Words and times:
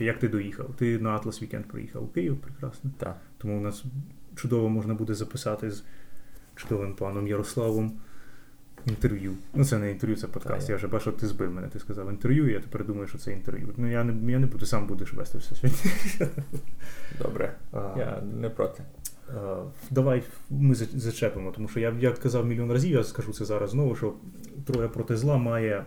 Чи 0.00 0.04
як 0.06 0.18
ти 0.18 0.28
доїхав? 0.28 0.74
Ти 0.76 0.98
на 0.98 1.10
Atlas 1.10 1.42
Weekend 1.42 1.64
приїхав 1.64 2.04
у 2.04 2.06
Київ, 2.06 2.36
прекрасно. 2.36 2.90
Так. 2.98 3.16
Тому 3.38 3.58
у 3.58 3.60
нас 3.60 3.84
чудово 4.36 4.68
можна 4.68 4.94
буде 4.94 5.14
записати 5.14 5.70
з 5.70 5.84
чудовим 6.56 6.94
паном 6.94 7.26
Ярославом 7.28 7.92
інтерв'ю. 8.86 9.34
Ну, 9.54 9.64
це 9.64 9.78
не 9.78 9.90
інтерв'ю, 9.90 10.16
це 10.16 10.26
подкаст. 10.26 10.66
Та, 10.66 10.72
я 10.72 10.76
вже 10.76 10.86
бачив, 10.88 11.16
ти 11.16 11.26
збив 11.26 11.52
мене. 11.52 11.68
Ти 11.68 11.78
сказав 11.78 12.10
інтерв'ю, 12.10 12.50
і 12.50 12.52
я 12.52 12.60
тепер 12.60 12.86
думаю, 12.86 13.06
що 13.08 13.18
це 13.18 13.32
інтерв'ю. 13.32 13.74
Ну 13.76 13.90
я 13.90 14.04
не 14.04 14.32
я 14.32 14.38
не 14.38 14.46
буду, 14.46 14.66
сам 14.66 14.86
будеш 14.86 15.12
вести 15.12 15.38
все 15.38 15.54
сьогодні. 15.54 15.80
Добре. 17.22 17.56
А, 17.72 17.94
Я 17.98 18.22
не 18.40 18.50
проти. 18.50 18.82
а, 19.36 19.64
давай 19.90 20.22
ми 20.50 20.74
зачепимо, 20.74 21.52
тому 21.52 21.68
що 21.68 21.80
я, 21.80 21.96
я 22.00 22.12
казав 22.12 22.46
мільйон 22.46 22.72
разів, 22.72 22.92
я 22.92 23.04
скажу 23.04 23.32
це 23.32 23.44
зараз 23.44 23.70
знову, 23.70 23.96
що 23.96 24.14
Троє 24.66 24.88
проти 24.88 25.16
зла 25.16 25.36
має 25.38 25.84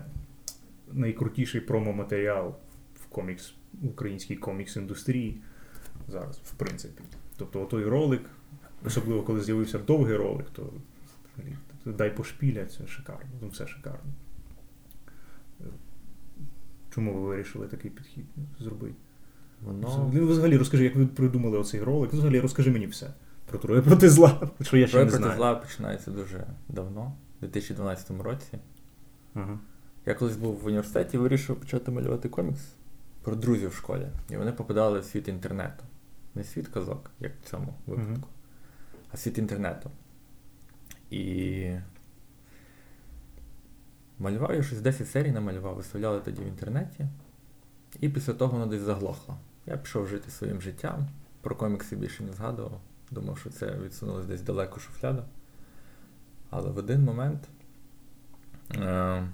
найкрутіший 0.91 1.61
промо-матеріал 1.61 2.55
в 3.03 3.05
комікс, 3.05 3.53
українській 3.81 4.37
комікс-індустрії 4.37 5.35
зараз, 6.07 6.37
в 6.37 6.53
принципі. 6.53 7.03
Тобто 7.37 7.65
той 7.65 7.85
ролик, 7.85 8.21
особливо 8.85 9.23
коли 9.23 9.41
з'явився 9.41 9.79
довгий 9.79 10.15
ролик, 10.15 10.45
то 10.49 10.73
дай 11.85 12.15
пошпіля, 12.15 12.65
це 12.65 12.87
шикарно. 12.87 13.29
Ну, 13.41 13.47
все 13.47 13.67
шикарно. 13.67 14.11
Чому 16.95 17.13
ви 17.13 17.19
вирішили 17.27 17.67
такий 17.67 17.91
підхід 17.91 18.25
зробити? 18.59 18.95
Воно 19.61 20.09
Ну, 20.13 20.27
взагалі 20.27 20.57
розкажи, 20.57 20.83
як 20.83 20.95
ви 20.95 21.05
придумали 21.07 21.57
оцей 21.57 21.81
ролик. 21.83 22.09
Ну, 22.13 22.19
Взагалі 22.19 22.39
розкажи 22.39 22.71
мені 22.71 22.87
все. 22.87 23.13
Про 23.49 23.59
троє 23.59 23.81
проти 23.81 24.09
зла, 24.09 24.49
що 24.61 24.77
я 24.77 24.87
ще 24.87 24.91
Троє 24.91 25.05
не 25.05 25.11
проти 25.11 25.23
знаю. 25.23 25.37
зла 25.37 25.55
починається 25.55 26.11
дуже 26.11 26.47
давно, 26.69 27.13
у 27.37 27.41
2012 27.41 28.21
році. 28.21 28.47
Ага. 29.33 29.59
Я 30.05 30.13
колись 30.15 30.37
був 30.37 30.55
в 30.55 30.65
університеті 30.65 31.17
і 31.17 31.19
вирішив 31.19 31.55
почати 31.55 31.91
малювати 31.91 32.29
комікс 32.29 32.61
про 33.23 33.35
друзів 33.35 33.69
в 33.69 33.73
школі. 33.75 34.07
І 34.29 34.37
вони 34.37 34.51
попадали 34.51 34.99
в 34.99 35.03
світ 35.05 35.27
інтернету. 35.27 35.83
Не 36.35 36.43
світ 36.43 36.67
казок, 36.67 37.11
як 37.19 37.31
в 37.43 37.49
цьому 37.49 37.73
випадку, 37.87 38.11
Мгм. 38.11 38.23
а 39.11 39.17
світ 39.17 39.37
інтернету. 39.37 39.91
І 41.09 41.71
малював 44.19 44.53
я 44.55 44.63
щось 44.63 44.81
10 44.81 45.09
серій 45.09 45.31
намалював, 45.31 45.75
виставляли 45.75 46.19
тоді 46.19 46.41
в 46.41 46.47
інтернеті. 46.47 47.05
І 47.99 48.09
після 48.09 48.33
того 48.33 48.51
воно 48.51 48.65
десь 48.65 48.81
заглохло. 48.81 49.37
Я 49.65 49.77
пішов 49.77 50.07
жити 50.07 50.31
своїм 50.31 50.61
життям, 50.61 51.07
про 51.41 51.55
комікси 51.55 51.95
більше 51.95 52.23
не 52.23 52.33
згадував. 52.33 52.81
Думав, 53.11 53.37
що 53.37 53.49
це 53.49 53.75
відсунулось 53.77 54.25
десь 54.25 54.41
далеко 54.41 54.79
шуфляду. 54.79 55.23
Але 56.49 56.69
в 56.71 56.77
один 56.77 57.03
момент 57.03 57.47
е- 58.75 59.27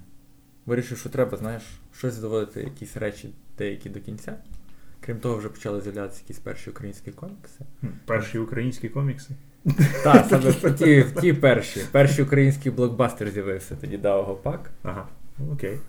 вирішив, 0.65 0.97
що 0.97 1.09
треба, 1.09 1.37
знаєш, 1.37 1.63
щось 1.97 2.17
доводити, 2.17 2.63
якісь 2.63 2.97
речі 2.97 3.33
деякі 3.59 3.89
до 3.89 3.99
кінця. 3.99 4.35
Крім 5.01 5.19
того, 5.19 5.37
вже 5.37 5.49
почали 5.49 5.81
з'являтися 5.81 6.21
якісь 6.21 6.39
перші 6.39 6.69
українські 6.69 7.11
комікси. 7.11 7.65
Перші 8.05 8.39
українські 8.39 8.89
комікси. 8.89 9.35
Так, 10.03 10.25
саме 10.29 10.73
ті, 10.73 11.05
ті 11.21 11.33
перші. 11.33 11.81
Перший 11.91 12.25
український 12.25 12.71
блокбастер 12.71 13.29
з'явився 13.31 13.75
тоді 13.75 13.97
Даого 13.97 14.35
Пак. 14.35 14.71
Ага, 14.83 15.07
окей. 15.51 15.79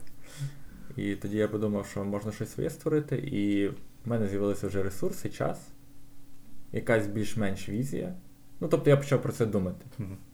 І 0.96 1.14
тоді 1.14 1.36
я 1.36 1.48
подумав, 1.48 1.86
що 1.86 2.04
можна 2.04 2.32
щось 2.32 2.52
своє 2.52 2.70
створити, 2.70 3.16
і 3.16 3.68
в 3.68 3.74
мене 4.04 4.28
з'явилися 4.28 4.66
вже 4.66 4.82
ресурси, 4.82 5.28
час, 5.28 5.68
якась 6.72 7.06
більш-менш 7.06 7.68
візія. 7.68 8.14
Ну, 8.60 8.68
тобто 8.68 8.90
я 8.90 8.96
почав 8.96 9.22
про 9.22 9.32
це 9.32 9.46
думати. 9.46 9.86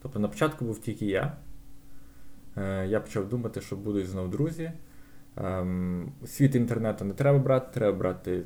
Тобто 0.03 0.19
на 0.19 0.29
початку 0.29 0.65
був 0.65 0.81
тільки 0.81 1.07
я. 1.07 1.37
Е, 2.57 2.87
Я 2.87 3.01
почав 3.01 3.29
думати, 3.29 3.61
що 3.61 3.77
будуть 3.77 4.09
знов 4.09 4.31
друзі. 4.31 4.73
Ем, 5.37 6.13
Світ 6.27 6.55
інтернету 6.55 7.05
не 7.05 7.15
треба 7.15 7.39
брати, 7.39 7.67
треба 7.75 7.99
брати 7.99 8.43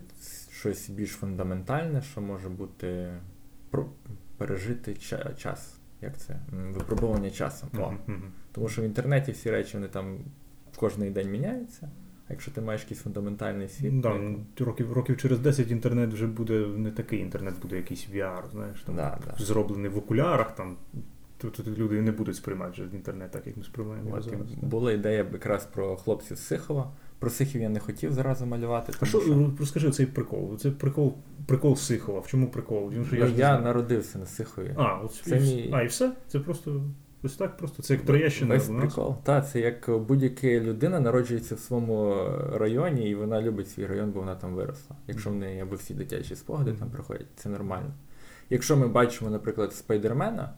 щось 0.53 0.91
більш 0.91 1.11
фундаментальне, 1.11 2.03
що 2.03 2.21
може 2.21 2.49
бути 2.49 3.13
про- 3.71 3.87
пережити 4.37 4.91
ча- 4.93 5.35
час. 5.37 5.77
Як 6.03 6.19
це? 6.19 6.37
Випробування 6.53 7.31
часом. 7.31 7.69
Мгм. 8.07 8.23
Тому 8.53 8.69
що 8.69 8.83
в 8.83 8.85
інтернеті 8.85 9.33
всі 9.33 9.51
речі 9.51 9.71
вони 9.77 9.89
там 9.89 10.19
кожен 10.77 11.13
день 11.13 11.31
міняються. 11.31 11.91
А 12.29 12.33
якщо 12.33 12.51
ти 12.51 12.61
маєш 12.61 12.83
якийсь 12.83 13.01
фундаментальний 13.01 13.69
світ, 13.69 14.01
Да, 14.01 14.09
то- 14.11 14.19
ну, 14.19 14.47
років, 14.67 14.93
років 14.93 15.17
через 15.17 15.39
10 15.39 15.71
інтернет 15.71 16.13
вже 16.13 16.27
буде 16.27 16.67
не 16.67 16.91
такий 16.91 17.19
інтернет, 17.21 17.55
буде 17.63 17.77
якийсь 17.77 18.09
VR, 18.15 18.51
знаєш, 18.51 18.83
там, 18.83 18.97
Да, 18.97 19.19
да. 19.27 19.45
зроблений 19.45 19.91
в 19.91 19.99
окулярах, 19.99 20.55
там. 20.55 20.77
То, 21.41 21.51
то, 21.51 21.63
то 21.63 21.71
люди 21.71 22.03
не 22.03 22.13
будуть 22.13 22.37
сприймати 22.37 22.73
вже 22.73 22.83
інтернет 22.97 23.31
так, 23.31 23.47
як 23.47 23.57
ми 23.57 23.65
сприймаємо 23.65 24.15
От, 24.17 24.23
зараз. 24.23 24.41
була 24.63 24.93
ідея 24.93 25.27
якраз 25.33 25.65
про 25.65 25.97
хлопців 25.97 26.37
з 26.37 26.41
Сихова. 26.41 26.93
Про 27.19 27.31
Сихів 27.31 27.61
я 27.63 27.69
не 27.69 27.81
хотів 27.81 28.13
зразу 28.13 28.47
малювати. 28.47 28.93
А 29.01 29.07
Тому 29.07 29.23
що, 29.25 29.51
розкажи 29.61 29.91
цей 29.91 30.07
прикол? 30.07 30.59
Це 30.59 30.71
прикол, 30.71 31.15
прикол 31.47 31.77
Сихова. 31.77 32.21
В 32.21 32.27
чому 32.27 32.51
прикол? 32.51 32.91
Він, 32.91 33.05
що 33.05 33.17
Ну, 33.19 33.27
ж 33.27 33.33
я 33.37 33.61
народився 33.61 34.19
на 34.19 34.27
Сихові. 34.27 34.75
А, 34.77 34.95
от, 35.05 35.13
Це 35.15 35.37
і, 35.37 35.41
мій- 35.41 35.71
а, 35.75 35.83
і 35.83 35.87
все? 35.87 36.13
Це 36.29 36.39
просто 36.41 36.83
ось 37.23 37.37
так 37.37 37.57
просто. 37.57 37.83
Це 37.83 37.95
як 37.95 38.03
Троєщина. 38.03 38.55
Весь 38.55 38.69
прикол. 38.69 39.17
Так, 39.23 39.49
це 39.51 39.61
як 39.61 39.91
будь-яка 40.09 40.47
людина 40.47 41.01
народжується 41.01 41.55
в 41.55 41.59
своєму 41.59 42.15
районі, 42.53 43.11
і 43.11 43.15
вона 43.15 43.43
любить 43.43 43.69
свій 43.71 43.87
район, 43.87 44.11
бо 44.11 44.21
вона 44.21 44.35
там 44.35 44.55
виросла. 44.55 44.97
Якщо 45.09 45.31
в 45.31 45.35
неї 45.35 45.61
або 45.61 45.77
всі 45.77 45.95
дитячі 45.95 46.37
спогади 46.37 46.73
там 46.73 46.91
приходять, 46.91 47.27
це 47.37 47.49
нормально. 47.49 47.93
Якщо 48.51 48.77
ми 48.77 48.89
бачимо, 48.89 49.31
наприклад, 49.31 49.73
Спайдермена, 49.75 50.55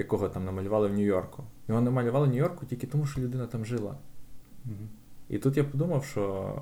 якого 0.00 0.28
там 0.28 0.44
намалювали 0.44 0.88
в 0.88 0.92
Нью-Йорку, 0.92 1.44
його 1.68 1.80
намалювали 1.80 2.26
в 2.26 2.30
Нью-Йорку 2.30 2.66
тільки 2.66 2.86
тому, 2.86 3.06
що 3.06 3.20
людина 3.20 3.46
там 3.46 3.64
жила. 3.64 3.98
Мгм. 4.64 4.88
І 5.28 5.38
тут 5.38 5.56
я 5.56 5.64
подумав, 5.64 6.04
що 6.04 6.54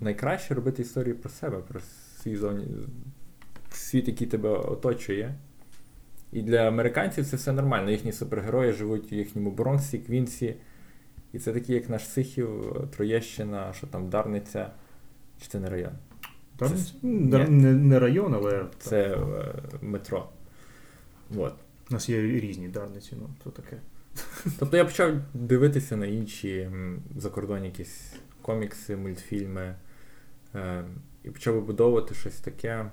найкраще 0.00 0.54
робити 0.54 0.82
історії 0.82 1.14
про 1.14 1.30
себе, 1.30 1.58
про 1.58 1.80
свій 2.22 2.36
зовні... 2.36 2.66
світ, 3.70 4.08
який 4.08 4.26
тебе 4.26 4.48
оточує. 4.48 5.34
І 6.32 6.42
для 6.42 6.68
американців 6.68 7.26
це 7.26 7.36
все 7.36 7.52
нормально. 7.52 7.90
Їхні 7.90 8.12
супергерої 8.12 8.72
живуть 8.72 9.12
у 9.12 9.14
їхньому 9.14 9.50
Бронксі, 9.50 9.98
Квінсі. 9.98 10.56
І 11.32 11.38
це 11.38 11.52
такі, 11.52 11.72
як 11.72 11.90
наш 11.90 12.08
Сихів, 12.08 12.76
Троєщина, 12.96 13.72
що 13.72 13.86
там 13.86 14.08
Дарниця, 14.08 14.70
чи 15.40 15.48
це 15.48 15.60
не 15.60 15.70
район. 15.70 15.92
Це- 16.58 17.06
Не, 17.06 17.72
не 17.72 17.98
район, 17.98 18.34
але 18.34 18.66
Це 18.78 19.16
е, 19.16 19.54
метро. 19.82 20.28
От. 21.36 21.54
У 21.92 21.94
нас 21.94 22.08
є 22.08 22.22
різні 22.22 22.68
дарниці, 22.68 23.16
ну 23.20 23.30
то 23.44 23.50
таке. 23.50 23.80
Тобто 24.58 24.76
я 24.76 24.84
почав 24.84 25.14
дивитися 25.34 25.96
на 25.96 26.06
інші 26.06 26.70
закордонні 27.16 27.66
якісь 27.66 28.12
комікси, 28.42 28.96
мультфільми. 28.96 29.74
Е, 30.54 30.84
і 31.24 31.30
почав 31.30 31.54
вибудовувати 31.54 32.14
щось 32.14 32.40
таке. 32.40 32.90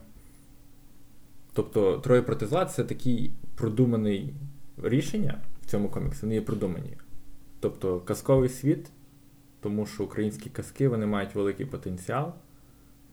Тобто, 1.54 1.98
Троє 1.98 2.22
проти 2.22 2.48
зла 2.48 2.66
це 2.66 2.84
такий 2.84 3.32
продуманий 3.56 4.34
рішення 4.84 5.42
в 5.62 5.66
цьому 5.66 5.90
коміксі, 5.90 6.22
вони 6.22 6.36
є 6.36 6.42
продумані. 6.42 6.98
Тобто 7.60 8.00
казковий 8.00 8.50
світ, 8.50 8.92
тому 9.60 9.86
що 9.86 10.04
українські 10.04 10.50
казки 10.50 10.88
вони 10.88 11.06
мають 11.06 11.36
великий 11.36 11.66
потенціал, 11.66 12.34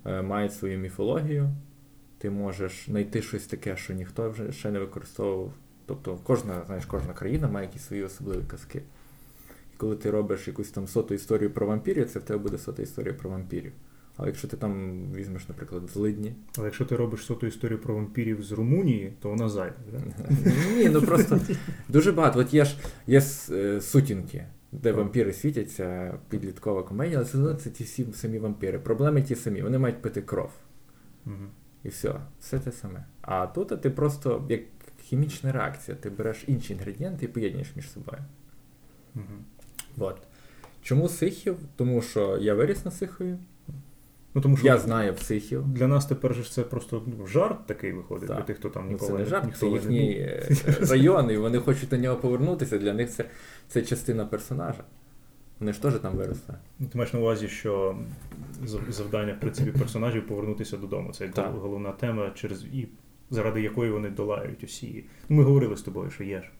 е, 0.05 0.23
мають 0.23 0.53
свою 0.53 0.79
міфологію. 0.79 1.51
Ти 2.19 2.31
можеш 2.31 2.85
знайти 2.87 3.23
щось 3.23 3.47
таке, 3.47 3.77
що 3.77 3.95
ніхто 3.95 4.31
вже 4.31 4.53
ще 4.53 4.71
не 4.71 4.79
використовував. 4.79 5.53
Тобто 5.87 6.19
кожна, 6.23 6.63
знаєш, 6.67 6.87
кожна 6.87 7.13
країна 7.13 7.49
має 7.49 7.67
якісь 7.67 7.83
свої 7.83 8.03
особливі 8.03 8.43
казки. 8.47 8.83
І 9.75 9.77
коли 9.77 9.97
ти 9.97 10.11
робиш 10.11 10.49
якусь 10.49 10.71
там 10.71 10.87
соту 10.87 11.15
історію 11.15 11.51
про 11.51 11.67
вампірів, 11.67 12.11
це 12.11 12.19
в 12.19 12.23
тебе 12.23 12.39
буде 12.39 12.59
сота 12.59 12.83
історія 12.83 13.15
про 13.15 13.31
вампірів. 13.31 13.73
Але 14.17 14.29
якщо 14.29 14.49
ти 14.49 14.57
там 14.57 15.03
візьмеш, 15.15 15.49
наприклад, 15.49 15.83
злидні. 15.93 16.35
Але 16.59 16.67
якщо 16.67 16.85
ти 16.85 16.97
робиш 16.97 17.25
соту 17.25 17.47
історію 17.47 17.79
про 17.79 17.95
вампірів 17.95 18.43
з 18.43 18.53
Румунії, 18.53 19.13
то 19.21 19.29
вона 19.29 19.49
зайде. 19.49 19.77
Да? 19.93 20.01
Ні, 20.77 20.89
ну 20.89 21.03
просто 21.03 21.41
дуже 21.89 22.13
багато. 22.13 22.41
От 22.41 22.55
є 22.55 22.65
ж 22.65 22.77
є 23.07 23.23
е, 23.51 23.81
сутінки, 23.81 24.47
де 24.73 24.93
вампіри 24.93 25.33
світяться, 25.33 26.19
підліткова 26.29 26.83
комедія, 26.83 27.19
але 27.19 27.27
це, 27.27 27.55
це 27.55 27.71
ті 27.71 27.85
всі 27.85 28.07
самі 28.13 28.39
вампіри. 28.39 28.79
Проблеми 28.79 29.23
ті 29.23 29.35
самі, 29.35 29.63
вони 29.63 29.79
мають 29.79 30.03
пити 30.03 30.23
кров. 30.23 30.51
І 31.85 31.89
все, 31.89 32.15
все 32.41 32.59
те 32.59 32.73
саме. 32.73 33.05
А 33.21 33.47
тут 33.47 33.81
ти 33.81 33.91
просто 33.91 34.47
як 34.49 34.61
хімічна 35.07 35.53
реакція, 35.53 35.97
ти 35.97 36.11
береш 36.11 36.45
інші 36.47 36.73
інгредієнти 36.73 37.25
і 37.25 37.29
поєднуєш 37.29 37.77
між 37.77 37.91
собою. 37.91 38.19
Мгм. 39.15 39.45
От. 39.99 40.17
Чому 40.83 41.09
Сихів? 41.09 41.57
Тому 41.77 42.03
що 42.03 42.39
я 42.41 42.55
виріс 42.55 42.85
на 42.85 42.91
Сихові, 42.91 43.37
Ну, 44.35 44.43
тому 44.43 44.57
що 44.57 44.67
я 44.67 44.79
знаю 44.79 45.15
Сихів. 45.17 45.69
для 45.69 45.87
нас 45.87 46.07
тепер 46.07 46.35
же 46.35 46.45
це 46.45 46.63
просто 46.63 47.03
ну, 47.19 47.27
жарт 47.27 47.67
такий 47.67 47.93
виходить, 47.93 48.29
Так. 48.29 48.37
для 48.37 48.45
тих, 48.45 48.57
хто 48.57 48.69
там 48.71 48.85
Ну, 48.87 48.93
ніколи, 48.93 49.13
це 49.13 49.19
не 49.19 49.25
жарт, 49.25 49.57
це 49.57 49.67
ніколи 49.67 49.91
не 49.91 49.97
їхній 49.97 50.13
е, 50.21 50.49
район, 50.81 51.31
і 51.31 51.37
вони 51.37 51.59
хочуть 51.59 51.89
до 51.89 51.97
нього 51.97 52.17
повернутися. 52.17 52.79
Для 52.79 52.93
них 52.93 53.11
це, 53.11 53.25
це 53.69 53.83
частина 53.83 54.27
персонажа. 54.27 54.85
Вони 55.61 55.73
ж 55.73 55.83
теж 55.83 55.95
там 55.95 56.17
виросли. 56.17 56.55
Ну, 56.79 56.87
Ти 56.87 56.99
маєш 56.99 57.13
на 57.13 57.21
увазі, 57.21 57.49
що 57.49 57.99
завдання 58.89 59.33
в 59.35 59.41
принципі 59.41 59.79
персонажів 59.79 60.27
повернутися 60.27 60.77
додому. 60.77 61.13
Це 61.13 61.29
Так. 61.29 61.53
головна 61.55 61.93
тема, 61.93 62.31
через 62.35 62.65
і 62.65 62.89
заради 63.31 63.63
якої 63.63 63.91
вони 63.91 64.11
долають 64.11 64.65
усі. 64.65 65.05
Ну, 65.29 65.37
ми 65.37 65.43
говорили 65.45 65.77
з 65.77 65.83
тобою, 65.83 66.11
що 66.11 66.25
є 66.25 66.41
ж 66.43 66.51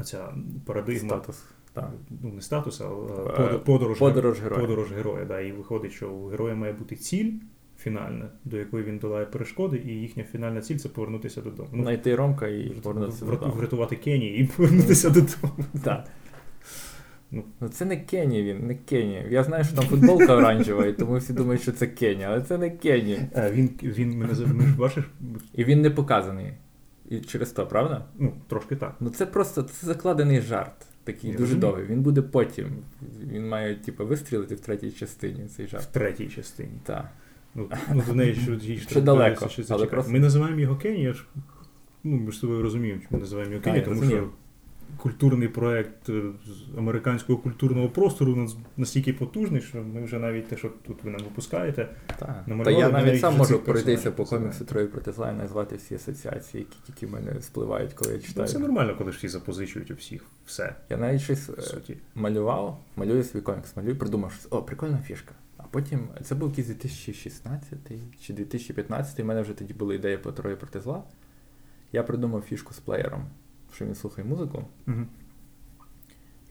оця 0.00 0.34
парадигма. 0.66 1.08
Статус. 1.08 1.44
Так. 1.72 1.90
Ну, 2.22 2.32
не 2.32 2.40
статус, 2.40 2.80
а 2.80 2.84
Е, 2.84 3.58
подорож, 3.58 3.98
подорож, 3.98 4.40
героя. 4.40 4.60
подорож 4.60 4.92
героя. 4.92 5.24
Да, 5.24 5.40
і 5.40 5.52
виходить, 5.52 5.92
що 5.92 6.10
у 6.10 6.26
героя 6.28 6.54
має 6.54 6.72
бути 6.72 6.96
ціль 6.96 7.32
фінальна, 7.78 8.28
до 8.44 8.56
якої 8.56 8.84
він 8.84 8.98
долає 8.98 9.26
перешкоди, 9.26 9.82
і 9.86 9.88
їхня 9.88 10.24
фінальна 10.24 10.60
ціль 10.60 10.76
це 10.76 10.88
повернутися 10.88 11.40
додому. 11.40 11.68
Ну, 11.72 11.82
Знайти 11.82 12.16
Ромка 12.16 12.48
і 12.48 12.68
вряту- 12.68 12.80
повернутися 12.82 13.24
додому. 13.24 13.52
врятувати 13.54 13.96
Кенії 13.96 14.38
і 14.38 14.44
повернутися 14.46 15.10
додому. 15.10 15.64
Так. 15.84 16.06
Ну. 17.34 17.44
Ну 17.60 17.68
це 17.68 17.84
не 17.84 17.96
Кені 17.96 18.42
він, 18.42 18.66
не 18.66 18.74
Кені. 18.74 19.26
Я 19.30 19.44
знаю, 19.44 19.64
що 19.64 19.76
там 19.76 19.84
футболка 19.84 20.36
оранжева, 20.36 20.86
і 20.86 20.92
тому 20.92 21.16
всі 21.16 21.32
думають, 21.32 21.62
що 21.62 21.72
це 21.72 21.86
Кені, 21.86 22.24
але 22.24 22.42
це 22.42 22.58
не 22.58 22.70
Кені. 22.70 23.20
А, 23.34 23.50
він, 23.50 23.70
він 23.82 24.18
мене 24.18 24.34
ж 24.34 24.44
бачиш, 24.78 25.04
І 25.54 25.64
він 25.64 25.82
не 25.82 25.90
показаний. 25.90 26.52
І 27.10 27.18
через 27.20 27.50
то, 27.50 27.66
правда? 27.66 28.04
ну, 28.18 28.32
трошки 28.48 28.76
так. 28.76 28.96
Ну 29.00 29.10
це 29.10 29.26
просто 29.26 29.62
це 29.62 29.86
закладений 29.86 30.40
жарт. 30.40 30.86
Такий 31.04 31.30
Я 31.30 31.36
дуже 31.36 31.54
розумію. 31.54 31.60
довгий. 31.70 31.86
Він 31.86 32.02
буде 32.02 32.22
потім. 32.22 32.66
Він 33.32 33.48
має, 33.48 33.74
типу, 33.74 34.06
вистрілити 34.06 34.54
в 34.54 34.60
третій 34.60 34.90
частині 34.90 35.48
цей 35.56 35.66
жарт. 35.66 35.84
В 35.84 35.86
третій 35.86 36.28
частині. 36.28 36.72
Так. 36.84 37.08
Ну, 37.54 37.68
ну 37.94 38.02
до 38.06 38.14
неї 38.14 38.34
ще, 38.34 38.52
їй 38.52 38.78
Ще 38.78 39.00
далеко, 39.00 39.48
що 39.48 39.62
але 39.68 39.86
просто- 39.86 40.12
Ми 40.12 40.20
називаємо 40.20 40.60
його 40.60 40.76
Кені, 40.76 41.02
я 41.02 41.12
ж 41.12 41.24
ну, 42.04 42.16
ми 42.16 42.32
ж 42.32 42.38
з 42.38 42.40
тобою 42.40 42.62
розуміємо, 42.62 43.00
чому 43.00 43.10
ми 43.10 43.18
називаємо 43.18 43.52
його 43.52 43.64
Кені, 43.64 43.80
тому 43.80 44.00
розумію. 44.00 44.18
що 44.18 44.30
культурний 44.96 45.48
проект 45.48 46.08
е, 46.08 46.22
американського 46.78 47.38
культурного 47.38 47.88
простору 47.88 48.48
настільки 48.76 49.12
потужний, 49.12 49.60
що 49.62 49.82
ми 49.82 50.04
вже 50.04 50.18
навіть 50.18 50.48
те, 50.48 50.56
що 50.56 50.68
тут 50.86 51.04
ви 51.04 51.10
нам 51.10 51.20
випускаєте, 51.20 51.88
Так. 52.06 52.44
Та 52.64 52.70
я 52.70 52.88
навіть 52.88 53.20
сам 53.20 53.36
можу 53.36 53.58
пройтися 53.58 54.10
по 54.10 54.24
коміксу 54.24 54.66
зла 55.06 55.30
і 55.30 55.34
назвати 55.34 55.76
всі 55.76 55.94
асоціації, 55.94 56.60
які 56.70 56.76
тільки 56.86 57.06
в 57.06 57.10
мене 57.10 57.40
спливають, 57.42 57.92
коли 57.92 58.10
я 58.12 58.16
Ну, 58.18 58.24
читаю. 58.26 58.48
це 58.48 58.58
нормально, 58.58 58.94
коли 58.98 59.12
ж 59.12 59.18
всі 59.18 59.28
запозичують 59.28 59.90
у 59.90 59.94
всіх 59.94 60.24
все, 60.46 60.74
Я 60.90 60.96
навіть 60.96 61.20
щось 61.20 61.50
е, 61.58 61.62
суті. 61.62 61.96
малював, 62.14 62.80
малюю 62.96 63.24
свій 63.24 63.40
комікс, 63.40 63.76
малюю, 63.76 63.96
придумав, 63.96 64.32
що 64.32 64.48
о, 64.50 64.62
прикольна 64.62 64.98
фішка. 64.98 65.34
А 65.56 65.62
потім 65.62 66.08
це 66.22 66.34
був 66.34 66.48
якийсь 66.48 66.66
2016 66.66 67.78
чи 68.20 68.32
2015, 68.32 69.20
у 69.20 69.24
мене 69.24 69.42
вже 69.42 69.52
тоді 69.52 69.74
була 69.74 69.94
ідея 69.94 70.18
по 70.18 70.32
троє 70.32 70.56
проти 70.56 70.80
зла. 70.80 71.02
Я 71.92 72.02
придумав 72.02 72.42
фішку 72.42 72.74
з 72.74 72.78
плеєром, 72.78 73.24
що 73.74 73.84
він 73.84 73.94
слухає 73.94 74.28
музику. 74.28 74.64
Угу. 74.88 75.06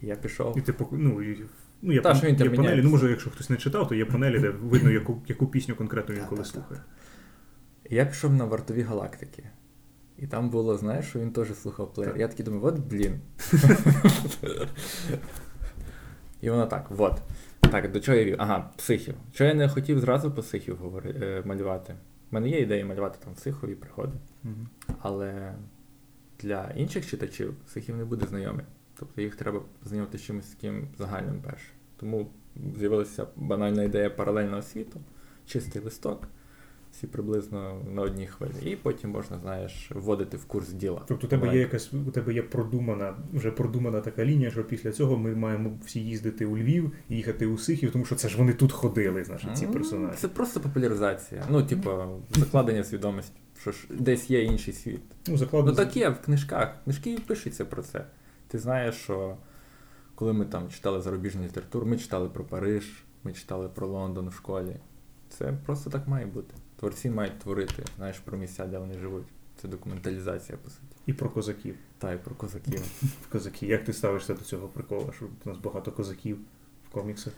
Я 0.01 0.15
пішов. 0.15 0.57
І 0.57 0.61
типу, 0.61 0.87
ну, 0.91 1.21
і, 1.21 1.45
ну, 1.81 1.93
є, 1.93 2.01
Та, 2.01 2.09
пан- 2.09 2.17
що 2.17 2.27
він 2.27 2.35
є 2.35 2.49
панелі, 2.49 2.81
ну 2.81 2.89
може, 2.89 3.09
якщо 3.09 3.29
хтось 3.29 3.49
не 3.49 3.57
читав, 3.57 3.87
то 3.87 3.95
є 3.95 4.05
панелі, 4.05 4.39
де 4.39 4.49
видно, 4.63 4.91
яку, 4.91 5.21
яку 5.27 5.47
пісню 5.47 5.75
конкретно 5.75 6.15
він 6.15 6.25
коли 6.29 6.45
слухає. 6.45 6.81
Я 7.89 8.05
пішов 8.05 8.33
на 8.33 8.45
вартові 8.45 8.81
галактики. 8.81 9.43
І 10.17 10.27
там 10.27 10.49
було, 10.49 10.77
знаєш, 10.77 11.05
що 11.05 11.19
він 11.19 11.31
теж 11.31 11.53
слухав 11.53 11.93
плеєр. 11.93 12.11
Так. 12.11 12.21
Я 12.21 12.27
такий 12.27 12.45
думаю, 12.45 12.63
от 12.65 12.79
блін. 12.79 13.19
І 16.41 16.49
воно 16.49 16.65
так, 16.65 16.91
от. 16.97 17.21
Так, 17.59 17.91
до 17.91 17.99
чого 17.99 18.17
я 18.17 18.23
вів? 18.23 18.35
Ага, 18.39 18.69
психів. 18.77 19.15
Чого 19.33 19.47
я 19.47 19.53
не 19.53 19.69
хотів 19.69 19.99
зразу 19.99 20.31
по 20.31 20.41
психів 20.41 20.77
говори, 20.77 21.15
е, 21.21 21.43
малювати? 21.45 21.93
У 22.31 22.35
мене 22.35 22.49
є 22.49 22.59
ідея 22.59 22.85
малювати 22.85 23.19
там 23.23 23.33
психові 23.33 23.75
приходи, 23.75 24.13
але 25.01 25.53
для 26.43 26.71
інших 26.75 27.09
читачів 27.09 27.55
психів 27.65 27.97
не 27.97 28.05
буде 28.05 28.25
знайомий. 28.25 28.65
Тобто 28.99 29.21
їх 29.21 29.35
треба 29.35 29.61
знайомити 29.85 30.17
з 30.17 30.21
чимось 30.21 30.45
таким 30.45 30.87
загальним 30.97 31.41
перше. 31.41 31.67
Тому 31.97 32.27
з'явилася 32.77 33.27
банальна 33.35 33.83
ідея 33.83 34.09
паралельного 34.09 34.61
світу, 34.61 34.99
чистий 35.45 35.81
листок, 35.81 36.27
всі 36.91 37.07
приблизно 37.07 37.81
на 37.93 38.01
одній 38.01 38.27
хвилі. 38.27 38.71
І 38.71 38.75
потім 38.75 39.09
можна, 39.09 39.39
знаєш, 39.39 39.91
вводити 39.95 40.37
в 40.37 40.45
курс 40.45 40.69
діла. 40.69 41.01
Тобто 41.07 41.27
у 41.27 41.29
тебе 41.29 41.53
є 41.53 41.59
якась 41.59 41.93
у 41.93 42.11
тебе 42.11 42.33
є 42.33 42.41
продумана, 42.41 43.15
вже 43.33 43.51
продумана 43.51 44.01
така 44.01 44.25
лінія, 44.25 44.51
що 44.51 44.63
після 44.63 44.91
цього 44.91 45.17
ми 45.17 45.35
маємо 45.35 45.77
всі 45.85 45.99
їздити 45.99 46.45
у 46.45 46.57
Львів 46.57 46.91
і 47.09 47.15
їхати 47.15 47.45
у 47.45 47.57
Сихів, 47.57 47.91
тому 47.91 48.05
що 48.05 48.15
це 48.15 48.29
ж 48.29 48.37
вони 48.37 48.53
тут 48.53 48.71
ходили, 48.71 49.23
значить, 49.23 49.57
ці 49.57 49.67
персонажі. 49.67 50.17
Це 50.17 50.27
просто 50.27 50.59
популяризація. 50.59 51.43
Ну, 51.49 51.63
типу, 51.63 51.91
закладення 52.31 52.83
свідомості, 52.83 53.39
що 53.63 53.71
ж 53.71 53.87
десь 53.89 54.29
є 54.29 54.43
інший 54.43 54.73
світ. 54.73 55.01
Ну, 55.27 55.37
закладно. 55.37 55.71
Ну 55.71 55.77
так 55.77 55.97
є 55.97 56.09
в 56.09 56.21
книжках. 56.21 56.75
Книжки 56.83 57.19
пишуться 57.27 57.65
про 57.65 57.83
це. 57.83 58.05
Ти 58.47 58.59
знаєш, 58.59 58.95
що 58.95 59.37
коли 60.15 60.33
ми 60.33 60.45
там 60.45 60.69
читали 60.69 61.01
зарубіжну 61.01 61.43
літературу, 61.43 61.85
ми 61.85 61.97
читали 61.97 62.29
про 62.29 62.43
Париж, 62.43 63.03
ми 63.23 63.33
читали 63.33 63.69
про 63.69 63.87
Лондон 63.87 64.29
в 64.29 64.33
школі. 64.33 64.75
Це 65.29 65.53
просто 65.65 65.89
так 65.89 66.07
має 66.07 66.25
бути. 66.25 66.55
Творці 66.79 67.09
мають 67.09 67.39
творити, 67.39 67.83
знаєш, 67.97 68.19
про 68.19 68.37
місця, 68.37 68.67
де 68.67 68.77
вони 68.77 68.99
живуть. 68.99 69.27
Це 69.61 69.67
документалізація, 69.67 70.57
по 70.63 70.69
суті. 70.69 70.95
І 71.05 71.13
про 71.13 71.29
козаків. 71.29 71.75
Та 71.97 72.13
й 72.13 72.17
про 72.17 72.35
козаків. 72.35 72.81
Козаки. 73.29 73.65
Як 73.65 73.83
ти 73.83 73.93
ставишся 73.93 74.33
до 74.33 74.41
цього 74.41 74.67
приколу, 74.67 75.11
що 75.15 75.25
у 75.45 75.49
нас 75.49 75.57
багато 75.57 75.91
козаків 75.91 76.37
в 76.89 76.93
коміксах? 76.93 77.33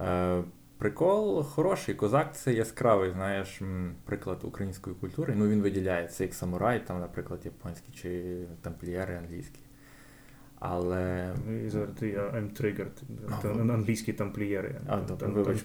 Е, 0.00 0.42
прикол 0.82 1.44
хороший. 1.44 1.94
Козак 1.94 2.36
це 2.36 2.52
яскравий, 2.52 3.10
знаєш, 3.10 3.60
приклад 4.04 4.38
української 4.42 4.96
культури. 4.96 5.34
Ну 5.36 5.48
він 5.48 5.60
виділяє 5.60 6.08
це 6.08 6.24
як 6.24 6.34
самурай, 6.34 6.86
там, 6.86 7.00
наприклад, 7.00 7.40
японський 7.44 7.94
чи 7.94 8.36
тамплієри 8.62 9.14
англійські. 9.16 9.58
Але 10.58 11.34
я 12.00 12.20
I'm 12.20 12.62
triggered. 12.62 13.72
Англійські 13.72 14.12
тамплієри. 14.12 14.74
А, 14.86 14.96
вибач, 15.20 15.58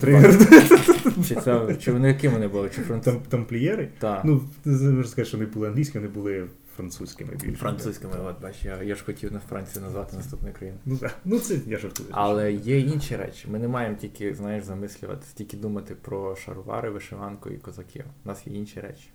чи 1.27 1.35
це 1.35 1.75
чи 1.75 1.91
вони 1.91 2.07
якими 2.07 2.33
вони 2.33 2.47
були? 2.47 2.69
Чи 2.75 2.81
француз... 2.81 3.13
Там, 3.13 3.23
тамплієри? 3.29 3.89
Так. 3.99 4.25
Ну, 4.25 4.41
можеш 4.65 5.09
сказати, 5.09 5.25
що 5.25 5.37
вони 5.37 5.49
були 5.49 5.67
англійськими, 5.67 6.07
вони 6.07 6.13
були 6.13 6.47
французькими 6.77 7.35
більше. 7.35 7.55
Французькими, 7.55 8.13
от 8.19 8.41
бач, 8.41 8.65
я, 8.65 8.83
я 8.83 8.95
ж 8.95 9.05
хотів 9.05 9.33
на 9.33 9.39
Францію 9.39 9.85
назвати 9.85 10.17
наступну 10.17 10.53
країну. 10.53 10.77
Ну, 10.85 10.97
так. 10.97 11.15
ну 11.25 11.39
це 11.39 11.59
я 11.67 11.77
жартую. 11.77 12.09
Але 12.11 12.53
є 12.53 12.79
інші 12.79 13.15
речі. 13.15 13.47
Ми 13.47 13.59
не 13.59 13.67
маємо 13.67 13.95
тільки, 13.95 14.35
знаєш, 14.35 14.63
замислюватися, 14.63 15.35
тільки 15.35 15.57
думати 15.57 15.95
про 15.95 16.35
шаровари, 16.35 16.89
вишиванку 16.89 17.49
і 17.49 17.57
козаків. 17.57 18.05
У 18.25 18.27
нас 18.27 18.47
є 18.47 18.53
інші 18.53 18.79
речі. 18.79 19.09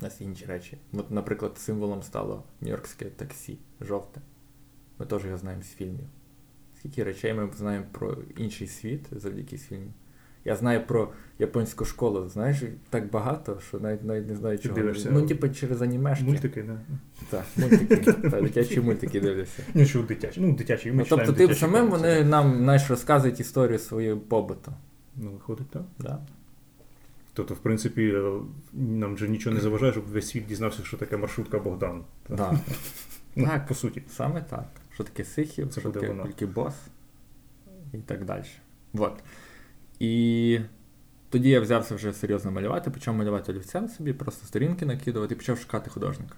У 0.00 0.04
нас 0.04 0.20
є 0.20 0.26
інші 0.26 0.46
речі. 0.46 0.78
От, 0.92 1.10
наприклад, 1.10 1.58
символом 1.58 2.02
стало 2.02 2.44
нью-йоркське 2.62 3.04
таксі, 3.04 3.58
жовте. 3.80 4.20
Ми 4.98 5.06
теж 5.06 5.24
його 5.24 5.36
знаємо 5.36 5.62
з 5.62 5.66
фільмів. 5.68 6.06
Скільки 6.78 7.04
речей 7.04 7.34
ми 7.34 7.50
знаємо 7.56 7.86
про 7.92 8.16
інший 8.36 8.66
світ 8.66 9.06
завдяки 9.12 9.58
фільму. 9.58 9.92
Я 10.44 10.56
знаю 10.56 10.86
про 10.86 11.08
японську 11.38 11.84
школу, 11.84 12.28
знаєш, 12.28 12.62
так 12.90 13.10
багато, 13.10 13.60
що 13.68 13.80
навіть 13.80 14.04
навіть 14.04 14.28
не 14.28 14.36
знаю, 14.36 14.58
чого. 14.58 14.74
дивишся 14.74 15.10
Ну, 15.12 15.26
типу, 15.26 15.48
через 15.48 15.82
анімешки. 15.82 16.24
Мультики, 16.24 16.62
да. 16.62 16.78
Так, 17.30 17.44
мультики. 17.56 17.96
Так, 18.30 18.42
дитячі 18.42 18.80
мультики 18.80 19.20
дивляться. 19.20 19.62
Ну, 19.74 19.84
що 19.84 20.02
дитячі. 20.02 20.40
Ну, 20.40 20.52
дитячі. 20.52 20.92
Ми 20.92 20.96
Ну, 20.96 21.06
тобто 21.08 21.16
читаємо 21.16 21.36
ти 21.36 21.46
дитячі 21.46 21.60
самим 21.60 21.90
вони 21.90 22.24
нам 22.24 22.58
знаєш, 22.58 22.90
розказують 22.90 23.40
історію 23.40 23.78
свого 23.78 24.16
побуту. 24.16 24.72
Ну, 25.16 25.30
виходить 25.30 25.70
так. 25.70 25.82
Да? 25.98 26.18
Тобто, 27.32 27.54
в 27.54 27.58
принципі, 27.58 28.12
е, 28.14 28.32
нам 28.72 29.18
же 29.18 29.28
нічого 29.28 29.54
не 29.54 29.60
заважає, 29.60 29.92
щоб 29.92 30.04
весь 30.04 30.28
світ 30.28 30.46
дізнався, 30.46 30.84
що 30.84 30.96
таке 30.96 31.16
маршрутка 31.16 31.58
Богдан. 31.58 32.04
Да. 32.28 32.60
Ну, 33.36 33.46
Так. 33.46 33.66
по 33.66 33.74
суті. 33.74 34.02
Саме 34.08 34.42
так. 34.42 34.66
Що 34.94 35.04
таке 35.04 35.24
сихів, 35.24 35.72
що 35.78 35.90
таке 35.90 36.46
бос 36.46 36.74
і 37.92 37.98
так 37.98 38.24
далі. 38.24 38.44
Вот. 38.92 39.12
І 40.00 40.60
тоді 41.30 41.48
я 41.48 41.60
взявся 41.60 41.94
вже 41.94 42.12
серйозно 42.12 42.50
малювати, 42.50 42.90
почав 42.90 43.14
малювати 43.14 43.52
олівцем 43.52 43.88
собі, 43.88 44.12
просто 44.12 44.46
сторінки 44.46 44.86
накидувати 44.86 45.34
і 45.34 45.36
почав 45.36 45.58
шукати 45.58 45.90
художника. 45.90 46.36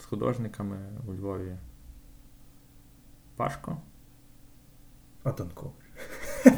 З 0.00 0.04
художниками 0.04 0.76
у 1.08 1.14
Львові. 1.14 1.56
Пашко. 3.36 3.76
А 5.22 5.32
Данко. 5.32 5.72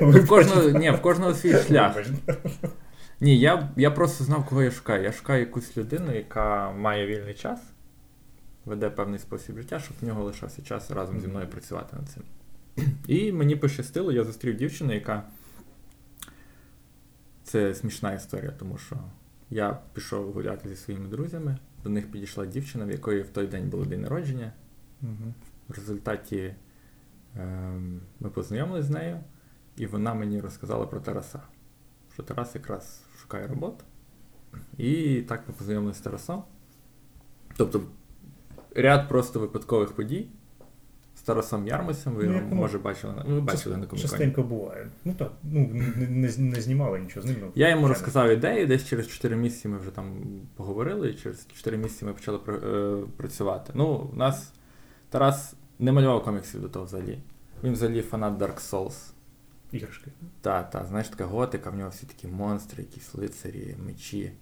В 0.00 0.26
кожного, 0.26 0.68
ні, 0.78 0.90
в 0.90 1.02
кожного 1.02 1.34
свій 1.34 1.58
шлях. 1.58 1.96
Ні, 3.20 3.38
я, 3.38 3.70
я 3.76 3.90
просто 3.90 4.24
знав, 4.24 4.46
кого 4.46 4.62
я 4.62 4.70
шукаю. 4.70 5.02
Я 5.02 5.12
шукаю 5.12 5.40
якусь 5.40 5.76
людину, 5.76 6.14
яка 6.14 6.70
має 6.70 7.06
вільний 7.06 7.34
час, 7.34 7.60
веде 8.64 8.90
певний 8.90 9.18
спосіб 9.18 9.56
життя, 9.56 9.78
щоб 9.78 9.96
в 10.00 10.04
нього 10.04 10.24
лишався 10.24 10.62
час 10.62 10.90
разом 10.90 11.20
зі 11.20 11.28
мною 11.28 11.48
працювати 11.48 11.96
над 11.96 12.08
цим. 12.08 12.22
І 13.08 13.32
мені 13.32 13.56
пощастило, 13.56 14.12
я 14.12 14.24
зустрів 14.24 14.56
дівчину, 14.56 14.92
яка. 14.92 15.24
Це 17.44 17.74
смішна 17.74 18.12
історія, 18.12 18.52
тому 18.58 18.78
що 18.78 18.96
я 19.50 19.78
пішов 19.92 20.32
гуляти 20.32 20.68
зі 20.68 20.76
своїми 20.76 21.08
друзями, 21.08 21.58
до 21.84 21.90
них 21.90 22.10
підійшла 22.10 22.46
дівчина, 22.46 22.84
в 22.84 22.90
якої 22.90 23.22
в 23.22 23.28
той 23.28 23.46
день 23.46 23.70
було 23.70 23.84
день 23.84 24.00
народження. 24.00 24.52
Мгм. 25.00 25.34
В 25.68 25.72
результаті 25.74 26.54
ем, 27.36 28.00
ми 28.20 28.30
познайомилися 28.30 28.88
з 28.88 28.90
нею, 28.90 29.20
і 29.76 29.86
вона 29.86 30.14
мені 30.14 30.40
розказала 30.40 30.86
про 30.86 31.00
Тараса. 31.00 31.40
Що 32.12 32.22
Тарас 32.22 32.54
якраз 32.54 33.04
шукає 33.20 33.46
роботу. 33.46 33.84
І 34.78 35.22
так 35.22 35.48
ми 35.48 35.54
познайомилися 35.54 35.98
з 36.00 36.02
Тарасом. 36.02 36.44
Тобто 37.56 37.82
ряд 38.74 39.08
просто 39.08 39.40
випадкових 39.40 39.92
подій 39.92 40.28
з 41.22 41.24
Тарасом 41.24 41.66
Ярмосем, 41.66 42.12
ви 42.12 42.24
Ну, 42.26 42.34
його 42.34 42.54
може 42.54 42.78
бачили 42.78 43.14
ви 43.26 43.40
бачили 43.40 43.76
на 43.76 43.86
коміконі. 43.86 44.02
Частенько 44.02 44.42
буває. 44.42 44.88
Ну 45.04 45.14
так, 45.18 45.32
ну 45.42 45.70
не, 45.96 46.06
не, 46.08 46.32
не 46.38 46.60
знімали 46.60 47.00
нічого 47.00 47.26
з 47.26 47.30
ним. 47.30 47.36
ну, 47.40 47.52
Я 47.54 47.68
йому 47.68 47.88
розказав 47.88 48.30
ідею, 48.30 48.66
десь 48.66 48.86
через 48.88 49.08
4 49.08 49.36
місяці 49.36 49.68
ми 49.68 49.78
вже 49.78 49.90
там 49.90 50.14
поговорили, 50.56 51.10
і 51.10 51.14
через 51.14 51.46
4 51.56 51.76
місяці 51.76 52.04
ми 52.04 52.12
почали 52.12 52.38
е, 52.48 52.96
працювати. 53.16 53.72
Ну, 53.76 54.10
у 54.12 54.16
нас 54.16 54.52
Тарас 55.10 55.54
не 55.78 55.92
малював 55.92 56.24
коміксів 56.24 56.60
до 56.60 56.68
того 56.68 56.84
взагалі. 56.84 57.18
Він 57.64 57.72
взагалі 57.72 58.02
фанат 58.02 58.38
Dark 58.38 58.70
Souls. 58.70 59.10
іграшки. 59.72 60.10
Так, 60.40 60.70
так, 60.70 60.86
знаєш, 60.86 61.08
така 61.08 61.24
готика, 61.24 61.70
в 61.70 61.76
нього 61.76 61.90
всі 61.90 62.06
такі 62.06 62.26
монстри, 62.28 62.82
якісь 62.82 63.14
лицарі, 63.14 63.76
мечі. 63.86 64.32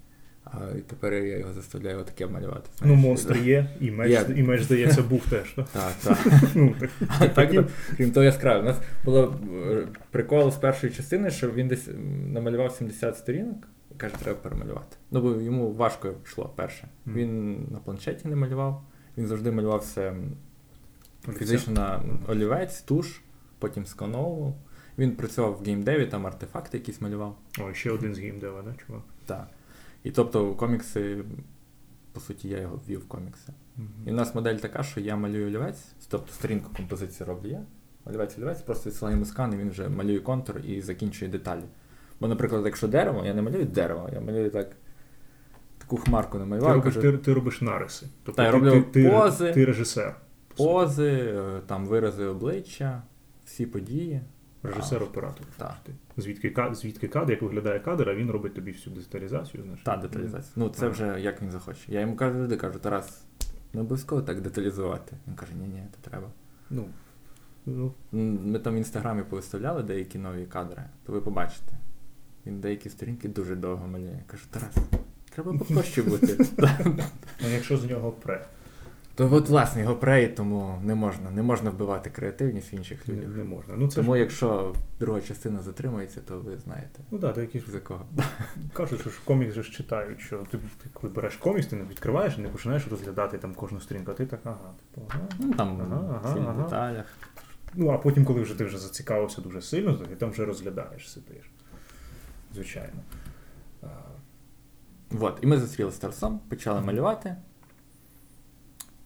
А 0.44 0.58
тепер 0.86 1.14
я 1.14 1.38
його 1.38 1.52
заставляю 1.52 2.04
таке 2.04 2.26
малювати. 2.26 2.70
Ну, 2.84 2.94
монстр 2.94 3.36
є, 3.36 3.70
і 3.80 3.90
меч, 3.90 4.10
Є. 4.10 4.26
і 4.36 4.42
меч, 4.42 4.62
здається, 4.62 5.02
був 5.02 5.26
теж. 5.30 5.52
Так, 5.54 5.66
Так, 5.72 5.92
так. 6.04 6.18
ну, 6.54 6.74
так, 6.80 6.90
А 7.20 7.28
так, 7.28 7.50
то, 7.52 7.64
крім 7.96 8.10
того, 8.12 8.24
яскраво. 8.24 8.60
У 8.60 8.64
нас 8.64 8.76
було 9.04 9.34
е, 9.70 9.86
прикол 10.10 10.50
з 10.50 10.56
першої 10.56 10.92
частини, 10.92 11.30
що 11.30 11.50
він 11.50 11.68
десь 11.68 11.88
намалював 12.26 12.72
70 12.72 13.16
сторінок, 13.16 13.68
і 13.90 13.94
каже, 13.94 14.14
треба 14.22 14.38
перемалювати. 14.38 14.96
Ну, 15.10 15.20
бо 15.22 15.40
йому 15.40 15.72
важко 15.72 16.12
йшло 16.24 16.52
перше. 16.56 16.88
Він 17.06 17.52
на 17.70 17.78
планшеті 17.78 18.28
не 18.28 18.36
малював, 18.36 18.84
він 19.18 19.26
завжди 19.26 19.50
малював 19.52 19.78
все 19.80 20.08
м, 20.08 20.32
Олівця. 21.28 21.38
фізично 21.44 21.72
на 21.72 22.00
олівець, 22.28 22.80
туш, 22.82 23.20
потім 23.58 23.86
скановував. 23.86 24.54
Він 24.98 25.10
працював 25.16 25.58
в 25.60 25.64
геймдеві, 25.64 26.06
там 26.06 26.26
артефакти 26.26 26.78
якісь 26.78 27.00
малював. 27.00 27.36
О, 27.60 27.74
ще 27.74 27.90
один 27.90 28.14
з 28.14 28.18
геймдева, 28.18 28.62
да, 28.62 28.74
чувак? 28.86 29.02
Так. 29.26 29.48
І 30.04 30.10
тобто 30.10 30.54
комікси, 30.54 31.24
по 32.12 32.20
суті, 32.20 32.48
я 32.48 32.58
його 32.58 32.80
ввів 32.88 33.00
в 33.00 33.08
комікси. 33.08 33.52
І 34.06 34.10
в 34.10 34.14
нас 34.14 34.34
модель 34.34 34.56
така, 34.56 34.82
що 34.82 35.00
я 35.00 35.16
малюю 35.16 35.46
олівець, 35.46 35.84
тобто 36.08 36.32
сторінку 36.32 36.70
композиції 36.76 37.26
роблю 37.28 37.48
я. 37.48 37.62
Олівець, 38.04 38.38
олівець, 38.38 38.62
просто 38.62 38.90
відсилаю 38.90 39.16
йому 39.16 39.24
скан, 39.24 39.52
і 39.52 39.56
він 39.56 39.70
вже 39.70 39.88
малює 39.88 40.18
контур 40.18 40.58
і 40.58 40.80
закінчує 40.80 41.30
деталі. 41.30 41.64
Бо, 42.20 42.28
наприклад, 42.28 42.62
якщо 42.64 42.88
дерево, 42.88 43.22
я 43.26 43.34
не 43.34 43.42
малюю 43.42 43.64
дерево, 43.64 44.10
я 44.12 44.20
малюю 44.20 44.50
так. 44.50 44.76
Таку 45.78 45.96
хмарку 45.96 46.38
Ти 46.38 46.44
робиш, 46.44 46.94
кажу, 46.94 47.00
ти, 47.00 47.18
ти 47.18 47.34
робиш 47.34 47.60
нариси. 47.60 48.06
Тобто 48.24 48.36
Та, 48.36 48.44
я 48.44 48.52
ти, 48.52 48.58
роблю 48.58 48.70
ти, 48.70 49.02
ти, 49.02 49.10
пози. 49.10 49.52
ти 49.52 49.64
режисер. 49.64 50.16
пози, 50.56 51.12
е, 51.12 51.60
там 51.66 51.86
вирази 51.86 52.24
обличчя, 52.24 53.02
всі 53.44 53.66
події. 53.66 54.20
Режисер-оператор. 54.62 55.46
Так. 55.56 55.76
Звідки, 56.16 56.54
звідки 56.72 57.08
кадр, 57.08 57.30
як 57.30 57.42
виглядає 57.42 57.80
кадр, 57.80 58.08
а 58.08 58.14
він 58.14 58.30
робить 58.30 58.54
тобі 58.54 58.72
всю 58.72 58.96
деталізацію. 58.96 59.62
Знаєш. 59.62 59.80
Та 59.84 59.96
деталізація. 59.96 60.52
Ну, 60.56 60.68
це 60.68 60.88
вже 60.88 61.20
як 61.20 61.42
він 61.42 61.50
захоче. 61.50 61.80
Я 61.88 62.00
йому 62.00 62.16
кажу, 62.16 62.38
завжди 62.38 62.56
кажу, 62.56 62.78
Тарас, 62.78 63.24
не 63.72 63.80
обов'язково 63.80 64.22
так 64.22 64.40
деталізувати. 64.40 65.16
Він 65.28 65.34
каже, 65.34 65.52
ні, 65.60 65.68
ні, 65.68 65.82
це 65.90 66.10
треба. 66.10 66.28
Ну, 66.70 66.88
ну, 67.66 67.94
Ми 68.12 68.58
там 68.58 68.74
в 68.74 68.76
інстаграмі 68.76 69.22
повиставляли 69.22 69.82
деякі 69.82 70.18
нові 70.18 70.46
кадри, 70.46 70.82
то 71.06 71.12
ви 71.12 71.20
побачите. 71.20 71.72
Він 72.46 72.60
деякі 72.60 72.90
сторінки 72.90 73.28
дуже 73.28 73.56
довго 73.56 73.86
малює. 73.86 74.16
Я 74.18 74.24
кажу, 74.26 74.44
Тарас, 74.50 74.76
треба 75.30 75.58
попроще 75.58 76.02
бути. 76.02 76.46
ну, 77.42 77.48
якщо 77.52 77.76
з 77.76 77.84
нього 77.84 78.12
пре, 78.12 78.46
То 79.20 79.28
от 79.32 79.48
власне 79.48 79.82
його 79.82 79.96
преє, 79.96 80.28
тому 80.28 80.78
не 80.82 80.94
можна, 80.94 81.30
не 81.30 81.42
можна 81.42 81.70
вбивати 81.70 82.10
креативність 82.10 82.72
інших 82.72 83.08
не, 83.08 83.14
не 83.14 83.44
можна. 83.44 83.74
Ну, 83.76 83.88
це 83.88 83.96
Тому 83.96 84.14
ж, 84.14 84.20
якщо 84.20 84.74
друга 85.00 85.20
частина 85.20 85.60
затримається, 85.62 86.20
то 86.20 86.38
ви 86.38 86.58
знаєте 86.58 87.00
ну, 87.10 87.18
да, 87.18 87.32
деякі 87.32 87.60
ж 87.60 87.70
за 87.70 87.80
кого. 87.80 88.06
кажуть, 88.72 89.00
що 89.00 89.10
ж 89.10 89.20
комікс 89.24 89.54
же 89.54 89.62
ж 89.62 89.72
читають, 89.72 90.20
що 90.20 90.38
ти, 90.50 90.58
ти 90.58 90.88
коли 90.92 91.12
береш 91.12 91.36
комікс, 91.36 91.66
ти 91.66 91.76
не 91.76 91.84
відкриваєш 91.84 92.38
і 92.38 92.40
не 92.40 92.48
починаєш 92.48 92.88
розглядати 92.88 93.38
там 93.38 93.54
кожну 93.54 93.80
сторінку, 93.80 94.10
а 94.10 94.14
ти 94.14 94.26
так, 94.26 94.40
ага, 94.44 94.70
типу, 94.80 95.06
ага. 95.08 95.22
Ну 95.38 95.54
там 95.54 95.80
Ага, 95.80 96.20
ага, 96.24 96.32
всі 96.32 96.40
в 96.40 96.64
деталях. 96.64 97.06
Ну, 97.74 97.90
а 97.90 97.98
потім, 97.98 98.24
коли 98.24 98.42
вже 98.42 98.58
ти 98.58 98.64
вже 98.64 98.78
зацікавився 98.78 99.40
дуже 99.40 99.62
сильно, 99.62 99.94
то 99.94 100.04
ти 100.04 100.16
там 100.16 100.30
вже 100.30 100.44
розглядаєш, 100.44 101.12
сидиш. 101.12 101.50
Звичайно. 102.54 103.00
От, 105.20 105.38
і 105.42 105.46
ми 105.46 105.58
зустріли 105.58 105.90
з 105.90 105.98
Тарасом, 105.98 106.40
почали 106.48 106.80
малювати. 106.80 107.36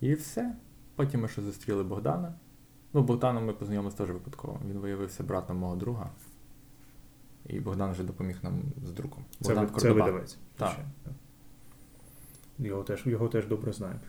І 0.05 0.15
все. 0.15 0.55
Потім 0.97 1.21
ми 1.21 1.29
ще 1.29 1.43
зустріли 1.43 1.85
Богдана. 1.85 2.35
Ну, 2.93 3.03
Богданом 3.03 3.47
ми 3.47 3.53
познайомилися 3.53 3.97
теж 3.97 4.11
випадково. 4.11 4.61
Він 4.69 4.79
виявився 4.79 5.23
братом 5.23 5.57
мого 5.57 5.77
друга. 5.77 6.11
І 7.47 7.61
Богдан 7.61 7.93
вже 7.93 8.03
допоміг 8.03 8.39
нам 8.43 8.63
з 8.85 8.93
друком. 8.93 9.25
Це, 9.41 9.49
Богдан 9.49 9.67
це 9.67 9.73
Кордоба. 9.73 10.05
видавець. 10.05 10.39
Так. 10.57 10.77
так. 11.05 11.13
Його 12.59 12.83
теж, 12.83 13.07
його 13.07 13.29
теж 13.29 13.47
добре 13.47 13.73
знаємо. 13.73 14.01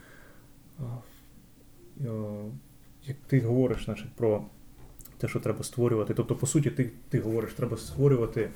Як 3.04 3.16
ти 3.26 3.40
говориш 3.40 3.84
значить, 3.84 4.12
про 4.12 4.44
те, 5.18 5.28
що 5.28 5.40
треба 5.40 5.64
створювати. 5.64 6.14
Тобто, 6.14 6.36
по 6.36 6.46
суті, 6.46 6.70
ти, 6.70 6.92
ти 7.08 7.20
говориш, 7.20 7.52
треба 7.52 7.76
створювати. 7.76 8.50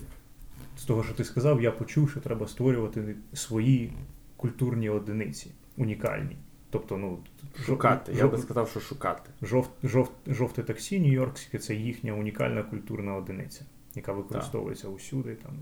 З 0.76 0.85
того, 0.85 1.04
що 1.04 1.14
ти 1.14 1.25
сказав, 1.25 1.62
я 1.62 1.73
почув, 1.73 2.11
що 2.11 2.20
треба 2.20 2.47
створювати 2.47 3.16
свої 3.32 3.92
культурні 4.37 4.90
одиниці, 4.90 5.50
унікальні. 5.76 6.37
Тобто, 6.71 6.97
ну, 6.97 7.19
Шукати. 7.65 8.12
Я 8.12 8.27
би 8.29 8.39
сказав, 8.39 8.69
що 8.69 8.81
шукати. 8.81 9.31
Жовт, 9.43 9.71
жовт, 9.83 10.12
жовте 10.27 10.62
таксі 10.62 11.00
нью-йоркське 11.00 11.59
це 11.59 11.75
їхня 11.75 12.12
унікальна 12.12 12.62
культурна 12.62 13.15
одиниця, 13.17 13.62
яка 13.95 14.12
використовується 14.12 14.89
усюди. 14.89 15.35
Там. 15.35 15.53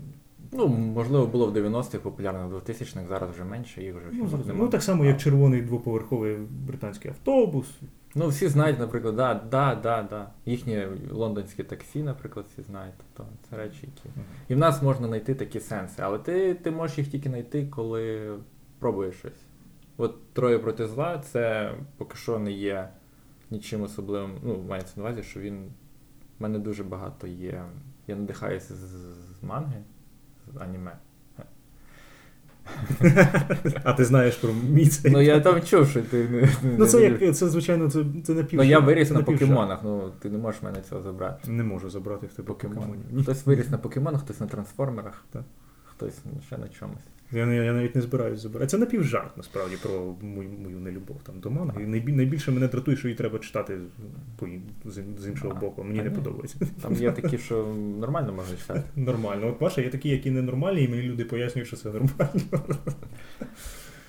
Ну, 0.51 0.67
можливо, 0.67 1.27
було 1.27 1.47
в 1.47 1.57
90-х 1.57 1.97
популярно, 1.97 2.49
в 2.49 2.53
2000-х, 2.53 3.07
зараз 3.07 3.31
вже 3.31 3.43
менше, 3.43 3.83
їх 3.83 3.95
вже 3.95 4.05
Ну, 4.05 4.11
фільмах 4.11 4.29
зрозуміло. 4.29 4.53
нема. 4.53 4.65
ну, 4.65 4.71
так 4.71 4.83
само, 4.83 5.05
як 5.05 5.17
червоний 5.21 5.61
двоповерховий 5.61 6.37
британський 6.67 7.11
автобус. 7.11 7.67
Ну, 8.15 8.27
всі 8.27 8.47
знають, 8.47 8.79
наприклад, 8.79 9.15
да, 9.15 9.33
да, 9.51 9.75
да, 9.75 10.07
да. 10.09 10.29
Їхнє 10.45 10.89
лондонське 11.11 11.63
таксі, 11.63 12.03
наприклад, 12.03 12.45
всі 12.53 12.61
знають. 12.61 12.93
Тобто 12.97 13.31
це 13.49 13.57
речі, 13.57 13.79
які. 13.81 14.09
І 14.47 14.55
в 14.55 14.57
нас 14.57 14.81
можна 14.81 15.07
знайти 15.07 15.35
такі 15.35 15.59
сенси, 15.59 16.01
але 16.01 16.19
ти, 16.19 16.53
ти 16.53 16.71
можеш 16.71 16.97
їх 16.97 17.07
тільки 17.07 17.29
знайти, 17.29 17.67
коли 17.67 18.33
пробуєш 18.79 19.15
щось. 19.15 19.31
От 20.01 20.33
троє 20.33 20.59
проти 20.59 20.87
зла 20.87 21.17
це 21.17 21.73
поки 21.97 22.17
що 22.17 22.39
не 22.39 22.51
є 22.51 22.89
нічим 23.51 23.81
особливим. 23.81 24.31
Ну, 24.43 24.65
мається 24.69 24.93
на 24.95 25.03
увазі, 25.03 25.23
що 25.23 25.39
він. 25.39 25.63
в 26.39 26.41
мене 26.43 26.59
дуже 26.59 26.83
багато 26.83 27.27
є. 27.27 27.63
Я 28.07 28.15
надихаюся 28.15 28.73
з, 28.75 28.79
з 29.39 29.43
манги, 29.43 29.81
з 30.53 30.57
аніме. 30.57 30.97
А 33.83 33.93
ти 33.93 34.05
знаєш 34.05 34.35
про 34.35 34.53
мій 34.53 34.87
цей. 34.87 35.11
Ну 35.11 35.21
я 35.21 35.39
там 35.39 35.61
чув, 35.61 35.87
що 35.87 36.01
ти 36.01 36.29
не. 36.29 36.49
Ну, 36.77 36.85
це 36.85 37.01
як 37.01 37.35
це, 37.35 37.49
звичайно, 37.49 37.89
це, 37.89 38.05
це 38.23 38.33
напів. 38.33 38.59
Ну 38.59 38.63
я 38.63 38.79
виріс 38.79 39.11
на 39.11 39.23
покемонах, 39.23 39.79
ну 39.83 40.11
ти 40.19 40.29
не 40.29 40.37
можеш 40.37 40.61
мене 40.61 40.81
цього 40.81 41.01
забрати. 41.01 41.51
Не 41.51 41.63
можу 41.63 41.89
забрати 41.89 42.27
в 42.27 42.33
тебе 42.33 42.47
Покемонів. 42.47 43.21
Хтось 43.21 43.45
виріс 43.45 43.69
на 43.69 43.77
покемонах, 43.77 44.21
хтось 44.21 44.39
на 44.39 44.47
трансформерах, 44.47 45.25
хтось 45.85 46.19
ще 46.47 46.57
на 46.57 46.67
чомусь. 46.67 47.03
Я, 47.31 47.45
я 47.53 47.73
навіть 47.73 47.95
не 47.95 48.01
збираюсь 48.01 48.39
забирати. 48.39 48.67
Це 48.69 48.77
напівжарт, 48.77 49.37
насправді, 49.37 49.75
про 49.83 50.15
мою, 50.21 50.49
мою 50.49 50.79
нелюбов 50.79 51.17
там 51.23 51.39
до 51.39 51.49
манги. 51.51 51.83
І 51.83 51.87
найбільше 52.11 52.51
мене 52.51 52.67
дратує, 52.67 52.97
що 52.97 53.07
її 53.07 53.17
треба 53.17 53.39
читати 53.39 53.77
по 54.37 54.47
з, 54.85 55.03
з 55.17 55.27
іншого 55.27 55.53
А, 55.57 55.59
боку. 55.59 55.83
Мені 55.83 55.97
та 55.97 56.03
не 56.03 56.09
ні. 56.09 56.15
подобається. 56.15 56.57
Там 56.81 56.93
є 56.93 57.11
такі, 57.11 57.37
що 57.37 57.75
нормально 57.99 58.33
можна 58.33 58.57
читати. 58.57 58.83
Нормально. 58.95 59.47
От 59.47 59.59
Паша, 59.59 59.81
є 59.81 59.89
такі, 59.89 60.09
які 60.09 60.31
ненормальні, 60.31 60.83
і 60.83 60.87
мені 60.87 61.01
люди 61.01 61.25
пояснюють, 61.25 61.67
що 61.67 61.77
це 61.77 61.89
нормально. 61.89 62.41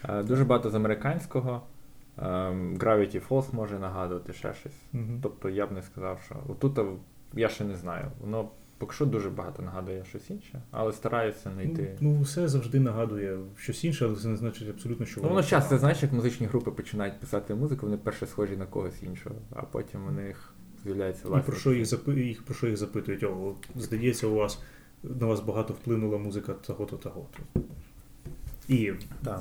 Е, 0.08 0.22
Дуже 0.22 0.44
багато 0.44 0.70
з 0.70 0.74
американського. 0.74 1.62
Ем, 2.18 2.76
Gravity 2.76 3.28
Falls 3.28 3.54
може 3.54 3.78
нагадувати 3.78 4.32
ще 4.32 4.54
щось. 4.54 4.72
Мгм. 4.92 5.20
Тобто 5.22 5.48
я 5.48 5.66
б 5.66 5.72
не 5.72 5.82
сказав, 5.82 6.20
що 6.26 6.36
отут 6.48 6.78
я 7.34 7.48
ще 7.48 7.64
не 7.64 7.76
знаю. 7.76 8.04
Воно 8.20 8.48
поки 8.80 8.94
що 8.94 9.06
дуже 9.06 9.30
багато 9.30 9.62
нагадує 9.62 10.04
щось 10.04 10.30
інше, 10.30 10.62
але 10.70 10.92
стараюся 10.92 11.50
знайти. 11.54 11.96
Ну, 12.00 12.10
ну, 12.10 12.20
все 12.20 12.48
завжди 12.48 12.80
нагадує 12.80 13.38
щось 13.56 13.84
інше, 13.84 14.04
але 14.04 14.16
це 14.16 14.28
не 14.28 14.36
значить 14.36 14.68
абсолютно, 14.68 15.06
що 15.06 15.20
Ну, 15.20 15.28
воно 15.28 15.42
часто, 15.42 15.58
погано. 15.58 15.78
знаєш, 15.78 16.02
як 16.02 16.12
музичні 16.12 16.46
групи 16.46 16.70
починають 16.70 17.20
писати 17.20 17.54
музику, 17.54 17.86
вони 17.86 17.98
перше 17.98 18.26
схожі 18.26 18.56
на 18.56 18.66
когось 18.66 19.02
іншого, 19.02 19.34
а 19.50 19.62
потім 19.62 20.06
у 20.08 20.10
них 20.10 20.54
з'являється 20.84 21.28
І 21.28 21.40
про 21.46 21.56
що 21.56 21.72
їх, 21.72 21.86
запи... 21.86 22.20
їх, 22.20 22.42
про 22.42 22.54
що 22.54 22.66
їх 22.66 22.76
запитують? 22.76 23.22
О, 23.22 23.54
здається, 23.76 24.26
у 24.26 24.34
вас 24.34 24.62
на 25.02 25.26
вас 25.26 25.40
багато 25.40 25.72
вплинула 25.74 26.18
музика 26.18 26.52
того-то, 26.52 26.96
того-то. 26.96 27.60
І, 28.68 28.92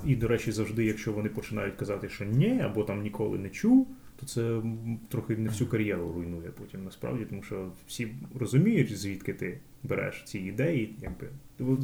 і, 0.06 0.16
до 0.16 0.28
речі, 0.28 0.52
завжди, 0.52 0.86
якщо 0.86 1.14
вони 1.14 1.30
починають 1.30 1.76
казати, 1.76 2.10
що 2.10 2.26
ні, 2.26 2.62
або 2.62 2.84
там 2.84 3.02
ніколи 3.02 3.38
не 3.38 3.50
чув, 3.50 3.88
то 4.20 4.26
це 4.26 4.62
трохи 5.10 5.38
не 5.38 5.50
всю 5.50 5.70
кар'єру 5.70 6.14
руйнує 6.14 6.50
потім 6.50 6.84
насправді, 6.84 7.26
тому 7.26 7.44
що 7.44 7.72
всі 7.88 8.16
розуміють, 8.40 8.98
звідки 8.98 9.34
ти 9.34 9.60
береш 9.84 10.24
ці 10.26 10.40
ідеї. 10.40 10.96
Якби 11.02 11.28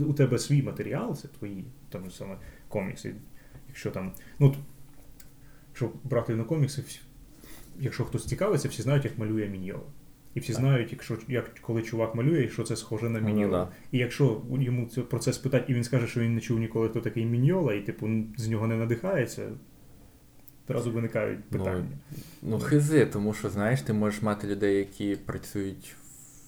у 0.05 0.13
тебе 0.13 0.39
свій 0.39 0.61
матеріал, 0.61 1.15
це 1.15 1.27
твої 1.27 1.65
там 1.89 2.11
саме 2.11 2.37
комікси. 2.67 3.15
Якщо 3.67 3.91
там, 3.91 4.11
ну 4.39 4.55
якщо 5.69 5.91
брати 6.03 6.35
на 6.35 6.43
комікси, 6.43 6.83
якщо 7.79 8.05
хтось 8.05 8.25
цікавиться, 8.25 8.67
всі 8.67 8.81
знають, 8.81 9.05
як 9.05 9.17
малює 9.17 9.49
Міньйола. 9.49 9.85
І 10.33 10.39
всі 10.39 10.53
Так. 10.53 10.61
знають, 10.61 10.91
якщо 10.91 11.17
як 11.27 11.59
коли 11.59 11.81
чувак 11.81 12.15
малює, 12.15 12.49
що 12.49 12.63
це 12.63 12.75
схоже 12.75 13.09
на 13.09 13.19
Ну, 13.19 13.49
да. 13.49 13.67
І 13.91 13.97
якщо 13.97 14.41
йому 14.59 14.85
це 14.85 15.01
про 15.01 15.19
це 15.19 15.33
спитать, 15.33 15.65
і 15.67 15.73
він 15.73 15.83
скаже, 15.83 16.07
що 16.07 16.19
він 16.19 16.35
не 16.35 16.41
чув 16.41 16.59
ніколи, 16.59 16.89
хто 16.89 17.01
такий 17.01 17.25
Міньйола, 17.25 17.73
і 17.73 17.81
типу 17.81 18.09
з 18.37 18.47
нього 18.47 18.67
не 18.67 18.75
надихається, 18.75 19.49
одразу 20.69 20.91
виникають 20.91 21.39
Ну, 21.51 21.57
питання. 21.59 21.85
Ну, 22.41 22.59
хизи, 22.59 23.05
тому 23.05 23.33
що, 23.33 23.49
знаєш, 23.49 23.81
ти 23.81 23.93
можеш 23.93 24.21
мати 24.21 24.47
людей, 24.47 24.77
які 24.77 25.15
працюють 25.15 25.95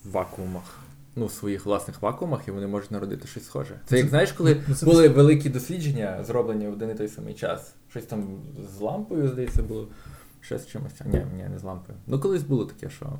в 0.05 0.12
вакуумах. 0.12 0.79
Ну, 1.15 1.25
в 1.25 1.31
своїх 1.31 1.65
власних 1.65 2.01
вакуумах, 2.01 2.47
і 2.47 2.51
вони 2.51 2.67
можуть 2.67 2.91
народити 2.91 3.27
щось 3.27 3.45
схоже. 3.45 3.79
Це 3.86 3.97
як 3.97 4.07
знаєш, 4.07 4.31
коли 4.31 4.63
Ну, 4.67 4.75
були 4.81 5.09
великі 5.09 5.50
дослідження, 5.50 6.24
зроблені 6.24 6.67
в 6.67 6.74
один 6.74 6.89
і 6.89 6.95
той 6.95 7.07
самий 7.07 7.33
час. 7.33 7.74
Щось 7.89 8.05
там 8.05 8.39
з 8.77 8.79
лампою, 8.79 9.27
здається, 9.27 9.63
було. 9.63 9.88
Ще 10.41 10.59
з 10.59 10.67
чимось. 10.67 11.01
Ні, 11.05 11.21
ні, 11.36 11.47
не 11.50 11.59
з 11.59 11.63
лампою. 11.63 11.97
Ну, 12.07 12.19
колись 12.19 12.43
було 12.43 12.65
таке, 12.65 12.89
що 12.89 13.19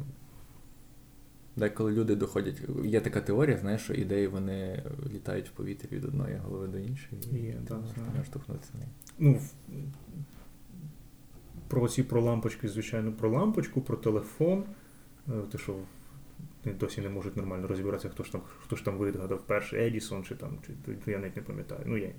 Деколи 1.56 1.92
люди 1.92 2.16
доходять. 2.16 2.62
Є 2.86 3.02
така 3.02 3.22
теорія, 3.22 3.58
знаєш, 3.58 3.82
що 3.82 3.94
ідеї 3.94 4.28
вони 4.28 4.84
літають 5.14 5.48
в 5.50 5.52
повітрі 5.52 5.96
від 5.96 6.06
одної 6.06 6.36
голови 6.36 6.68
до 6.68 6.78
іншої. 6.78 7.22
Є, 7.32 7.50
і 7.50 7.54
так, 7.54 7.78
ти 7.82 7.94
знаю. 7.94 8.10
можеш 8.12 8.28
штовхнутися. 8.28 8.72
Ну, 9.20 9.40
про 11.68 11.88
ці 11.88 12.04
про 12.04 12.22
лампочки, 12.22 12.68
звичайно, 12.68 13.12
про 13.12 13.30
лампочку, 13.30 13.82
про 13.82 13.98
телефон. 13.98 14.64
Е, 15.28 15.32
Те, 15.52 15.58
що 15.58 15.76
досі 16.80 17.02
не 17.02 17.10
можуть 17.10 17.38
нормально 17.38 17.68
розібратися, 17.68 18.10
хто 18.10 18.24
ж 18.24 18.32
там, 18.32 18.42
хто 18.64 18.76
ж 18.76 18.86
там 18.86 18.98
вигадав 18.98 19.42
перший 19.42 19.80
Едісон, 19.88 20.24
чи 20.24 20.36
там, 20.36 20.58
чи 21.06 21.12
я 21.12 21.20
навіть 21.20 21.36
не 21.36 21.42
пам'ятаю. 21.42 21.82
Ну, 21.86 21.98
я 21.98 22.10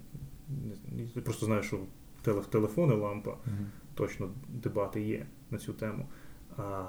просто 1.24 1.46
знаю, 1.46 1.62
що 1.62 1.78
теле, 2.22 2.42
телефони, 2.50 2.94
лампа, 2.94 3.36
точно 3.94 4.30
дебати 4.48 5.00
є 5.00 5.26
на 5.50 5.58
цю 5.58 5.72
тему. 5.72 6.06
А 6.56 6.84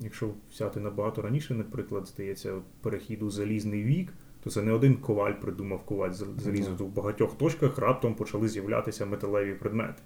якщо 0.00 0.30
взяти 0.52 0.80
набагато 0.80 1.22
раніше, 1.22 1.54
наприклад, 1.54 2.06
здається, 2.06 2.54
перехід 2.80 3.22
у 3.22 3.30
залізний 3.30 3.82
вік, 3.84 4.12
то 4.44 4.50
це 4.50 4.62
не 4.62 4.72
один 4.72 4.94
коваль 4.96 5.32
придумав 5.32 5.84
коваль 5.84 6.10
зал- 6.10 6.38
залізо. 6.40 6.68
Мгм. 6.68 6.78
То 6.78 6.84
в 6.84 6.88
багатьох 6.88 7.38
точках 7.38 7.78
раптом 7.78 8.14
почали 8.14 8.48
з'являтися 8.48 9.06
металеві 9.06 9.54
предмети. 9.54 10.02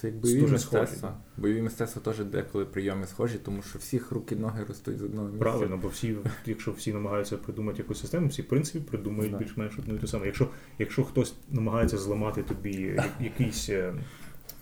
Це 0.00 0.06
як 0.06 0.16
бойові 0.16 0.40
мистецтва. 0.42 0.86
схожі. 0.86 1.12
Бойові 1.36 1.62
мистецтва 1.62 2.02
теж 2.02 2.24
деколи 2.24 2.64
прийоми 2.64 3.06
схожі, 3.06 3.38
тому 3.38 3.62
що 3.62 3.78
всіх 3.78 4.12
руки 4.12 4.36
ноги 4.36 4.64
ростуть 4.68 4.98
з 4.98 5.02
одного 5.02 5.26
місця. 5.28 5.40
Правильно, 5.40 5.76
бо 5.76 5.88
всі, 5.88 6.16
якщо 6.46 6.72
всі 6.72 6.92
намагаються 6.92 7.36
придумати 7.36 7.78
якусь 7.78 8.00
систему, 8.00 8.28
всі 8.28 8.42
в 8.42 8.48
принципі 8.48 8.84
придумають 8.90 9.32
Так. 9.32 9.40
більш-менш 9.40 9.78
одну 9.78 9.94
і 9.94 9.98
ту 9.98 10.06
саму. 10.06 10.24
Якщо, 10.24 10.48
якщо 10.78 11.04
хтось 11.04 11.34
намагається 11.50 11.98
зламати 11.98 12.42
тобі 12.42 13.00
якийсь 13.20 13.68
е, 13.68 13.94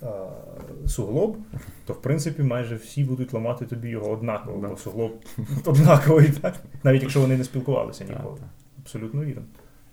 а, 0.02 0.28
суглоб, 0.86 1.36
то 1.86 1.92
в 1.92 2.02
принципі 2.02 2.42
майже 2.42 2.76
всі 2.76 3.04
будуть 3.04 3.32
ламати 3.32 3.66
тобі 3.66 3.88
його 3.88 4.10
однаково, 4.10 4.60
Да. 4.62 4.68
бо 4.68 4.76
суглоб 4.76 5.24
однаковий, 5.64 6.28
так? 6.40 6.54
навіть 6.84 7.02
якщо 7.02 7.20
вони 7.20 7.36
не 7.36 7.44
спілкувалися 7.44 8.04
ніколи. 8.04 8.38
так. 8.38 8.48
Абсолютно 8.82 9.24
вірно. 9.24 9.42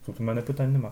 Тут 0.06 0.20
у 0.20 0.24
мене 0.24 0.42
питань 0.42 0.72
нема. 0.74 0.92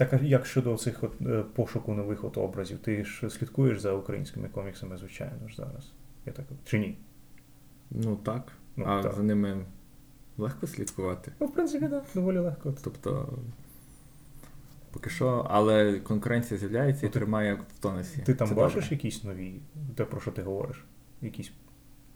Так, 0.00 0.22
як 0.22 0.46
щодо 0.46 0.76
цих 0.76 1.04
от, 1.04 1.12
е, 1.26 1.42
пошуку 1.54 1.94
нових 1.94 2.24
от 2.24 2.38
образів? 2.38 2.78
Ти 2.78 3.04
ж 3.04 3.30
слідкуєш 3.30 3.80
за 3.80 3.92
українськими 3.92 4.48
коміксами, 4.48 4.96
звичайно 4.96 5.48
ж 5.48 5.56
зараз. 5.56 5.92
Я 6.26 6.32
так, 6.32 6.46
чи 6.64 6.78
ні? 6.78 6.98
Ну 7.90 8.16
так. 8.16 8.52
Ну, 8.76 8.84
а 8.88 9.02
так. 9.02 9.14
за 9.14 9.22
ними 9.22 9.64
легко 10.38 10.66
слідкувати. 10.66 11.32
Ну, 11.40 11.46
в 11.46 11.54
принципі, 11.54 11.88
так, 11.88 12.04
доволі 12.14 12.38
легко. 12.38 12.74
Тобто. 12.84 13.38
Поки 14.90 15.10
що, 15.10 15.46
але 15.50 16.00
конкуренція 16.00 16.60
з'являється 16.60 17.06
і 17.06 17.08
Ну, 17.08 17.12
ти- 17.12 17.18
тримає 17.18 17.54
в 17.54 17.78
тонусі. 17.80 18.22
Ти 18.26 18.34
там 18.34 18.48
Це 18.48 18.54
бачиш 18.54 18.74
добре. 18.74 18.88
якісь 18.90 19.24
нові, 19.24 19.60
те, 19.94 20.04
про 20.04 20.20
що 20.20 20.30
ти 20.30 20.42
говориш? 20.42 20.84
Якісь 21.22 21.52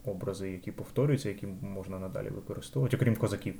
образи, 0.05 0.51
які 0.51 0.71
повторюються, 0.71 1.29
які 1.29 1.47
можна 1.47 1.99
надалі 1.99 2.29
використовувати, 2.29 2.97
окрім 2.97 3.15
козаків. 3.15 3.55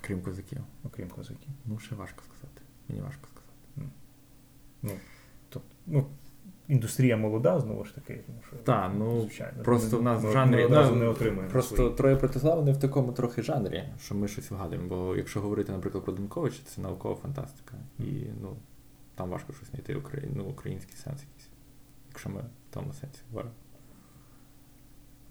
Крім 0.00 0.22
козаків. 0.22 0.58
Окрім 0.84 1.08
козаків. 1.08 1.48
Ну, 1.66 1.78
ще 1.78 1.94
важко 1.94 2.22
сказати. 2.22 2.62
Мені 2.88 3.00
важко 3.00 3.20
сказати. 3.26 3.37
Тобто, 5.48 5.68
ну, 5.86 6.06
індустрія 6.68 7.16
молода, 7.16 7.60
знову 7.60 7.84
ж 7.84 7.94
таки. 7.94 8.20
Тому 8.26 8.38
що, 8.48 8.56
Та, 8.56 8.92
ну, 8.98 9.20
звичайно, 9.20 9.62
просто 9.62 9.96
ми- 9.96 10.00
в 10.00 10.04
нас 10.04 10.22
в 10.22 10.26
жанрі- 10.26 10.66
одразу 10.66 10.94
ну, 10.94 11.00
не 11.00 11.08
отримаємо. 11.08 11.50
Просто 11.50 11.76
свої. 11.76 11.90
троє 11.90 12.16
проти 12.16 12.38
зла, 12.38 12.54
вони 12.54 12.72
в 12.72 12.76
такому 12.76 13.12
трохи 13.12 13.42
жанрі, 13.42 13.84
що 14.00 14.14
ми 14.14 14.28
щось 14.28 14.50
вгадуємо. 14.50 14.88
Бо 14.88 15.16
якщо 15.16 15.40
говорити, 15.40 15.72
наприклад, 15.72 16.04
про 16.04 16.12
Данковича, 16.12 16.58
це 16.64 16.80
наукова 16.80 17.14
фантастика. 17.14 17.74
І 17.98 18.04
ну, 18.42 18.56
там 19.14 19.30
важко 19.30 19.52
щось 19.52 19.70
знайти 19.70 19.94
украї... 19.94 20.28
ну, 20.34 20.44
український 20.44 20.96
сенс 20.96 21.20
якийсь. 21.20 21.48
Якщо 22.08 22.30
ми 22.30 22.40
в 22.40 22.74
тому 22.74 22.92
сенсі 22.92 23.20
говоримо. 23.28 23.54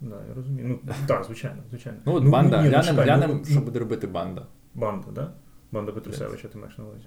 Да, 0.00 0.16
я 0.28 0.34
розумію. 0.34 0.80
Ну, 0.84 0.94
так, 1.06 1.24
звичайно, 1.24 1.62
звичайно. 1.70 1.98
Ну, 2.04 2.14
от 2.14 2.24
банда, 2.24 2.56
ні, 2.56 2.62
ну, 2.64 2.70
глянемо, 2.70 3.02
глянемо, 3.02 3.34
ну, 3.34 3.44
що 3.44 3.54
ну, 3.54 3.60
буде 3.60 3.78
робити 3.78 4.06
банда. 4.06 4.46
Банда, 4.74 5.06
да? 5.10 5.32
Банда 5.72 5.92
Петрусевича, 5.92 6.48
ти 6.48 6.58
маєш 6.58 6.78
на 6.78 6.84
увазі. 6.84 7.06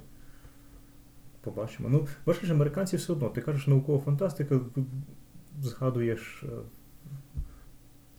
Побачимо. 1.41 1.89
Ну, 1.89 2.07
бачиш, 2.25 2.49
американці 2.49 2.97
все 2.97 3.13
одно. 3.13 3.29
Ти 3.29 3.41
кажеш 3.41 3.67
наукова 3.67 3.99
фантастика, 3.99 4.59
згадуєш. 5.61 6.43
е, 6.43 6.47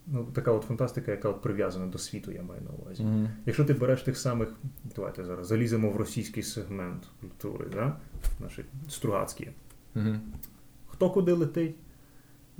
Ну, 0.07 0.25
така 0.25 0.53
от 0.53 0.65
фантастика, 0.65 1.11
яка 1.11 1.29
от 1.29 1.43
прив'язана 1.43 1.87
до 1.87 1.99
світу, 1.99 2.33
я 2.33 2.43
маю 2.43 2.61
на 2.63 2.71
увазі. 2.71 3.03
Угу. 3.03 3.29
Якщо 3.47 3.65
ти 3.65 3.75
береш 3.75 4.03
тих 4.03 4.19
самих, 4.19 4.49
давайте 4.97 5.25
зараз 5.25 5.47
заліземо 5.47 5.91
в 5.91 5.97
російський 5.97 6.43
сегмент 6.43 7.03
культури, 7.21 7.67
да? 7.73 7.97
наші 8.41 8.65
Стругацькі. 8.89 9.51
Угу. 9.97 10.15
Хто 10.87 11.11
куди 11.11 11.33
летить? 11.33 11.75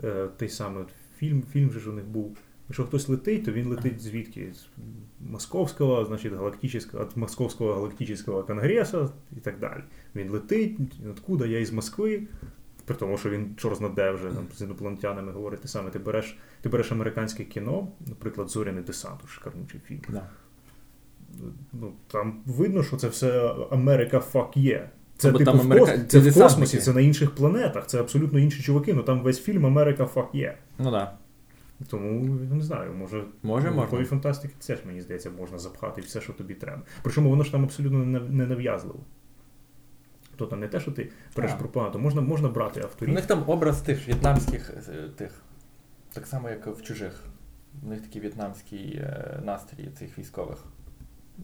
Е, 0.05 0.29
той 0.37 0.49
самий 0.49 0.85
фільм, 1.17 1.43
фільм 1.43 1.71
же 1.71 1.81
ж 1.81 1.91
у 1.91 1.93
них 1.93 2.05
був. 2.05 2.39
Якщо 2.73 2.85
хтось 2.85 3.09
летить, 3.09 3.45
то 3.45 3.53
він 3.53 3.69
летить 3.69 4.01
звідки? 4.01 4.53
З 4.55 4.67
Московського, 5.31 6.05
значить, 6.05 6.33
галактичного, 6.33 7.05
від 7.05 7.17
Московського 7.17 7.75
галактичного 7.75 8.43
конгресу 8.43 9.11
і 9.37 9.41
так 9.41 9.59
далі. 9.59 9.81
Він 10.15 10.31
летить, 10.31 10.79
откуда 11.11 11.47
я 11.47 11.59
із 11.61 11.73
Москви, 11.73 12.23
при 12.85 12.97
тому, 12.97 13.19
що 13.19 13.31
він 13.31 13.55
чорт 13.57 13.77
знаде 13.77 14.11
вже 14.11 14.25
там, 14.25 14.47
з 14.55 14.61
інопланетянами 14.61 15.33
говорить 15.33 15.61
те 15.61 15.69
саме. 15.69 15.91
Ти 15.91 15.99
береш, 15.99 16.39
ти 16.61 16.69
береш 16.69 16.93
американське 16.93 17.45
кіно, 17.45 17.89
наприклад, 18.07 18.51
Зоряний 18.51 18.85
десант, 18.85 19.21
шикарнючий 19.29 19.81
фільм. 19.87 20.01
Да. 20.09 20.27
Ну, 21.73 21.93
там 22.07 22.43
видно, 22.47 22.83
що 22.83 22.97
це 22.97 23.09
все 23.09 23.55
Америка 23.71 24.21
фак 24.21 24.57
є. 24.57 24.91
Це, 25.17 25.31
Бо 25.31 25.39
типу, 25.39 25.51
там 25.51 25.61
в, 25.61 25.63
Америка- 25.63 25.99
це 26.09 26.21
це 26.21 26.31
в 26.31 26.35
космосі, 26.35 26.79
це 26.79 26.93
на 26.93 27.01
інших 27.01 27.35
планетах, 27.35 27.87
це 27.87 28.01
абсолютно 28.01 28.39
інші 28.39 28.63
чуваки, 28.63 28.95
ну 28.95 29.03
там 29.03 29.23
весь 29.23 29.43
фільм 29.43 29.67
Америка 29.67 30.07
фак 30.07 30.29
є. 30.33 30.59
Ну 30.79 30.85
так. 30.85 30.93
Да. 30.93 31.19
Тому 31.89 32.25
не 32.55 32.63
знаю, 32.63 32.93
може 32.93 33.25
Може, 33.43 33.71
наукової 33.71 34.03
можна. 34.03 34.11
фантастики 34.11 34.55
теж, 34.67 34.85
мені 34.85 35.01
здається, 35.01 35.31
можна 35.31 35.59
запхати 35.59 36.01
все, 36.01 36.21
що 36.21 36.33
тобі 36.33 36.55
треба. 36.55 36.83
Причому 37.03 37.31
воно 37.31 37.45
ж 37.45 37.53
там 37.53 37.65
абсолютно 37.65 37.99
не 38.21 38.47
нав'язливо. 38.47 39.01
Тобто 40.37 40.57
не 40.57 40.69
те, 40.69 40.81
що 40.81 40.93
ти 40.93 41.03
береш 41.03 41.51
пропонату, 41.51 41.59
пропаганду, 41.59 41.99
можна, 41.99 42.21
можна 42.21 42.49
брати 42.49 42.83
У 43.01 43.07
них 43.07 43.27
там 43.27 43.45
образ 43.47 43.81
тих 43.81 44.09
в'єтнамських 44.09 44.71
е, 44.89 45.09
тих. 45.09 45.43
Так 46.13 46.27
само, 46.27 46.51
як 46.51 46.67
в 46.67 46.83
чужих. 46.83 47.25
У 47.83 47.89
них 47.89 48.03
такий 48.03 48.21
в'єтнамський 48.21 48.97
е, 48.97 49.41
настрій 49.45 49.91
цих 49.99 50.19
військових. 50.19 50.65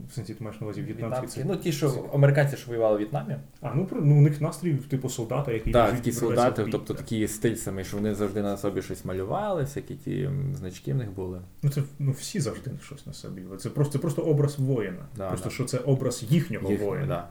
В 0.08 0.12
сенсі 0.12 0.34
ти 0.34 0.44
маєш 0.44 0.60
на 0.60 0.66
увазі 0.66 0.82
в'єтнамські. 0.82 1.26
Це- 1.26 1.44
Ну, 1.44 1.56
ті, 1.56 1.72
що 1.72 2.10
американці, 2.14 2.56
що 2.56 2.68
воювали 2.68 2.94
в 2.94 2.98
В'єтнамі. 2.98 3.36
А, 3.60 3.74
ну, 3.74 3.88
ну 3.92 4.18
у 4.18 4.20
них 4.20 4.40
настрій, 4.40 4.74
типу, 4.74 5.08
солдата, 5.08 5.52
який 5.52 5.72
Так, 5.72 5.90
такі 5.90 6.12
солдати, 6.12 6.64
бій, 6.64 6.70
тобто 6.70 6.94
так. 6.94 7.02
такий 7.02 7.28
стиль 7.28 7.54
самий, 7.54 7.84
що 7.84 7.96
вони 7.96 8.14
завжди 8.14 8.42
на 8.42 8.56
собі 8.56 8.82
щось 8.82 9.04
малювали, 9.04 9.62
всякі 9.62 9.94
ті 9.94 10.30
значки 10.54 10.92
в 10.92 10.96
них 10.96 11.10
були. 11.10 11.40
Ну, 11.62 11.70
це 11.70 11.82
ну, 11.98 12.12
всі 12.12 12.40
завжди 12.40 12.70
щось 12.82 13.06
на 13.06 13.12
собі. 13.12 13.42
Це 13.58 13.70
просто, 13.70 13.92
це 13.92 13.98
просто 13.98 14.22
образ 14.22 14.58
воїна. 14.58 15.06
Да, 15.16 15.28
просто 15.28 15.48
да. 15.48 15.54
що 15.54 15.64
це 15.64 15.78
образ 15.78 16.24
їхнього 16.28 16.70
Їхні, 16.70 16.86
воїна. 16.86 17.06
да. 17.06 17.28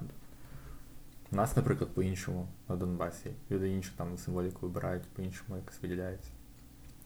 У 1.32 1.36
нас, 1.36 1.58
наприклад, 1.58 1.90
по-іншому 1.94 2.48
на 2.70 2.76
Донбасі. 2.76 3.30
Люди 3.52 3.70
іншу 3.70 3.92
там 3.98 4.18
символіку 4.18 4.58
вибирають, 4.62 5.04
по-іншому 5.04 5.56
якось 5.58 5.82
виділяється. 5.82 6.30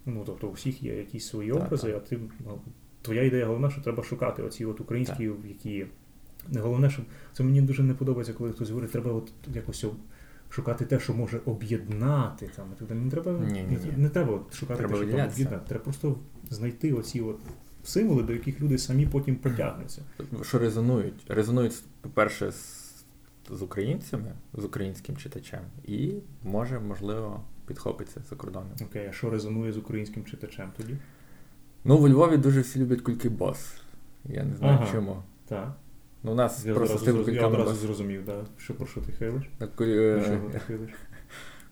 Ну, 0.06 0.24
тобто 0.26 0.48
у 0.48 0.52
всіх 0.52 0.84
є 0.84 0.98
якісь 0.98 1.28
свої 1.28 1.52
Так, 1.52 1.64
образи, 1.64 1.92
так. 1.92 2.04
а 2.06 2.10
ти 2.10 2.20
ну, 2.46 2.60
твоя 3.02 3.24
ідея 3.24 3.46
головна, 3.46 3.70
що 3.70 3.82
треба 3.82 4.04
шукати 4.04 4.44
оці 4.44 4.66
от 4.66 4.82
українські, 4.82 5.32
які. 5.48 5.86
Не 6.50 6.60
головне, 6.60 6.90
що 6.90 7.02
це 7.34 7.44
мені 7.44 7.62
дуже 7.62 7.84
не 7.84 7.94
подобається, 7.94 8.34
коли 8.34 8.52
хтось 8.52 8.70
говорить, 8.70 8.92
треба 8.92 9.12
от 9.12 9.32
якось 9.54 9.86
шукати 10.50 10.86
те, 10.86 11.00
що 11.00 11.14
може 11.14 11.42
об'єднати. 11.46 12.50
Там, 12.56 12.66
так 12.80 12.90
не 12.92 13.12
треба, 13.12 13.32
Ні, 13.32 13.64
ні, 13.64 13.78
ні. 13.86 13.94
не 13.98 14.10
треба 14.10 14.34
от 14.34 14.54
шукати 14.54 14.78
Треба 14.78 14.94
те, 14.94 15.06
що 15.06 15.18
там 15.18 15.30
об'єднати. 15.30 15.68
Треба 15.68 15.84
просто 15.84 16.16
знайти 16.50 16.94
оці 16.94 17.22
от 17.22 17.40
символи, 17.84 18.24
до 18.24 18.34
яких 18.34 18.62
люди 18.62 18.78
самі 18.78 19.06
потім 19.06 19.36
притягнуться. 19.36 20.02
Що 20.44 20.60
резонують? 20.60 21.24
Резонують, 21.28 21.84
по-перше, 22.02 22.52
з, 22.52 22.92
з 23.50 23.62
українцями, 23.62 24.32
з 24.54 24.64
українським 24.64 25.18
читачем, 25.18 25.62
і 25.86 26.14
може, 26.44 26.80
можливо, 26.80 27.42
підхопиться 27.68 28.22
за 28.30 28.36
кордоном. 28.36 28.72
Окей, 28.82 29.08
а 29.08 29.12
що 29.12 29.30
резонує 29.30 29.72
з 29.72 29.78
українським 29.78 30.26
читачем 30.26 30.70
тоді? 30.78 30.98
Ну, 31.84 31.98
у 31.98 32.08
Львові 32.10 32.38
дуже 32.38 32.62
всі 32.62 32.80
люблять 32.80 33.02
кульки 33.02 33.30
бос. 33.30 33.74
Я 34.26 34.44
не 34.44 34.56
знаю 34.56 34.78
Ага. 34.82 34.92
чому. 34.92 35.24
Так. 35.48 35.74
Ну, 36.24 36.32
у 36.32 36.36
нас 36.36 36.66
Я 36.66 36.74
просто 36.74 36.96
одразу, 36.96 37.22
з 37.22 37.26
тими 37.26 37.38
я 37.38 37.48
одразу 37.48 37.70
бос. 37.72 37.80
зрозумів, 37.80 38.26
да, 38.26 38.46
що 38.58 38.74
про 38.74 38.88
що 38.88 39.02
ти 39.02 39.12
хилиш. 39.12 39.44
Куль- 39.60 39.88
е, 39.88 40.60
хилиш. 40.68 40.92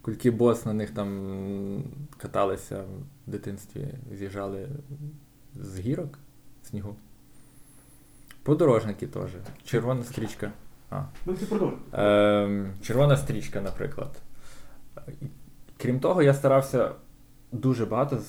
Кульки 0.02 0.32
бос 0.32 0.66
на 0.66 0.74
них 0.74 0.90
там 0.92 1.84
каталися 2.18 2.84
в 3.28 3.32
дитинстві, 3.32 3.88
з'їжджали 4.18 4.68
з 5.56 5.80
гірок 5.80 6.20
снігу. 6.64 6.96
Подорожники 8.44 9.08
теж. 9.08 9.32
Червона 9.64 10.04
стрічка. 10.04 10.52
А. 10.90 11.04
Ем, 11.94 12.74
червона 12.82 13.18
стрічка, 13.18 13.62
наприклад. 13.62 14.22
Крім 15.78 16.00
того, 16.00 16.22
я 16.24 16.34
старався 16.34 16.92
дуже 17.52 17.86
багато 17.86 18.22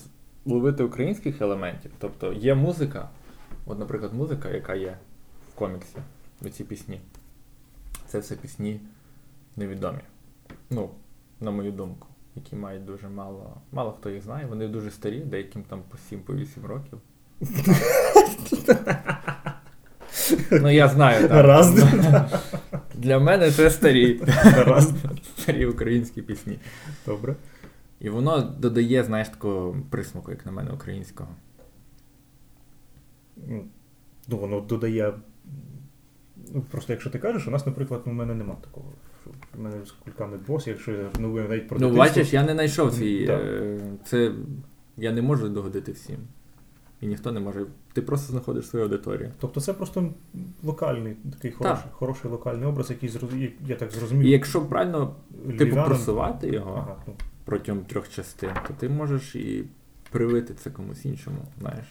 ловити 0.45 0.83
українських 0.83 1.41
елементів. 1.41 1.91
Тобто 1.99 2.33
є 2.33 2.55
музика, 2.55 3.09
от, 3.65 3.79
наприклад, 3.79 4.13
музика, 4.13 4.49
яка 4.49 4.75
є 4.75 4.97
в 5.51 5.55
коміксі, 5.55 5.97
ці 6.51 6.63
пісні. 6.63 7.01
Це 8.07 8.19
все 8.19 8.35
пісні 8.35 8.79
невідомі. 9.55 9.99
Ну, 10.69 10.89
на 11.39 11.51
мою 11.51 11.71
думку, 11.71 12.07
які 12.35 12.55
мають 12.55 12.85
дуже 12.85 13.09
мало. 13.09 13.61
Мало 13.71 13.91
хто 13.91 14.09
їх 14.09 14.23
знає, 14.23 14.45
вони 14.45 14.67
дуже 14.67 14.91
старі, 14.91 15.19
деяким 15.19 15.63
там 15.63 15.83
по 15.89 16.15
7-8 16.15 16.67
років. 16.67 16.99
Ну, 20.51 20.69
я 20.69 20.87
знаю, 20.87 21.27
так. 21.27 21.41
Для 22.95 23.19
мене 23.19 23.51
це 23.51 23.69
старі. 23.69 24.21
Старі 25.37 25.65
українські 25.65 26.21
пісні. 26.21 26.59
Добре. 27.05 27.35
І 28.01 28.09
воно 28.09 28.41
додає, 28.41 29.03
знаєш, 29.03 29.29
такого 29.29 29.75
присмаку, 29.89 30.31
як 30.31 30.45
на 30.45 30.51
мене, 30.51 30.71
українського. 30.71 31.29
Ну, 34.27 34.37
воно 34.37 34.61
додає. 34.61 35.13
Ну, 36.53 36.61
просто 36.71 36.93
якщо 36.93 37.09
ти 37.09 37.19
кажеш, 37.19 37.47
у 37.47 37.51
нас, 37.51 37.65
наприклад, 37.65 38.01
у 38.05 38.09
мене 38.11 38.35
нема 38.35 38.55
такого. 38.61 38.85
У 39.59 39.61
мене 39.61 39.85
з 39.85 39.91
кульками 39.91 40.37
бос, 40.47 40.67
якщо 40.67 40.91
я 40.91 41.09
ну, 41.19 41.33
навіть 41.35 41.67
про 41.67 41.79
Ну, 41.79 41.95
бачиш, 41.95 42.33
я 42.33 42.43
не 42.43 42.53
знайшов 42.53 42.93
свій. 42.93 43.25
Е, 43.29 43.79
Це. 44.05 44.31
Я 44.97 45.11
не 45.11 45.21
можу 45.21 45.49
догодити 45.49 45.91
всім. 45.91 46.17
І 47.01 47.07
ніхто 47.07 47.31
не 47.31 47.39
може. 47.39 47.65
Ти 47.93 48.01
просто 48.01 48.31
знаходиш 48.31 48.67
свою 48.67 48.85
аудиторію. 48.85 49.31
Тобто 49.39 49.61
це 49.61 49.73
просто 49.73 50.13
локальний, 50.63 51.15
такий 51.31 51.51
хороший, 51.51 51.91
хороший 51.91 52.31
локальний 52.31 52.67
образ, 52.67 52.89
який 52.89 53.09
я- 53.37 53.49
я 53.67 53.75
так 53.75 53.91
зрозумів. 53.91 54.25
І 54.25 54.29
якщо 54.29 54.61
правильно 54.61 55.15
типу 55.57 55.75
просувати 55.75 56.47
його 56.47 56.73
Ага, 56.77 56.95
ну, 57.07 57.13
протягом 57.51 57.85
трьох 57.85 58.09
частин, 58.09 58.49
то 58.67 58.73
ти 58.73 58.89
можеш 58.89 59.35
і 59.35 59.65
привити 60.11 60.53
це 60.53 60.69
комусь 60.69 61.05
іншому, 61.05 61.37
знаєш. 61.59 61.85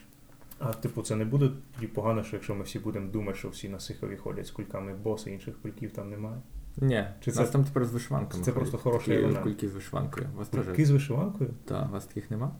а 0.58 0.72
типу, 0.72 1.02
це 1.02 1.16
не 1.16 1.24
буде 1.24 1.50
тоді 1.74 1.86
погано, 1.86 2.24
що 2.24 2.36
якщо 2.36 2.54
ми 2.54 2.64
всі 2.64 2.78
будемо 2.78 3.10
думати, 3.10 3.38
що 3.38 3.48
всі 3.48 3.68
на 3.68 3.80
Сихові 3.80 4.16
ходять 4.16 4.46
з 4.46 4.50
кульками 4.50 4.94
боса, 4.94 5.30
інших 5.30 5.62
кульків 5.62 5.92
там 5.92 6.10
немає. 6.10 6.40
Ні, 6.76 7.04
Чи 7.20 7.30
у 7.30 7.34
це- 7.34 7.40
нас 7.40 7.50
там 7.50 7.64
тепер 7.64 7.84
з 7.84 7.92
вишиванками. 7.92 8.44
це 8.44 8.52
ходять. 8.52 8.54
просто 8.70 8.78
хороший 8.90 9.14
Такі 9.14 9.24
елемент. 9.24 9.44
Кульки 9.44 9.68
з 9.68 9.74
вишиванкою. 9.74 10.26
Вас 10.36 10.48
Кульки 10.48 10.72
теж. 10.72 10.86
з 10.86 10.90
вишиванкою? 10.90 11.50
Так, 11.64 11.88
у 11.88 11.92
вас 11.92 12.06
таких 12.06 12.30
нема? 12.30 12.52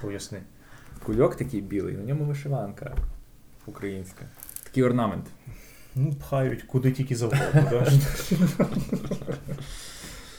Поясни. 0.00 0.42
Кульок 1.06 1.36
такий 1.36 1.60
білий, 1.60 1.94
на 1.96 2.02
ньому 2.02 2.24
вишиванка 2.24 2.96
українська. 3.66 4.24
Такий 4.64 4.82
орнамент. 4.82 5.26
Ну, 5.94 6.12
пхають 6.12 6.62
куди 6.62 6.92
тільки 6.92 7.16
завгодно. 7.16 7.86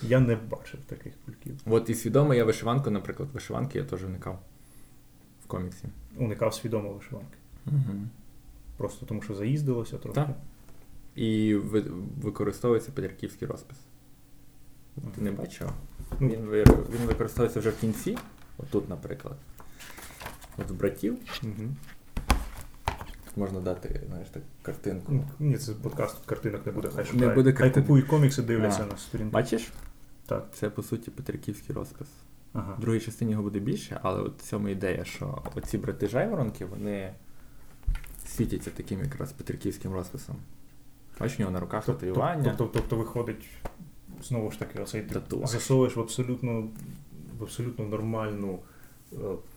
Я 0.08 0.20
не 0.20 0.36
бачив 0.36 0.80
таких 0.86 1.14
кульків. 1.26 1.60
От 1.66 1.90
і 1.90 1.96
свідомо 1.96 2.34
я 2.34 2.46
вишиванку, 2.46 2.90
наприклад, 2.90 3.30
вишиванки 3.34 3.78
я 3.78 3.84
теж 3.84 4.04
уникав 4.04 4.40
в 5.46 5.48
коміксі. 5.48 5.86
Уникав 6.18 6.54
свідомо 6.54 6.94
вишиванки. 6.94 7.38
Угу. 7.66 7.94
Просто 8.78 9.06
тому, 9.06 9.22
що 9.22 9.36
заїздилося 9.36 9.98
трохи. 9.98 10.16
Так. 10.16 10.30
І 11.16 11.56
ви, 11.56 11.82
використовується 12.22 12.92
петриківський 12.92 13.48
розпис. 13.48 13.78
Ти 15.16 15.22
не 15.22 15.32
бачив? 15.32 15.70
Ну. 16.20 16.28
Він, 16.30 16.50
він 17.00 17.08
використовується 17.08 17.60
вже 17.60 17.70
в 17.70 17.78
кінці, 17.78 18.18
отут, 18.58 18.90
наприклад. 18.90 19.36
От 20.58 20.70
в 20.72 20.74
братів 20.74 21.18
Угу. 21.44 21.52
можна 23.36 23.60
дати, 23.60 24.02
знаєш, 24.08 24.30
так, 24.30 24.44
картинку. 24.62 25.26
Ні, 25.40 25.58
це 25.58 25.74
подкаст, 25.74 26.16
тут 26.18 26.26
картинок 26.26 26.66
не 26.66 26.72
буде. 26.72 26.90
Хай 26.96 27.04
Не 27.04 27.12
шукають. 27.12 27.36
буде 27.36 27.54
Хай 27.54 27.74
купують 27.74 28.08
комікси, 28.08 28.42
дивляться 28.42 28.84
А. 28.84 28.92
на 28.92 28.98
сторінку. 28.98 29.32
Бачиш? 29.34 29.72
Так. 30.26 30.48
Це 30.54 30.70
по 30.70 30.84
суті 30.84 31.12
петриківський 31.12 31.76
розпис. 31.76 32.08
Ага. 32.54 32.74
В 32.74 32.80
другій 32.80 33.00
частині 33.00 33.32
його 33.32 33.44
буде 33.44 33.60
більше, 33.60 34.00
але 34.04 34.22
от 34.22 34.42
в 34.42 34.42
цьому 34.42 34.70
ідея, 34.70 35.06
що 35.06 35.42
оці 35.56 35.78
брати 35.78 36.08
жайворонки, 36.08 36.66
вони 36.66 37.14
світяться 38.26 38.72
таким 38.72 39.00
якраз 39.00 39.32
петриківським 39.32 39.94
розписом. 39.94 40.36
Бачиш, 41.20 41.40
у 41.40 41.42
нього 41.42 41.52
на 41.52 41.60
руках 41.60 41.84
Тобто, 41.86 42.00
татуювання. 42.00 42.56
тобто, 42.58 42.80
тобто 42.80 42.96
виходить, 42.96 43.50
знову 44.24 44.52
ж 44.52 44.60
таки, 44.60 44.80
оцей 44.80 45.02
ти 45.02 45.22
засовуєш 45.44 45.96
в 45.96 46.00
абсолютно, 46.00 46.70
в 47.40 47.44
абсолютно 47.44 47.86
нормальну 47.86 48.60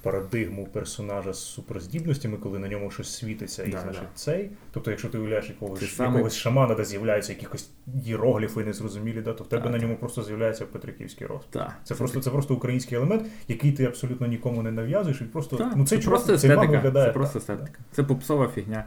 парадигму 0.02 0.66
персонажа 0.72 1.32
з 1.32 1.38
суперздібностями, 1.44 2.36
коли 2.36 2.58
на 2.58 2.68
ньому 2.68 2.90
щось 2.90 3.14
світиться, 3.14 3.64
і 3.64 3.70
Да, 3.70 3.80
значить 3.80 4.02
да. 4.02 4.08
цей. 4.14 4.50
Тобто, 4.72 4.90
якщо 4.90 5.08
ти 5.08 5.18
уявляєш 5.18 5.48
якогось, 5.48 5.94
саме- 5.94 6.10
якогось 6.14 6.34
шамана, 6.34 6.74
де 6.74 6.84
з'являються 6.84 7.32
якісь 7.32 7.70
єрогліфи 8.04 8.64
незрозумілі, 8.64 9.20
да, 9.20 9.32
то 9.32 9.44
в 9.44 9.48
тебе 9.48 9.62
Так, 9.62 9.72
на 9.72 9.78
ньому 9.78 9.96
просто 9.96 10.22
з'являється 10.22 10.66
Петриківський 10.66 11.26
розпис. 11.26 11.50
Так. 11.52 11.76
Це 11.84 11.94
просто, 11.94 12.20
це 12.20 12.30
просто 12.30 12.54
український 12.54 12.98
елемент, 12.98 13.26
який 13.48 13.72
ти 13.72 13.84
абсолютно 13.84 14.26
нікому 14.26 14.62
не 14.62 14.70
нав'язуєш, 14.72 15.20
і 15.20 15.24
просто 15.24 15.56
Так, 15.56 15.72
ну, 15.76 15.86
це 15.86 15.98
чувак, 15.98 16.18
просто 16.18 16.32
естетика. 16.34 16.60
виглядає 16.66 17.06
Це 17.06 17.12
просто 17.12 17.38
естетика. 17.38 17.78
Це 17.92 18.02
попсова 18.02 18.48
фігня. 18.48 18.86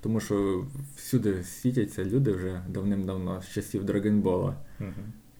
Тому 0.00 0.20
що 0.20 0.64
всюди 0.96 1.44
світяться 1.44 2.04
люди 2.04 2.32
вже 2.32 2.62
давним-давно 2.68 3.42
з 3.42 3.48
часів 3.48 3.84
Драгонбола. 3.84 4.54
Мгм. 4.78 4.92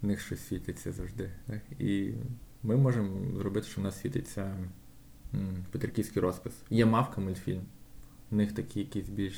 В 0.02 0.06
них 0.06 0.20
щось 0.20 0.46
світиться 0.48 0.92
завжди. 0.92 1.30
І 1.78 2.10
ми 2.62 2.76
можемо 2.76 3.38
зробити, 3.38 3.66
що 3.66 3.80
в 3.80 3.84
нас 3.84 4.00
світиться 4.00 4.56
Петриківський 5.70 6.22
розпис. 6.22 6.52
Є 6.70 6.86
мавка 6.86 7.20
мультфільм. 7.20 7.62
У 8.30 8.36
них 8.36 8.52
такі 8.52 8.78
якісь 8.80 9.08
більш. 9.08 9.34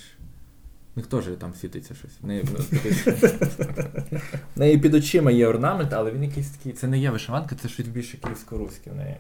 У 0.97 1.01
них 1.01 1.07
теж 1.07 1.25
там 1.39 1.55
світиться 1.55 1.95
щось. 1.95 2.19
В 2.21 2.27
неї, 2.27 2.43
в 4.57 4.59
неї 4.59 4.79
під 4.79 4.95
очима 4.95 5.31
є 5.31 5.47
орнамент, 5.47 5.93
але 5.93 6.11
він 6.11 6.23
якийсь 6.23 6.51
такий. 6.51 6.73
Це 6.73 6.89
не 6.89 6.99
є 6.99 7.11
вишиванка, 7.11 7.57
це 7.57 7.69
щось 7.69 7.89
більше 7.89 8.19
київсько-руське 8.19 8.91
в 8.91 8.95
неї. 8.95 9.17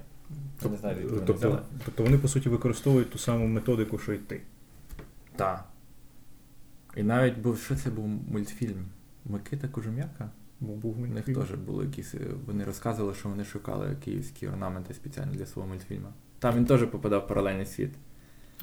Не 0.70 0.76
знаю, 0.76 0.96
вони 1.08 1.22
Тобто, 1.26 1.62
тобто 1.84 2.02
вони, 2.02 2.18
по 2.18 2.28
суті, 2.28 2.48
використовують 2.48 3.10
ту 3.10 3.18
саму 3.18 3.46
методику, 3.46 3.98
що 3.98 4.12
й 4.12 4.18
ти. 4.18 4.40
Так. 5.36 5.64
І 6.96 7.02
навіть 7.02 7.38
був, 7.38 7.58
що 7.58 7.76
це 7.76 7.90
був 7.90 8.08
мультфільм? 8.08 8.86
Микита 9.24 9.68
Кожум'яка? 9.68 10.30
Бо 10.60 10.72
був 10.72 11.00
У 11.02 11.06
них 11.06 11.24
теж 11.24 11.50
були 11.66 11.84
якісь. 11.84 12.14
е, 12.14 12.18
Вони 12.46 12.64
розказували, 12.64 13.14
що 13.14 13.28
вони 13.28 13.44
шукали 13.44 13.96
київські 14.04 14.48
орнаменти 14.48 14.94
спеціально 14.94 15.32
для 15.32 15.46
свого 15.46 15.68
мультфільму. 15.68 16.08
Там 16.38 16.56
він 16.56 16.64
теж 16.64 16.84
попадав 16.86 17.22
в 17.24 17.26
паралельний 17.26 17.66
світ. 17.66 17.90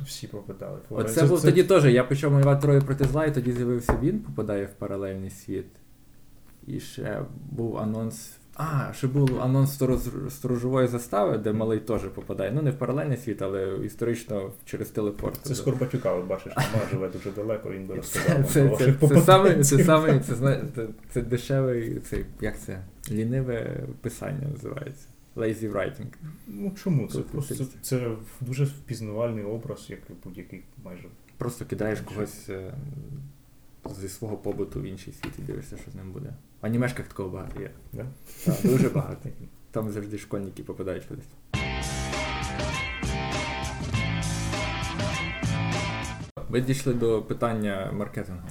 Всі 0.05 0.27
попадали. 0.27 0.79
Оце 0.89 1.25
був 1.25 1.41
тоді 1.41 1.63
теж. 1.63 1.85
Я 1.85 2.03
почав 2.03 2.31
малювати 2.31 2.61
троє 2.61 2.81
проти 2.81 3.03
зла, 3.05 3.25
і 3.25 3.33
тоді 3.33 3.51
з'явився 3.51 3.99
він, 4.01 4.19
попадає 4.19 4.65
в 4.65 4.73
паралельний 4.73 5.29
світ. 5.29 5.65
І 6.67 6.79
ще 6.79 7.21
був 7.51 7.77
анонс. 7.77 8.31
А, 8.59 8.93
ще 8.93 9.07
був 9.07 9.41
анонс 9.41 9.79
сторожової 10.29 10.87
застави, 10.87 11.37
де 11.37 11.53
малий 11.53 11.79
теж 11.79 12.01
попадає. 12.01 12.51
Ну, 12.51 12.61
не 12.61 12.71
в 12.71 12.77
паралельний 12.77 13.17
світ, 13.17 13.41
але 13.41 13.77
історично 13.85 14.51
через 14.65 14.89
телепорт. 14.89 15.39
Це 15.43 15.55
з 15.55 15.59
Горбатюка, 15.59 16.13
от 16.13 16.25
бачиш, 16.25 16.53
мама 16.55 16.85
живе 16.91 17.09
дуже 17.09 17.31
далеко, 17.31 17.71
він 17.71 17.87
би 17.87 17.95
розказав. 17.95 18.45
це, 18.45 18.69
це, 18.77 18.93
це, 19.07 19.21
саме, 19.21 19.63
це, 19.63 19.83
саме, 19.83 20.19
це, 20.19 20.35
це, 20.75 20.87
це 21.13 21.21
дешевий, 21.21 21.99
це, 21.99 22.17
як 22.41 22.59
це, 22.59 22.83
ліниве 23.11 23.83
писання 24.01 24.47
називається. 24.51 25.07
Lazy 25.35 25.71
writing. 25.71 26.13
Ну 26.47 26.73
чому? 26.83 27.07
Це 27.07 27.19
просто 27.19 27.55
це, 27.55 27.65
це 27.81 28.11
дуже 28.41 28.63
впізнавальний 28.63 29.43
образ, 29.43 29.85
як 29.89 29.99
будь-який 30.23 30.63
майже. 30.83 31.07
Просто 31.37 31.65
кидаєш 31.65 31.99
когось 31.99 32.49
е, 32.49 32.73
зі 33.95 34.09
свого 34.09 34.37
побуту 34.37 34.81
в 34.81 34.83
інший 34.83 35.13
світ 35.13 35.33
і 35.39 35.41
дивишся, 35.41 35.77
що 35.77 35.91
з 35.91 35.95
ним 35.95 36.11
буде. 36.11 36.33
В 36.61 36.65
анімешках 36.65 37.07
такого 37.07 37.29
багато 37.29 37.61
є. 37.61 37.71
Да? 37.93 38.05
Так, 38.45 38.55
дуже 38.63 38.89
багато. 38.89 39.29
Там 39.71 39.91
завжди 39.91 40.17
школьники 40.17 40.63
попадають 40.63 41.05
кудись. 41.05 41.25
Ви 46.49 46.61
дійшли 46.61 46.93
до 46.93 47.21
питання 47.21 47.91
маркетингу. 47.93 48.47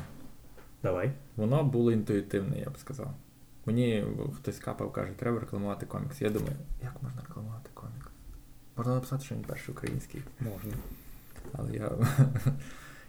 Давай. 0.83 1.12
Воно 1.37 1.64
було 1.64 1.92
інтуїтивне, 1.92 2.59
я 2.59 2.70
б 2.70 2.79
сказав. 2.79 3.14
Мені 3.66 4.05
хтось 4.37 4.59
капав, 4.59 4.92
каже, 4.92 5.12
треба 5.12 5.40
рекламувати 5.40 5.87
комікс. 5.87 6.20
Я 6.20 6.31
думаю, 6.31 6.57
як 6.83 7.03
можна 7.03 7.22
рекламувати 7.29 7.70
комікс? 7.75 8.07
Можна 8.77 8.94
написати, 8.94 9.25
що 9.25 9.35
він 9.35 9.44
перший 9.44 9.75
український. 9.75 10.22
Можна. 10.40 10.72
Але 11.53 11.72
я. 11.72 11.90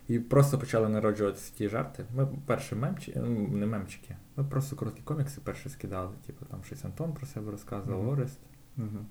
І 0.07 0.19
просто 0.19 0.59
почали 0.59 0.89
народжуватися 0.89 1.53
ті 1.57 1.69
жарти. 1.69 2.05
Ми 2.15 2.27
перші 2.45 2.75
мемчики, 2.75 3.19
ну 3.25 3.47
не 3.47 3.65
мемчики, 3.65 4.15
ми 4.35 4.43
просто 4.43 4.75
короткі 4.75 5.01
комікси 5.01 5.41
перші 5.43 5.69
скидали. 5.69 6.11
Типу 6.25 6.45
там 6.45 6.63
щось 6.63 6.85
Антон 6.85 7.13
про 7.13 7.25
себе 7.25 7.51
розказував, 7.51 7.99
Мгм. 7.99 8.09
Орест. 8.09 8.39
Угу. 8.77 9.05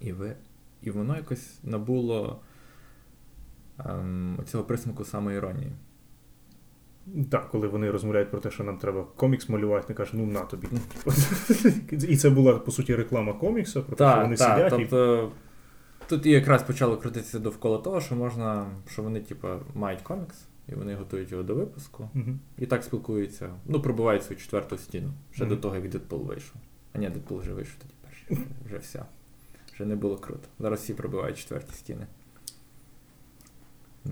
І 0.00 0.12
ви. 0.12 0.36
І 0.82 0.90
воно 0.90 1.16
якось 1.16 1.58
набуло 1.62 2.40
ем, 3.78 4.38
цього 4.46 4.64
присмаку 4.64 5.04
самоіронії. 5.04 5.72
Так, 7.30 7.48
коли 7.48 7.68
вони 7.68 7.90
розмовляють 7.90 8.30
про 8.30 8.40
те, 8.40 8.50
що 8.50 8.64
нам 8.64 8.78
треба 8.78 9.04
комікс 9.16 9.48
малювати, 9.48 9.84
вони 9.88 9.94
кажуть, 9.94 10.14
ну 10.14 10.26
на 10.26 10.40
тобі. 10.40 10.68
І 12.08 12.16
це 12.16 12.30
була, 12.30 12.58
по 12.58 12.70
суті, 12.70 12.94
реклама 12.94 13.32
комікса, 13.32 13.82
про 13.82 13.96
те, 13.96 14.12
що 14.12 14.22
вони 14.22 14.36
сидять 14.36 14.72
і 14.72 14.76
тобто 14.76 15.32
тут 16.08 16.26
і 16.26 16.30
якраз 16.30 16.62
почало 16.62 16.96
крутитися 16.96 17.38
довкола 17.38 17.78
того, 17.78 18.00
що 18.00 18.16
можна, 18.16 18.66
що 18.90 19.02
вони, 19.02 19.20
типу, 19.20 19.48
мають 19.74 20.00
комікс, 20.02 20.36
і 20.68 20.74
вони 20.74 20.94
готують 20.94 21.30
його 21.30 21.42
до 21.42 21.54
випуску, 21.54 22.08
Мгм. 22.14 22.40
і 22.58 22.66
так 22.66 22.84
спілкуються, 22.84 23.50
ну, 23.66 23.80
пробивають 23.80 24.24
свою 24.24 24.40
четверту 24.40 24.78
стіну, 24.78 25.12
ще 25.32 25.44
Мгм. 25.44 25.54
до 25.54 25.60
того, 25.60 25.74
як 25.76 25.88
Дедпул 25.88 26.22
вийшов. 26.22 26.56
А 26.92 26.98
ні, 26.98 27.08
Дедпул 27.10 27.38
вже 27.38 27.52
вийшов 27.52 27.74
тоді 27.78 27.94
перший, 28.02 28.46
вже 28.66 28.78
все. 28.78 29.02
Вже 29.74 29.84
не 29.84 29.96
було 29.96 30.16
круто. 30.16 30.48
Зараз 30.60 30.80
всі 30.80 30.94
пробивають 30.94 31.38
четверті 31.38 31.72
стіни. 31.74 32.06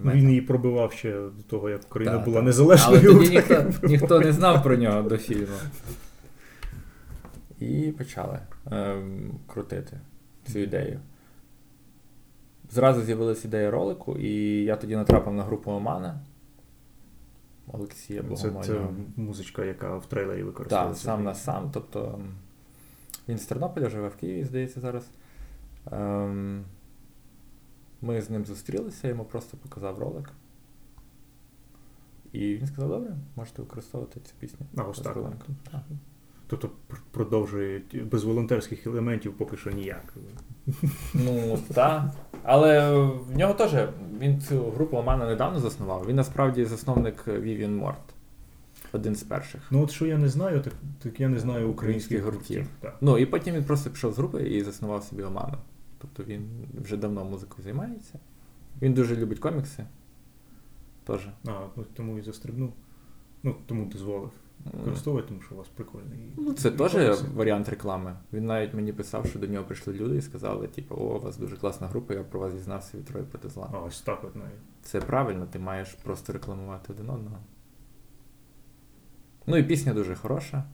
Ну, 0.05 0.13
Він 0.13 0.29
її 0.29 0.41
пробивав 0.41 0.93
ще 0.93 1.13
до 1.13 1.43
того, 1.47 1.71
як 1.71 1.81
Україна 1.85 2.17
Так, 2.17 2.25
була 2.25 2.37
так. 2.37 2.45
незалежною. 2.45 3.01
Але 3.11 3.19
тоді 3.19 3.31
ніхто, 3.31 3.73
ніхто 3.83 4.21
не 4.21 4.33
знав 4.33 4.63
про 4.63 4.77
нього 4.77 5.03
до 5.03 5.17
фільму. 5.19 5.57
І 7.61 7.95
почали 7.99 8.39
ем, 8.71 9.31
крутити 9.47 10.01
цю 10.53 10.59
ідею. 10.59 11.01
Зразу 12.75 13.03
з'явилася 13.03 13.49
ідея 13.49 13.71
ролику, 13.71 14.17
і 14.19 14.65
я 14.65 14.77
тоді 14.77 14.97
натрапив 14.97 15.35
на 15.35 15.43
групу 15.45 15.71
Омана. 15.71 16.21
Олексія 17.73 18.23
Це, 18.37 18.53
це 18.63 18.87
музичка, 19.17 19.65
яка 19.65 19.97
в 19.97 20.07
трейлері 20.07 20.45
Так, 20.69 20.97
сам 20.97 21.25
на 21.25 21.35
сам. 21.35 21.71
Тобто 21.73 22.21
він 23.29 23.39
з 23.39 23.47
Тернополя 23.47 23.89
живе 23.89 24.09
в 24.09 24.17
Києві, 24.17 24.45
здається, 24.45 24.81
зараз. 24.81 25.11
Ем, 25.93 26.65
Ми 28.03 28.23
з 28.23 28.31
ним 28.31 28.45
зустрілися, 28.45 29.01
я 29.03 29.09
йому 29.09 29.25
просто 29.25 29.57
показав 29.57 29.99
ролик. 29.99 30.31
І 32.33 32.55
він 32.55 32.67
сказав, 32.67 32.89
добре, 32.89 33.17
можете 33.37 33.63
використовувати 33.63 34.21
цю 34.21 34.33
пісню. 34.41 34.67
А, 34.77 34.83
ось 34.83 35.01
так. 35.01 35.17
Так. 35.73 35.83
Тобто 36.47 36.71
продовжує 37.11 37.83
без 38.13 38.25
волонтерських 38.25 38.87
елементів 38.87 39.35
поки 39.39 39.57
що 39.57 39.71
ніяк. 39.71 40.15
Ну, 41.15 41.59
так. 41.75 42.15
Але 42.45 42.97
в 42.99 43.37
нього 43.37 43.55
теж 43.55 43.75
він 44.21 44.41
цю 44.41 44.71
групу 44.71 44.97
Омана 44.97 45.27
недавно 45.27 45.61
заснував. 45.61 46.07
Він 46.09 46.17
насправді 46.17 46.65
засновник 46.65 47.29
Vivian 47.29 47.81
Mort. 47.81 47.95
Один 48.93 49.17
з 49.17 49.23
перших. 49.23 49.61
Ну 49.71 49.83
от 49.83 49.91
що 49.91 50.07
я 50.07 50.19
не 50.19 50.29
знаю, 50.29 50.61
так, 50.61 50.73
так 51.03 51.21
я 51.21 51.29
не 51.29 51.39
знаю 51.39 51.71
українських 51.71 52.19
Українських 52.19 52.23
гуртів. 52.25 52.67
Так. 52.81 52.97
Ну 53.01 53.19
і 53.19 53.27
потім 53.27 53.55
він 53.55 53.65
просто 53.65 53.91
пішов 53.91 54.13
з 54.13 54.19
групи 54.19 54.43
і 54.43 54.65
заснував 54.65 55.05
собі 55.05 55.23
Оману. 55.23 55.59
Тобто 55.99 56.25
він 56.25 56.49
вже 56.83 56.97
давно 56.97 57.25
музикою 57.25 57.65
займається. 57.65 58.19
Він 58.83 58.95
дуже 58.95 59.17
любить 59.17 59.39
комікси. 59.39 59.85
Теж. 61.05 61.29
А, 61.47 61.51
ну 61.77 61.85
тому 61.95 62.19
і 62.19 62.23
застрибнув. 62.23 62.73
Ну, 63.45 63.55
тому 63.67 63.85
дозволив 63.85 64.31
використовувати, 64.73 65.29
тому 65.29 65.43
що 65.43 65.55
у 65.55 65.59
вас 65.59 65.69
прикольний. 65.69 66.33
Ну, 66.37 66.53
це 66.53 66.71
теж 66.71 67.23
варіант 67.35 67.69
реклами. 67.69 68.17
Він 68.33 68.47
навіть 68.47 68.75
мені 68.75 68.93
писав, 68.93 69.27
що 69.27 69.39
до 69.39 69.47
нього 69.47 69.65
прийшли 69.65 69.93
люди 69.93 70.17
і 70.17 70.23
сказали, 70.23 70.69
типу, 70.69 70.95
о, 70.95 71.17
у 71.17 71.21
вас 71.21 71.37
дуже 71.37 71.57
класна 71.57 71.87
група, 71.87 72.15
я 72.15 72.23
про 72.23 72.41
вас 72.41 72.55
дізнався 72.55 72.99
від 72.99 73.05
Трої 73.05 73.27
проти 73.27 73.49
зла. 73.49 73.71
А, 73.73 73.79
ось 73.79 74.01
так 74.01 74.25
от 74.25 74.37
навіть. 74.37 74.51
Це 74.83 75.01
правильно, 75.01 75.47
ти 75.47 75.59
маєш 75.59 75.89
просто 75.89 76.33
рекламувати 76.33 76.93
один 76.93 77.11
одного. 77.11 77.39
Ну 79.47 79.57
і 79.57 79.63
пісня 79.63 79.95
дуже 79.95 80.15
хороша. 80.15 80.65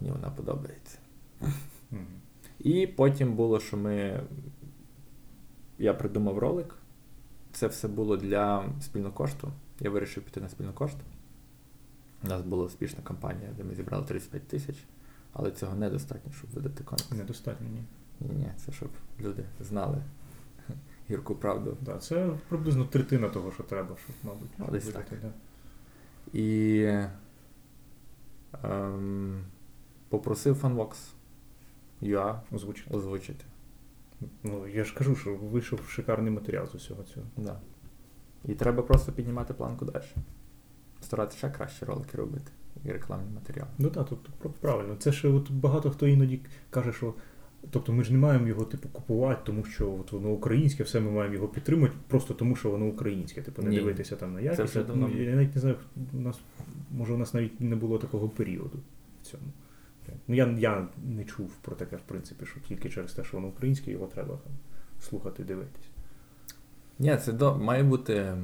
Мені 0.00 0.12
вона 0.12 0.30
подобається. 0.30 0.98
І 2.58 2.86
потім 2.86 3.34
було, 3.34 3.60
що 3.60 3.76
ми. 3.76 4.20
Я 5.78 5.94
придумав 5.94 6.38
ролик. 6.38 6.74
Це 7.52 7.66
все 7.66 7.88
було 7.88 8.16
для 8.16 8.64
спільного 8.80 9.14
кошту. 9.14 9.52
Я 9.80 9.90
вирішив 9.90 10.22
піти 10.22 10.40
на 10.40 10.48
спільний 10.48 10.74
кошт. 10.74 10.96
У 12.26 12.28
нас 12.28 12.42
була 12.42 12.64
успішна 12.64 13.02
кампанія, 13.02 13.50
де 13.56 13.64
ми 13.64 13.74
зібрали 13.74 14.04
35 14.04 14.48
тисяч, 14.48 14.76
але 15.32 15.50
цього 15.50 15.76
недостатньо, 15.76 16.32
щоб 16.32 16.50
видати 16.50 16.84
комікс. 16.84 17.10
Недостатньо, 17.10 17.66
ні. 17.68 17.82
Ні, 18.20 18.34
ні, 18.36 18.52
це 18.56 18.72
щоб 18.72 18.88
люди 19.20 19.44
знали 19.60 20.02
гірку 21.10 21.34
правду. 21.34 21.76
Да, 21.80 21.98
це 21.98 22.30
приблизно 22.48 22.84
третина 22.84 23.28
того, 23.28 23.52
що 23.52 23.62
треба, 23.62 23.96
щоб, 24.04 24.16
мабуть, 24.22 24.50
Ну, 24.58 24.64
щоб 24.64 24.70
десь 24.72 24.86
видати, 24.86 25.10
так. 25.10 25.20
да. 25.20 25.30
І 26.38 26.80
ем, 28.64 29.44
попросив 30.08 30.64
Funvox 30.64 30.94
UA 32.02 32.40
Озвучити. 32.52 32.94
озвучити. 32.94 33.44
Ну, 34.42 34.66
я 34.66 34.84
ж 34.84 34.94
кажу, 34.94 35.16
що 35.16 35.34
вийшов 35.36 35.80
шикарний 35.88 36.32
матеріал 36.32 36.66
з 36.66 36.74
усього 36.74 37.02
цього. 37.02 37.26
Да. 37.36 37.60
І 38.44 38.54
треба 38.54 38.82
просто 38.82 39.12
піднімати 39.12 39.54
планку 39.54 39.84
далі. 39.84 40.04
Старатися 41.06 41.38
ще 41.38 41.50
краще 41.50 41.86
ролики 41.86 42.18
робити 42.18 42.52
і 42.84 42.92
рекламний 42.92 43.34
матеріал. 43.34 43.66
Ну 43.78 43.90
так, 43.90 44.06
тобто 44.08 44.50
правильно. 44.60 44.96
Це 44.98 45.12
ще 45.12 45.28
от 45.28 45.50
багато 45.50 45.90
хто 45.90 46.06
іноді 46.06 46.40
каже, 46.70 46.92
що 46.92 47.14
тобто 47.70 47.92
ми 47.92 48.04
ж 48.04 48.12
не 48.12 48.18
маємо 48.18 48.48
його 48.48 48.64
типу 48.64 48.88
купувати, 48.88 49.40
тому 49.44 49.64
що 49.64 49.92
от 49.92 50.12
воно 50.12 50.30
українське, 50.30 50.82
все 50.82 51.00
ми 51.00 51.10
маємо 51.10 51.34
його 51.34 51.48
підтримати, 51.48 51.94
просто 52.08 52.34
тому 52.34 52.56
що 52.56 52.70
воно 52.70 52.86
українське. 52.86 53.42
Типу 53.42 53.62
не 53.62 53.70
Ні. 53.70 53.76
дивитися 53.76 54.16
там 54.16 54.34
на 54.34 54.40
якість. 54.40 54.74
давно. 54.74 55.08
ну, 55.08 55.22
Я 55.22 55.34
навіть 55.34 55.54
не 55.54 55.60
знаю, 55.60 55.76
у 56.12 56.20
нас 56.20 56.40
може 56.90 57.12
у 57.12 57.16
нас 57.16 57.34
навіть 57.34 57.60
не 57.60 57.76
було 57.76 57.98
такого 57.98 58.28
періоду 58.28 58.78
в 59.22 59.26
цьому. 59.26 59.44
Ну 60.28 60.34
я, 60.34 60.46
я 60.58 60.88
не 61.04 61.24
чув 61.24 61.50
про 61.62 61.76
таке, 61.76 61.96
в 61.96 62.02
принципі, 62.06 62.46
що 62.46 62.60
тільки 62.60 62.90
через 62.90 63.12
те, 63.12 63.24
що 63.24 63.36
воно 63.36 63.48
українське, 63.48 63.90
його 63.90 64.06
треба 64.06 64.36
там 64.44 64.52
слухати, 65.00 65.44
дивитись. 65.44 65.88
Ні, 66.98 67.16
це 67.16 67.32
до... 67.32 67.58
має 67.58 67.82
бути 67.82 68.34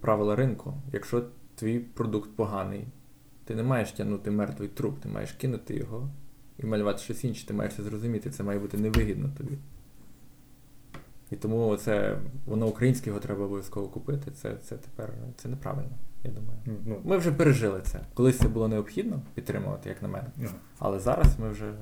правила 0.00 0.36
ринку. 0.36 0.74
Якщо 0.92 1.24
твій 1.58 1.78
продукт 1.78 2.30
поганий, 2.36 2.86
ти 3.44 3.54
не 3.54 3.62
маєш 3.62 3.92
тягнути 3.92 4.30
мертвий 4.30 4.68
труп, 4.68 5.00
ти 5.00 5.08
маєш 5.08 5.32
кинути 5.32 5.74
його 5.76 6.10
і 6.58 6.66
малювати 6.66 6.98
щось 6.98 7.24
інше, 7.24 7.46
ти 7.46 7.54
маєш 7.54 7.74
це 7.74 7.82
зрозуміти, 7.82 8.30
це 8.30 8.42
має 8.42 8.58
бути 8.58 8.78
невигідно 8.78 9.28
тобі. 9.38 9.58
І 11.30 11.36
тому 11.36 11.76
це, 11.76 12.18
воно 12.46 12.66
українське 12.66 13.10
його 13.10 13.20
треба 13.20 13.44
обов'язково 13.44 13.88
купити. 13.88 14.30
Це, 14.30 14.56
це 14.56 14.76
тепер 14.76 15.12
це 15.36 15.48
неправильно, 15.48 15.90
я 16.24 16.30
думаю. 16.30 16.58
Ну, 16.86 17.00
Ми 17.04 17.16
вже 17.16 17.32
пережили 17.32 17.80
це. 17.82 18.00
Колись 18.14 18.38
це 18.38 18.48
було 18.48 18.68
необхідно 18.68 19.20
підтримувати, 19.34 19.88
як 19.88 20.02
на 20.02 20.08
мене. 20.08 20.26
ну, 20.36 20.48
Але 20.78 20.98
зараз 20.98 21.38
ми 21.38 21.50
вже 21.50 21.74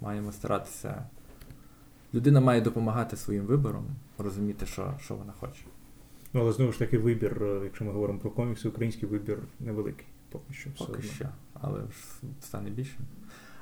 маємо 0.00 0.32
старатися. 0.32 1.04
Людина 2.14 2.40
має 2.40 2.60
допомагати 2.60 3.16
своїм 3.16 3.44
вибором, 3.44 3.86
розуміти, 4.18 4.66
що, 4.66 4.94
що 5.00 5.14
вона 5.14 5.32
хоче. 5.32 5.62
Ну, 6.32 6.40
але 6.40 6.52
знову 6.52 6.72
ж 6.72 6.78
таки, 6.78 6.98
вибір, 6.98 7.42
е, 7.44 7.60
якщо 7.64 7.84
ми 7.84 7.92
говоримо 7.92 8.18
про 8.18 8.30
комікси, 8.30 8.68
український 8.68 9.08
вибір 9.08 9.38
невеликий. 9.60 10.06
Поки 10.30 10.54
що. 10.54 10.70
все 10.74 10.84
Поки 10.86 10.98
одно. 10.98 11.10
що. 11.12 11.28
Але 11.54 11.80
стане 12.40 12.70
більше. 12.70 12.98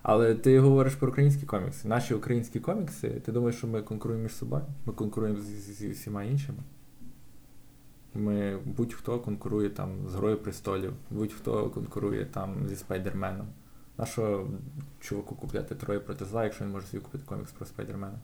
Але 0.03 0.35
ти 0.35 0.61
говориш 0.61 0.95
про 0.95 1.09
українські 1.09 1.47
комікси. 1.47 1.89
Наші 1.89 2.15
українські 2.15 2.61
комікси, 2.61 3.11
ти 3.11 3.33
думаєш, 3.33 3.57
що 3.57 3.67
ми 3.67 3.83
конкуруємо 3.83 4.23
між 4.23 4.33
собою? 4.33 4.63
Ми 4.87 4.93
конкуруємо 4.93 5.41
з, 5.41 5.83
всіма 5.85 6.25
іншими. 6.25 6.59
Ми 8.15 8.59
будь-хто 8.65 9.19
конкурує 9.21 9.71
там 9.71 10.09
з 10.09 10.15
Грою 10.15 10.37
престолів, 10.37 10.93
будь-хто 11.11 11.71
конкурує 11.71 12.25
там 12.25 12.69
зі 12.69 12.77
Спайдерменом. 12.77 13.47
На 13.99 14.07
що 14.07 14.49
чуваку 15.01 15.35
купляти 15.35 15.75
троє 15.75 16.01
проти 16.01 16.25
зла, 16.25 16.45
якщо 16.45 16.65
він 16.65 16.73
може 16.73 16.87
собі 16.87 17.03
купити 17.03 17.25
комікс 17.27 17.53
про 17.53 17.67
Спайдермена? 17.67 18.19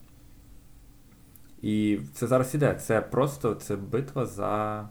І 1.61 1.99
це 2.13 2.27
зараз 2.27 2.55
іде. 2.55 2.75
Це 2.75 3.01
просто 3.01 3.55
це 3.55 3.75
битва 3.75 4.25
за 4.25 4.89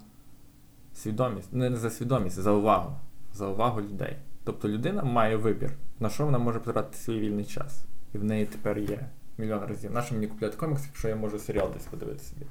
свідомість. 0.94 1.52
Не 1.52 1.70
не 1.70 1.76
за 1.76 1.90
свідомість, 1.90 2.40
за 2.40 2.50
увагу. 2.50 2.96
За 3.32 3.48
увагу 3.48 3.80
людей. 3.80 4.16
Тобто 4.44 4.68
людина 4.68 5.02
має 5.02 5.36
вибір, 5.36 5.72
на 6.00 6.10
що 6.10 6.24
вона 6.24 6.38
може 6.38 6.58
потратити 6.58 6.96
свій 6.96 7.20
вільний 7.20 7.44
час. 7.44 7.84
І 8.14 8.18
в 8.18 8.24
неї 8.24 8.46
тепер 8.46 8.78
є 8.78 9.08
мільйон 9.38 9.60
разів. 9.68 9.92
На 9.92 10.02
що 10.02 10.14
мені 10.14 10.26
купляти 10.26 10.56
комікс, 10.56 10.84
якщо 10.86 11.08
я 11.08 11.16
можу 11.16 11.38
серіал 11.38 11.70
десь 11.74 11.86
подивитися 11.86 12.28
собі 12.28 12.46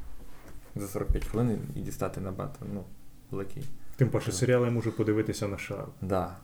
за 0.75 0.87
45 0.87 1.25
хвилин 1.25 1.59
і 1.75 1.79
дістати 1.79 2.21
набагато 2.21 2.65
ну, 2.73 2.83
великий. 3.31 3.63
Тим 3.95 4.09
паче, 4.09 4.31
серіал 4.31 4.65
я 4.65 4.71
можу 4.71 4.91
подивитися 4.91 5.47
на 5.47 5.57
шару. 5.57 5.87
Да. 6.01 6.35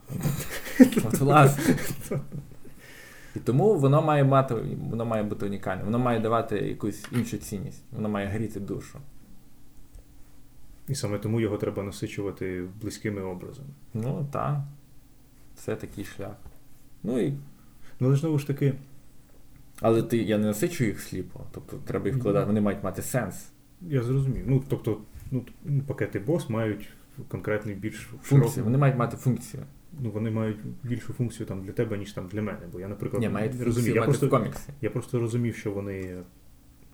От 0.79 1.19
власне. 1.19 1.75
І 3.35 3.39
тому 3.39 3.75
воно 3.75 4.01
має 4.01 4.23
мати, 4.23 4.55
воно 4.89 5.05
має 5.05 5.23
бути 5.23 5.45
унікальним, 5.45 5.85
воно 5.85 5.99
має 5.99 6.19
давати 6.19 6.57
якусь 6.57 7.05
іншу 7.11 7.37
цінність, 7.37 7.83
воно 7.91 8.09
має 8.09 8.27
гріти 8.27 8.59
душу. 8.59 8.99
І 10.87 10.95
саме 10.95 11.17
тому 11.19 11.39
його 11.39 11.57
треба 11.57 11.83
насичувати 11.83 12.63
близькими 12.81 13.21
образами. 13.21 13.69
Ну, 13.93 14.27
так. 14.31 14.59
Це 15.55 15.75
такий 15.75 16.05
шлях. 16.05 16.35
Ну 17.03 17.19
і. 17.19 17.31
Ну, 17.99 18.07
але 18.07 18.15
знову 18.15 18.39
ж 18.39 18.47
таки, 18.47 18.73
Але 19.81 20.03
ти, 20.03 20.17
я 20.17 20.37
не 20.37 20.45
насичую 20.47 20.89
їх 20.89 21.01
сліпо. 21.01 21.39
Тобто 21.51 21.77
треба 21.85 22.07
їх 22.07 22.17
вкладати, 22.17 22.45
вони 22.45 22.61
мають 22.61 22.83
мати 22.83 23.01
сенс. 23.01 23.49
я 23.81 24.03
зрозумів. 24.03 24.43
Ну, 24.47 24.63
тобто, 24.67 24.97
ну, 25.31 25.45
пакети 25.87 26.19
бос 26.19 26.49
мають 26.49 26.89
конкретний 27.27 27.75
більш 27.75 27.95
Функцію. 27.99 28.39
широкий- 28.41 28.63
Вони 28.63 28.77
мають 28.77 28.97
мати 28.97 29.17
функцію. 29.17 29.63
Ну, 29.99 30.11
вони 30.11 30.31
мають 30.31 30.57
більшу 30.83 31.13
функцію 31.13 31.47
там 31.47 31.63
для 31.63 31.71
тебе, 31.71 31.97
ніж 31.97 32.11
там 32.11 32.27
для 32.27 32.41
мене. 32.41 32.59
Бо 32.71 32.79
я, 32.79 32.87
наприклад, 32.87 33.21
Ні, 33.21 33.29
мають 33.29 33.59
не 33.59 33.65
розумію. 33.65 33.95
Я 33.95 34.03
просто, 34.03 34.27
в 34.27 34.29
коміксі. 34.29 34.69
я 34.81 34.89
просто 34.89 35.19
розумів, 35.19 35.55
що 35.55 35.71
вони. 35.71 36.23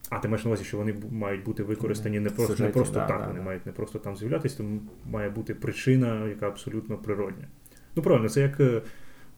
А, 0.09 0.19
ти 0.19 0.27
маєш 0.27 0.45
на 0.45 0.49
увазі, 0.49 0.63
що 0.63 0.77
вони 0.77 0.95
мають 1.11 1.43
бути 1.43 1.63
використані 1.63 2.19
не 2.19 2.29
В 2.29 2.35
просто, 2.35 2.63
не 2.63 2.69
просто 2.69 2.93
да, 2.93 3.07
так, 3.07 3.19
да, 3.19 3.27
вони 3.27 3.39
да. 3.39 3.45
мають 3.45 3.65
не 3.65 3.71
просто 3.71 3.99
там 3.99 4.17
з'являтися, 4.17 4.57
тому 4.57 4.81
має 5.05 5.29
бути 5.29 5.55
причина, 5.55 6.27
яка 6.27 6.47
абсолютно 6.47 6.97
природня. 6.97 7.47
Ну, 7.95 8.03
правильно, 8.03 8.29
це 8.29 8.41
як, 8.41 8.59
е, 8.59 8.81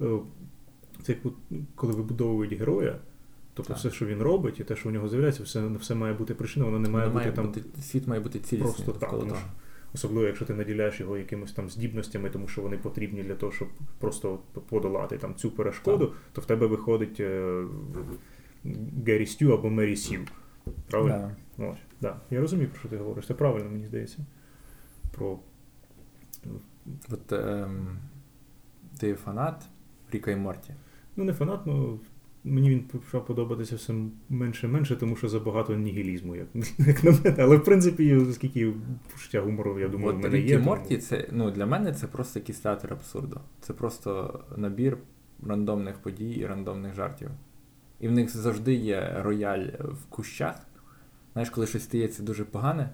е, 0.02 0.06
це 1.04 1.12
як 1.12 1.22
ну, 1.24 1.34
коли 1.76 1.93
вибудовують 1.93 2.54
героя, 2.54 2.95
тобто 3.54 3.74
Так. 3.74 3.78
все, 3.78 3.91
що 3.91 4.06
він 4.06 4.22
робить, 4.22 4.60
і 4.60 4.63
те, 4.63 4.76
що 4.76 4.89
в 4.89 4.91
нього 4.91 5.08
з'являється, 5.08 5.43
все, 5.43 5.67
все 5.67 5.95
має 5.95 6.13
бути 6.13 6.34
причина, 6.34 6.65
воно 6.65 6.80
не 6.80 6.89
має 6.89 7.08
Воно 7.08 7.19
бути 7.19 7.32
там. 7.32 7.45
бути, 7.45 7.62
світ 7.82 8.08
має 8.08 8.22
бути 8.22 8.39
цілісним. 8.39 8.62
просто 8.74 8.91
так, 8.91 9.02
навколо 9.02 9.24
ну, 9.24 9.30
того. 9.30 9.41
Особливо, 9.93 10.28
якщо 10.28 10.45
ти 10.45 10.54
наділяєш 10.54 10.99
його 10.99 11.17
якимись 11.17 11.52
там 11.52 11.69
здібностями, 11.69 12.30
тому 12.30 12.47
що 12.47 12.62
вони 12.62 12.78
потрібні 12.78 13.23
для 13.23 13.36
того, 13.36 13.52
щоб 13.52 13.67
просто 13.99 14.39
подолати 14.69 15.17
там 15.17 15.36
цю 15.36 15.52
перешкоду, 15.52 16.13
то 16.34 16.41
в 16.41 16.45
тебе 16.45 16.67
виходить 16.67 17.19
е, 17.19 17.63
Геррі 19.06 19.25
Стю 19.25 19.54
або 19.54 19.69
Мері 19.69 19.95
Сью. 19.95 20.19
Правильно? 20.89 21.32
Да. 21.58 21.65
Ось, 21.67 21.78
да. 22.02 22.19
Я 22.30 22.41
розумію, 22.41 22.69
про 22.69 22.80
що 22.80 22.89
ти 22.89 22.97
говориш. 22.97 23.28
Це 23.28 23.34
правильно, 23.34 23.69
мені 23.69 23.86
здається. 23.86 24.17
Про 25.12 25.39
От 27.12 27.32
ем, 27.32 27.97
ти 28.99 29.13
фанат 29.13 29.65
Ріка 30.12 30.32
і 30.32 30.36
Морті. 30.36 30.73
ну 31.15 31.23
не 31.23 31.34
фанат, 31.34 31.65
ну 31.65 31.99
мені 32.49 32.69
він 32.69 32.79
почав 32.79 33.25
подобатися 33.25 33.75
все 33.75 33.93
менше 34.29 34.67
і 34.67 34.69
менше, 34.69 34.95
тому 34.95 35.15
що 35.15 35.29
забагато 35.29 35.75
нігілізму, 35.75 36.35
як, 36.35 36.47
як 36.77 37.03
на 37.03 37.12
мене. 37.12 37.35
Але 37.39 37.57
в 37.57 37.63
принципі, 37.63 38.15
оскільки 38.15 38.73
почуття 39.12 39.41
гумору, 39.41 39.79
я 39.79 39.88
думаю, 39.88 40.15
в 40.15 40.19
мене 40.19 40.38
Рікі 40.38 40.47
є. 40.49 40.55
тому- 40.55 40.65
Морті, 40.69 40.97
це 40.97 41.27
ну 41.31 41.51
для 41.51 41.65
мене 41.65 41.93
це 41.93 42.07
просто 42.07 42.39
якийсь 42.39 42.59
театр 42.59 42.93
абсурду. 42.93 43.41
Це 43.62 43.73
просто 43.73 44.39
набір 44.57 44.97
рандомних 45.47 45.97
подій 45.97 46.31
і 46.31 46.45
рандомних 46.45 46.95
жартів. 46.95 47.29
І 47.99 48.07
в 48.07 48.12
них 48.12 48.29
завжди 48.29 48.73
є 48.73 49.21
рояль 49.23 49.65
в 49.79 50.05
кущах. 50.09 50.55
Знаєш, 51.33 51.49
коли 51.49 51.67
щось 51.67 51.83
стається 51.83 52.23
дуже 52.23 52.43
погане, 52.43 52.89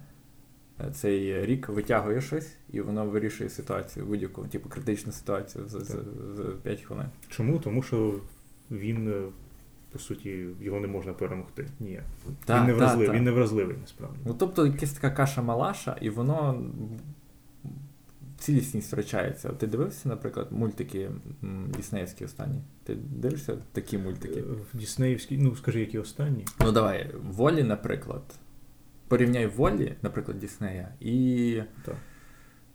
е, 0.80 0.92
цей 0.92 1.46
рік 1.46 1.70
витягує 1.70 2.22
щось, 2.22 2.56
і 2.72 2.82
воно 2.82 3.06
вирішує 3.06 3.50
ситуацію, 3.50 4.06
будь-яку, 4.06 4.48
типу 4.48 4.70
критичну 4.70 5.12
ситуацію 5.12 5.66
за, 5.68 5.80
за, 5.80 5.98
за 6.36 6.44
5 6.44 6.82
хвилин. 6.82 7.06
Чому? 7.30 7.60
Тому 7.60 7.82
що 7.84 8.16
він, 8.72 9.08
е, 9.08 9.22
по 9.96 10.00
суті, 10.00 10.48
його 10.62 10.80
не 10.80 10.88
можна 10.88 11.14
перемогти. 11.14 11.68
Ні. 11.80 12.02
Та, 12.46 12.60
він 12.60 12.68
не 12.68 12.74
вразливий, 12.74 13.08
та. 13.08 13.14
він 13.14 13.24
не 13.24 13.32
вразливий 13.32 13.78
насправді. 13.82 14.20
Ну, 14.26 14.34
тобто 14.34 14.66
якась 14.66 14.94
така 14.94 15.24
каша-малаша, 15.24 15.98
і 16.02 16.10
воно 16.10 16.64
цілісність 18.38 18.88
втрачається. 18.88 19.50
Ти 19.50 19.68
дивився, 19.68 20.10
наприклад, 20.10 20.48
мультики 20.52 21.12
Діснеївські 21.78 22.26
останні? 22.26 22.62
Ти 22.84 22.96
дивишся 22.96 23.58
такі 23.72 23.98
мультики? 23.98 24.42
В 24.42 24.78
Діснеївській, 24.78 25.38
ну 25.38 25.56
скажи, 25.56 25.80
які 25.80 26.00
останні. 26.00 26.46
Ну 26.60 26.72
давай, 26.72 27.12
Волі, 27.24 27.64
наприклад. 27.64 28.24
Порівняй 29.08 29.48
Волі, 29.48 29.96
наприклад, 30.02 30.40
Діснея, 30.40 30.94
і 31.00 31.62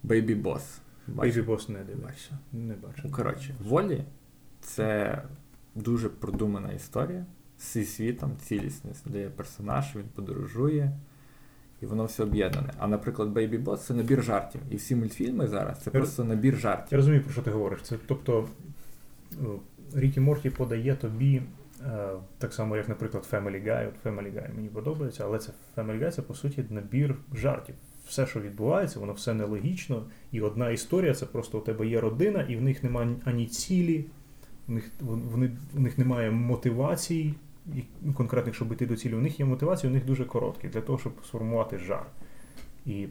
Бейбі 0.02 0.35
Бос. 0.35 0.78
Бейбі 1.06 1.42
Бос 1.42 1.68
не 1.68 1.85
дивився. 1.85 2.38
Не 2.52 2.74
бачу. 2.74 3.02
Ну, 3.04 3.11
коротше, 3.11 3.54
Волі 3.61 4.04
це 4.61 5.22
дуже 5.74 6.09
продумана 6.09 6.72
історія 6.72 7.26
зі 7.61 7.85
світом, 7.85 8.33
цілісність, 8.42 9.11
де 9.11 9.20
є 9.20 9.28
персонаж, 9.28 9.96
він 9.96 10.04
подорожує, 10.14 10.92
і 11.83 11.87
воно 11.87 12.04
все 12.04 12.22
об'єднане. 12.22 12.72
А, 12.78 12.87
наприклад, 12.88 13.28
Бейбі 13.28 13.59
Бос 13.59 13.87
це 13.87 13.94
набір 13.94 14.22
жартів. 14.24 14.61
І 14.70 14.76
всі 14.76 14.96
мультфільми 14.96 15.46
зараз 15.48 15.78
це 15.78 15.90
Я- 15.94 16.00
просто 16.00 16.24
набір 16.24 16.56
жартів. 16.59 16.88
Я 16.90 16.96
розумію, 16.96 17.22
про 17.22 17.33
що 17.33 17.42
ти 17.42 17.50
говориш. 17.50 17.80
Це, 17.83 17.96
тобто 18.06 18.48
Рікі 19.94 20.20
Морті 20.20 20.50
подає 20.50 20.94
тобі 20.94 21.42
е, 21.87 22.09
так 22.38 22.52
само, 22.54 22.76
як, 22.76 22.88
наприклад, 22.88 23.28
Family 23.33 23.64
Guy. 23.66 23.88
От 23.88 24.12
Family 24.12 24.35
Guy 24.35 24.54
мені 24.56 24.68
подобається, 24.68 25.24
але 25.24 25.38
це 25.38 25.52
Family 25.76 26.04
Guy 26.04 26.11
це 26.11 26.22
по 26.22 26.35
суті 26.35 26.64
набір 26.70 27.14
жартів. 27.35 27.74
Все, 28.06 28.26
що 28.26 28.40
відбувається, 28.40 29.00
воно 29.00 29.12
все 29.12 29.35
нелогічно. 29.35 30.02
І 30.33 30.40
одна 30.40 30.70
історія 30.70 31.14
це 31.14 31.26
просто 31.26 31.59
у 31.59 31.61
тебе 31.61 31.87
є 31.87 32.00
родина, 32.00 32.42
і 32.42 32.56
в 32.56 32.62
них 32.62 32.83
немає 32.85 33.16
ані 33.24 33.46
цілі, 33.46 34.04
в 34.70 34.72
них, 34.72 34.90
вони, 35.00 35.50
в 35.74 35.80
них 35.80 35.98
немає 35.98 36.30
мотивацій 36.30 37.35
і- 37.74 37.83
ну, 38.02 38.12
конкретних, 38.12 38.54
щоб 38.54 38.72
йти 38.72 38.87
до 38.87 38.96
цілі. 38.96 39.14
У 39.14 39.20
них 39.20 39.40
є 39.40 39.46
мотивації, 39.46 39.90
у 39.90 39.94
них 39.94 40.04
дуже 40.04 40.24
короткі 40.24 40.68
для 40.68 40.80
того, 40.80 40.98
щоб 40.98 41.12
сформувати 41.24 41.78
жар. 41.78 42.06
І 42.87 43.06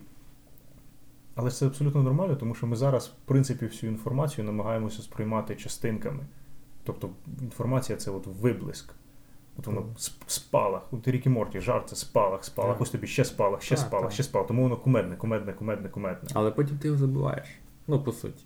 але 1.36 1.52
це 1.52 1.66
абсолютно 1.68 2.04
нормально, 2.04 2.36
тому 2.36 2.56
що 2.56 2.68
ми 2.68 2.76
зараз, 2.76 3.08
в 3.08 3.28
принципі, 3.28 3.66
всю 3.66 3.92
інформацію 3.92 4.46
намагаємося 4.46 5.02
сприймати 5.02 5.56
частинками. 5.56 6.24
Тобто 6.84 7.10
інформація 7.42 7.98
це 7.98 8.12
от 8.12 8.28
виблиск. 8.28 8.94
От 9.58 9.68
воно 9.68 9.86
спалах. 10.28 10.82
От 10.94 11.08
Рікі 11.08 11.30
Морті, 11.30 11.60
жарт 11.60 11.90
це 11.90 11.96
спалах, 11.96 12.46
спалах, 12.46 12.74
Так. 12.74 12.82
ось 12.82 12.90
тобі 12.90 13.08
ще 13.08 13.26
спалах, 13.26 13.62
ще 13.62 13.76
Так, 13.76 13.86
спалах, 13.86 14.06
так. 14.06 14.14
ще 14.14 14.24
спалах. 14.24 14.48
Тому 14.48 14.64
воно 14.64 14.78
кумедне, 14.78 15.16
кумедне, 15.16 15.54
кумедне, 15.54 15.90
кумедне. 15.90 16.30
Але 16.34 16.52
потім 16.52 16.78
ти 16.78 16.88
його 16.88 17.00
забуваєш. 17.00 17.48
Ну, 17.88 18.04
по 18.04 18.12
суті. 18.12 18.46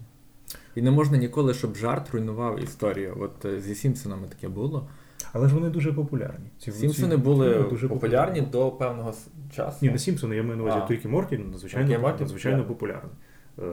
І 0.76 0.82
не 0.82 0.92
можна 0.92 1.18
ніколи, 1.18 1.54
щоб 1.54 1.76
жарт 1.76 2.12
руйнував 2.12 2.64
історію. 2.64 3.18
От 3.20 3.46
е, 3.46 3.62
зі 3.62 3.76
Сімпсонами 3.76 4.28
таке 4.28 4.48
було. 4.48 4.90
Але 5.34 5.48
ж 5.48 5.56
вони 5.56 5.70
дуже 5.70 5.94
популярні. 5.94 6.50
Ці 6.58 6.72
Сімпсони 6.72 7.16
ці- 7.16 7.22
були 7.22 7.66
дуже 7.70 7.88
популярні 7.88 8.42
до 8.42 8.72
певного 8.72 9.14
часу. 9.56 9.78
Ні, 9.82 9.90
не 9.90 10.00
Сімпсони, 10.00 10.36
я 10.36 10.44
маю 10.44 10.58
на 10.58 10.64
увазі. 10.64 10.94
Рікі 10.94 11.08
Морті, 11.08 11.38
надзвичайно, 11.38 12.00
Морті 12.00 12.20
надзвичайно 12.20 12.66
популярний. 12.66 13.14
Е, 13.60 13.64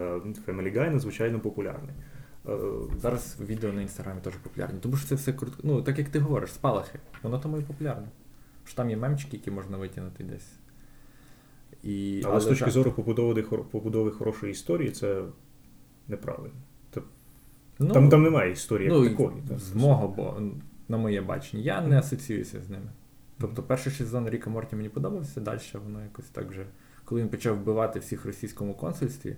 Family 0.47 0.77
Guy 0.77 0.91
надзвичайно 0.91 1.41
популярний. 1.41 1.95
Е, 2.49 2.59
Зараз 2.99 3.37
відео 3.41 3.73
на 3.73 3.83
інстаграмі 3.83 4.21
теж 4.21 4.35
популярні. 4.35 4.79
Тому 4.81 4.97
що 4.97 5.09
це 5.09 5.15
все 5.15 5.33
крутко. 5.33 5.61
Ну, 5.65 5.83
так 5.83 5.99
як 5.99 6.09
ти 6.09 6.19
говориш, 6.19 6.53
спалахи. 6.53 6.99
Воно 7.23 7.39
тому 7.39 7.59
і 7.59 7.63
популярне. 7.63 8.09
Що 8.65 8.77
там 8.77 8.91
є 8.91 8.97
мемчики, 8.97 9.37
які 9.37 9.51
можна 9.51 9.77
витягнути 9.77 10.25
десь. 10.25 10.53
І... 11.83 12.23
Але 12.27 12.41
з 12.41 12.45
точки 12.45 12.65
так. 12.65 12.73
зору 12.75 12.93
побудови, 12.93 13.43
побудови 13.43 14.11
хорошої 14.11 14.53
історії, 14.53 14.91
це 14.91 15.23
неправильно. 16.09 16.55
Ну, 17.81 17.95
там, 17.95 18.09
там 18.09 18.23
немає 18.23 18.53
історії 18.53 18.89
ну, 18.89 19.05
як 19.05 19.13
такої. 19.17 19.33
з 19.57 19.75
мого, 19.75 20.09
бо 20.09 20.43
на 20.89 20.97
моє 20.97 21.21
бачення, 21.21 21.63
я 21.63 21.81
не 21.81 21.99
асоціююся 21.99 22.61
з 22.63 22.71
ними. 22.71 22.91
Тобто 23.41 23.63
перший 23.63 23.93
сезон 23.93 24.29
Ріка 24.29 24.51
Морті 24.51 24.77
мені 24.77 24.89
подобався, 24.89 25.41
далі 25.41 25.59
воно 25.85 26.03
якось 26.03 26.25
так 26.25 26.51
вже. 26.51 26.67
Коли 27.05 27.21
він 27.21 27.29
почав 27.29 27.57
вбивати 27.57 27.99
всіх 27.99 28.25
в 28.25 28.27
російському 28.27 28.75
консульстві, 28.75 29.37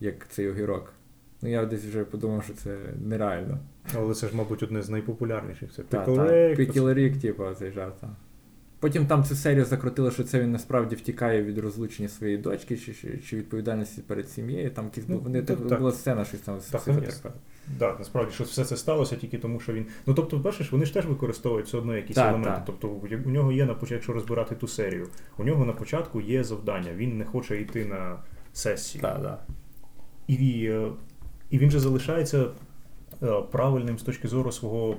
як 0.00 0.28
цей 0.28 0.48
огірок, 0.48 0.92
ну 1.42 1.48
я 1.48 1.66
десь 1.66 1.84
вже 1.84 2.04
подумав, 2.04 2.44
що 2.44 2.54
це 2.54 2.78
нереально. 3.04 3.58
Але 3.94 4.14
це 4.14 4.28
ж, 4.28 4.36
мабуть, 4.36 4.62
одне 4.62 4.82
з 4.82 4.90
найпопулярніших. 4.90 5.72
Це 5.72 5.82
Rick, 6.94 7.20
типу, 7.20 7.44
цей 7.58 7.70
жарт. 7.70 8.00
та. 8.00 8.16
Потім 8.80 9.06
там 9.06 9.24
цю 9.24 9.34
серію 9.34 9.64
закрутили, 9.64 10.10
що 10.10 10.24
це 10.24 10.40
він 10.40 10.52
насправді 10.52 10.96
втікає 10.96 11.42
від 11.42 11.58
розлучення 11.58 12.08
своєї 12.08 12.38
дочки, 12.38 12.76
чи, 12.76 12.94
чи, 12.94 13.18
чи 13.18 13.36
відповідальності 13.36 14.02
перед 14.06 14.28
сім'єю. 14.28 14.70
Там 14.70 14.84
якісь, 14.84 15.04
Ну, 15.08 15.18
вони 15.18 15.42
так, 15.42 15.58
так, 15.58 15.68
так. 15.68 15.78
була 15.78 15.92
сцена, 15.92 16.24
щось 16.24 16.40
там 16.40 16.60
Так. 17.22 17.32
Да, 17.78 17.96
насправді, 17.98 18.32
що 18.32 18.44
все 18.44 18.64
це 18.64 18.76
сталося 18.76 19.16
тільки 19.16 19.38
тому, 19.38 19.60
що 19.60 19.72
він. 19.72 19.86
Ну 20.06 20.14
тобто, 20.14 20.36
бачиш, 20.36 20.72
вони 20.72 20.86
ж 20.86 20.94
теж 20.94 21.06
використовують 21.06 21.66
все 21.66 21.78
одно 21.78 21.96
якісь 21.96 22.16
Так, 22.16 22.28
елементи. 22.28 22.50
так. 22.50 22.62
Тобто, 22.66 22.88
у- 22.88 23.30
нього 23.30 23.52
є 23.52 23.64
на 23.66 23.74
початку, 23.74 23.94
якщо 23.94 24.12
розбирати 24.12 24.54
ту 24.54 24.68
серію, 24.68 25.08
у 25.38 25.44
нього 25.44 25.64
на 25.64 25.72
початку 25.72 26.20
є 26.20 26.44
завдання. 26.44 26.92
Він 26.94 27.18
не 27.18 27.24
хоче 27.24 27.60
йти 27.60 27.84
на 27.84 28.16
сесію. 28.52 29.02
Так, 29.02 29.22
так. 29.22 29.46
І, 30.28 30.64
е, 30.70 30.88
і 31.50 31.58
він 31.58 31.70
же 31.70 31.80
залишається 31.80 32.44
е, 33.22 33.42
правильним 33.50 33.98
з 33.98 34.02
точки 34.02 34.28
зору 34.28 34.52
свого. 34.52 34.96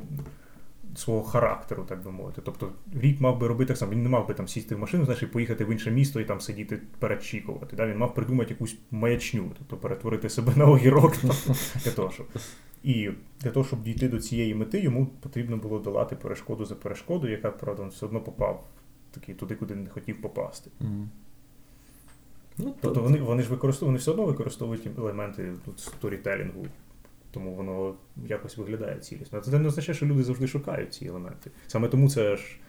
Свого 0.95 1.23
характеру, 1.23 1.85
так 1.89 2.03
би 2.03 2.11
мовити. 2.11 2.41
Тобто 2.45 2.71
рік 2.93 3.21
мав 3.21 3.39
би 3.39 3.47
робити 3.47 3.67
так 3.67 3.77
само. 3.77 3.91
Він 3.91 4.03
не 4.03 4.09
мав 4.09 4.27
би 4.27 4.33
там 4.33 4.47
сісти 4.47 4.75
в 4.75 4.79
машину, 4.79 5.05
знаєш, 5.05 5.23
і 5.23 5.25
поїхати 5.25 5.65
в 5.65 5.71
інше 5.71 5.91
місто 5.91 6.19
і 6.19 6.25
там 6.25 6.41
сидіти 6.41 6.81
перечікувати. 6.99 7.75
Да? 7.75 7.87
Він 7.87 7.97
мав 7.97 8.13
придумати 8.13 8.49
якусь 8.53 8.77
маячню, 8.91 9.51
тобто 9.57 9.77
перетворити 9.77 10.29
себе 10.29 10.53
на 10.55 10.65
огірок 10.65 11.13
для 11.83 11.91
того, 11.91 12.11
щоб. 12.11 12.27
І 12.83 13.09
для 13.39 13.51
того, 13.51 13.65
щоб 13.65 13.83
дійти 13.83 14.07
до 14.07 14.19
цієї 14.19 14.55
мети, 14.55 14.79
йому 14.79 15.05
потрібно 15.05 15.57
було 15.57 15.79
долати 15.79 16.15
перешкоду 16.15 16.65
за 16.65 16.75
перешкодою, 16.75 17.33
яка, 17.33 17.51
правда, 17.51 17.83
він 17.83 17.89
все 17.89 18.05
одно 18.05 18.21
попав 18.21 18.67
такий 19.11 19.35
туди, 19.35 19.55
куди 19.55 19.75
не 19.75 19.89
хотів 19.89 20.21
попасти. 20.21 20.71
Мгм. 20.79 21.09
Ну, 22.57 22.75
Тобто 22.81 23.01
вони, 23.01 23.19
вони 23.19 23.43
ж 23.43 23.49
використовують, 23.49 23.89
вони 23.89 23.97
все 23.97 24.11
одно 24.11 24.25
використовують 24.25 24.87
елементи 24.97 25.53
тут, 25.65 25.79
сторітелінгу, 25.79 26.65
тому 27.31 27.55
воно 27.55 27.95
якось 28.27 28.57
виглядає 28.57 28.99
цілісно. 28.99 29.39
Це 29.39 29.59
не 29.59 29.67
означає, 29.67 29.95
що 29.95 30.05
люди 30.05 30.23
завжди 30.23 30.47
шукають 30.47 30.93
ці 30.93 31.05
елементи. 31.05 31.51
Саме 31.67 31.87
тому 31.87 32.09
це 32.09 32.35
ж 32.35 32.59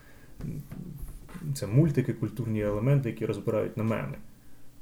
це 1.54 1.66
мультики, 1.66 2.12
культурні 2.12 2.62
елементи, 2.62 3.08
які 3.08 3.26
розбирають 3.26 3.76
на 3.76 3.84
меми. 3.84 4.16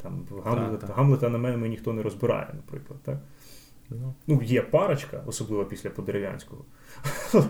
Там 0.02 0.26
Гамлета, 0.44 0.86
так. 0.86 0.96
Гамлета 0.96 1.28
на 1.28 1.38
меми 1.38 1.68
ніхто 1.68 1.92
не 1.92 2.02
розбирає, 2.02 2.48
наприклад. 2.54 3.00
Так? 3.02 3.18
Ну, 3.90 4.14
Ну, 4.26 4.42
є 4.42 4.62
парочка, 4.62 5.22
особливо 5.26 5.64
після 5.64 5.90
Подерев'янського. 5.90 6.64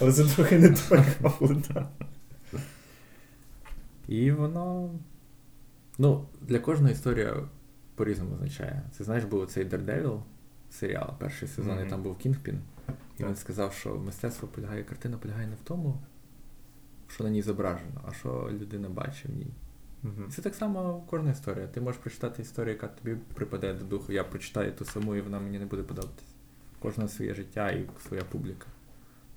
Але 0.00 0.12
це 0.12 0.24
трохи 0.24 0.58
не 0.58 0.68
той 0.68 0.98
Гамлета. 1.20 1.88
І 4.08 4.32
воно. 4.32 4.90
Ну, 5.98 6.24
для 6.40 6.58
кожної 6.58 6.92
історія 6.92 7.36
по-різному 7.94 8.34
означає. 8.34 8.82
Це 8.92 9.04
знаєш, 9.04 9.24
був 9.24 9.46
цей 9.46 9.68
Daredevil 9.68 10.20
серіал, 10.70 11.14
перший 11.18 11.48
сезон, 11.48 11.74
Мгм. 11.76 11.86
і 11.86 11.90
там 11.90 12.02
був 12.02 12.18
Кінгпін. 12.18 12.60
І 13.18 13.24
він 13.24 13.36
сказав, 13.36 13.72
що 13.72 13.96
мистецтво 13.96 14.48
полягає, 14.48 14.84
картина 14.84 15.18
полягає 15.18 15.46
не 15.46 15.54
в 15.54 15.60
тому, 15.64 16.00
що 17.08 17.24
на 17.24 17.30
ній 17.30 17.42
зображено, 17.42 18.00
а 18.08 18.12
що 18.12 18.48
людина 18.52 18.88
бачить 18.88 19.24
в 19.30 19.32
ній. 19.36 19.50
І 20.04 20.30
Це 20.30 20.42
так 20.42 20.54
само 20.54 21.04
кожна 21.10 21.30
історія. 21.30 21.66
Ти 21.66 21.80
можеш 21.80 22.00
прочитати 22.00 22.42
історію, 22.42 22.72
яка 22.74 22.86
тобі 22.88 23.16
припаде 23.34 23.74
до 23.74 23.84
духу. 23.84 24.12
Я 24.12 24.24
прочитаю 24.24 24.72
ту 24.72 24.84
саму, 24.84 25.16
і 25.16 25.20
вона 25.20 25.40
мені 25.40 25.58
не 25.58 25.66
буде 25.66 25.82
подобатися. 25.82 26.32
Кожна 26.78 27.08
своє 27.08 27.34
життя 27.34 27.70
і 27.70 27.86
своя 28.08 28.22
публіка. 28.22 28.66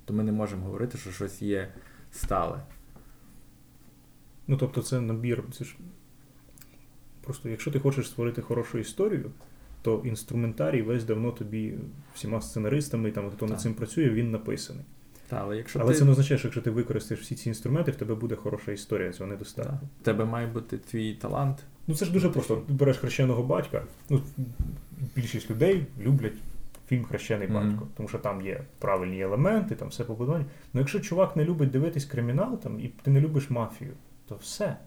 То 0.05 0.13
ми 0.13 0.23
не 0.23 0.31
можемо 0.31 0.65
говорити, 0.65 0.97
що 0.97 1.11
щось 1.11 1.41
є 1.41 1.73
стале. 2.11 2.63
Ну, 4.47 4.57
тобто, 4.57 4.81
це 4.81 5.01
набір. 5.01 5.43
Це 5.57 5.65
ж 5.65 5.75
просто, 7.21 7.49
якщо 7.49 7.71
ти 7.71 7.79
хочеш 7.79 8.07
створити 8.07 8.41
хорошу 8.41 8.77
історію, 8.77 9.31
то 9.83 10.01
інструментарій 10.05 10.81
весь 10.81 11.03
давно 11.03 11.31
тобі 11.31 11.73
всіма 12.15 12.41
сценаристами, 12.41 13.11
там, 13.11 13.29
хто 13.29 13.47
над 13.47 13.61
цим 13.61 13.73
працює, 13.73 14.09
він 14.09 14.31
написаний. 14.31 14.83
Та, 15.27 15.39
але 15.41 15.57
якщо 15.57 15.79
Але 15.79 15.93
ти... 15.93 15.99
це 15.99 16.05
не 16.05 16.11
означає, 16.11 16.37
що 16.37 16.47
якщо 16.47 16.61
ти 16.61 16.69
використаєш 16.69 17.23
всі 17.23 17.35
ці 17.35 17.49
інструменти, 17.49 17.91
в 17.91 17.95
тебе 17.95 18.15
буде 18.15 18.35
хороша 18.35 18.71
історія, 18.71 19.11
цього 19.11 19.29
недостатньо. 19.29 19.79
В 20.01 20.05
тебе 20.05 20.25
має 20.25 20.47
бути 20.47 20.77
твій 20.77 21.13
талант. 21.13 21.57
Ну 21.87 21.95
це 21.95 22.05
ж 22.05 22.11
дуже 22.13 22.29
просто. 22.29 22.55
Ти 22.55 22.73
береш 22.73 22.97
хрещеного 22.97 23.43
батька. 23.43 23.83
Ну, 24.09 24.21
більшість 25.15 25.49
людей 25.49 25.85
люблять 26.01 26.33
фільм 26.87 27.03
Хрещений 27.03 27.47
Мгм. 27.47 27.69
батько, 27.69 27.87
тому 27.97 28.09
що 28.09 28.17
там 28.17 28.41
є 28.41 28.63
правильні 28.79 29.21
елементи, 29.21 29.75
там 29.75 29.87
все 29.87 30.03
побудовані. 30.03 30.45
Ну 30.73 30.79
якщо 30.79 30.99
чувак 30.99 31.35
не 31.35 31.45
любить 31.45 31.71
дивитись 31.71 32.05
кримінал 32.05 32.59
там, 32.59 32.79
і 32.79 32.87
ти 32.87 33.11
не 33.11 33.21
любиш 33.21 33.49
мафію, 33.49 33.93
то 34.27 34.35
все. 34.35 34.77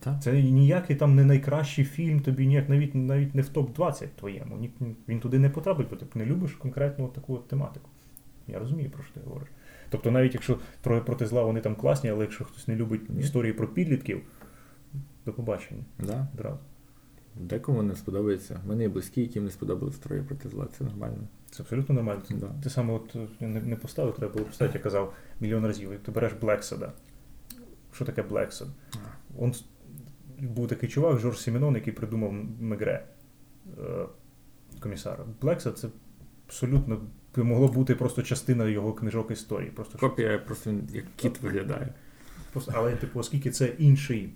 Так. 0.00 0.22
Це 0.22 0.42
ніякий 0.42 0.96
там 0.96 1.14
не 1.14 1.24
найкращий 1.24 1.84
фільм, 1.84 2.20
тобі 2.20 2.46
ніяк 2.46 2.68
навіть 2.68 2.94
навіть 2.94 3.34
не 3.34 3.42
в 3.42 3.48
топ-20 3.48 4.06
твоєму. 4.16 4.56
Ні, 4.56 4.70
він 5.08 5.20
туди 5.20 5.38
не 5.38 5.50
потрапить, 5.50 5.88
бо 5.90 5.96
ти 5.96 6.18
не 6.18 6.26
любиш 6.26 6.52
конкретно 6.52 7.04
от 7.04 7.12
таку 7.12 7.34
от 7.34 7.48
тематику. 7.48 7.90
Я 8.46 8.58
розумію, 8.58 8.90
про 8.90 9.02
що 9.02 9.14
ти 9.14 9.20
говориш. 9.20 9.48
Тобто, 9.90 10.10
навіть 10.10 10.34
якщо 10.34 10.58
троє 10.80 11.00
проти 11.00 11.26
зла 11.26 11.42
вони 11.42 11.60
там 11.60 11.74
класні, 11.74 12.10
але 12.10 12.24
якщо 12.24 12.44
хтось 12.44 12.68
не 12.68 12.76
любить 12.76 13.10
Ні. 13.10 13.20
історії 13.20 13.52
про 13.52 13.68
підлітків, 13.68 14.20
до 15.26 15.32
побачення. 15.32 15.84
Да. 15.98 16.28
Одразу. 16.34 16.58
Декому 17.40 17.82
не 17.82 17.96
сподобається. 17.96 18.60
Є 18.80 18.88
близькі, 18.88 19.20
яким 19.20 19.44
не 19.44 19.50
сподобалось 19.50 19.98
троє 19.98 20.22
проти 20.22 20.48
зла. 20.48 20.66
Це 20.78 20.84
нормально. 20.84 21.28
Це 21.50 21.62
абсолютно 21.62 21.94
нормально. 21.94 22.22
Да. 22.30 22.50
Ти 22.62 22.70
саме 22.70 22.92
от 22.92 23.16
е, 23.16 23.46
не, 23.46 23.60
не 23.60 23.76
поставив, 23.76 24.14
треба 24.14 24.32
було 24.32 24.44
поставити, 24.44 24.78
я 24.78 24.82
казав 24.82 25.14
мільйон 25.40 25.66
разів. 25.66 25.98
Ти 26.02 26.10
береш 26.10 26.32
Блексада. 26.32 26.92
Що 27.92 28.04
таке 28.04 28.22
Блексад? 28.22 28.68
Он 29.38 29.54
був 30.40 30.68
такий 30.68 30.88
чувак, 30.88 31.18
Жорж 31.18 31.38
Сімінон, 31.40 31.74
який 31.74 31.92
придумав 31.92 32.32
Мегре 32.60 33.04
е, 33.78 34.06
комісара. 34.80 35.24
Блексад 35.40 35.78
це 35.78 35.88
абсолютно 36.46 37.00
могло 37.36 37.68
бути 37.68 37.94
просто 37.94 38.22
частина 38.22 38.64
його 38.68 38.92
книжок 38.92 39.30
історії. 39.30 39.70
Просто, 39.70 39.98
що- 39.98 40.08
Копія 40.08 40.38
просто 40.38 40.74
як 40.92 41.04
кіт 41.16 41.40
виглядає. 41.40 41.94
просто 42.52 42.72
але, 42.74 42.96
типу, 42.96 43.18
оскільки 43.18 43.50
це 43.50 43.66
інший, 43.66 44.32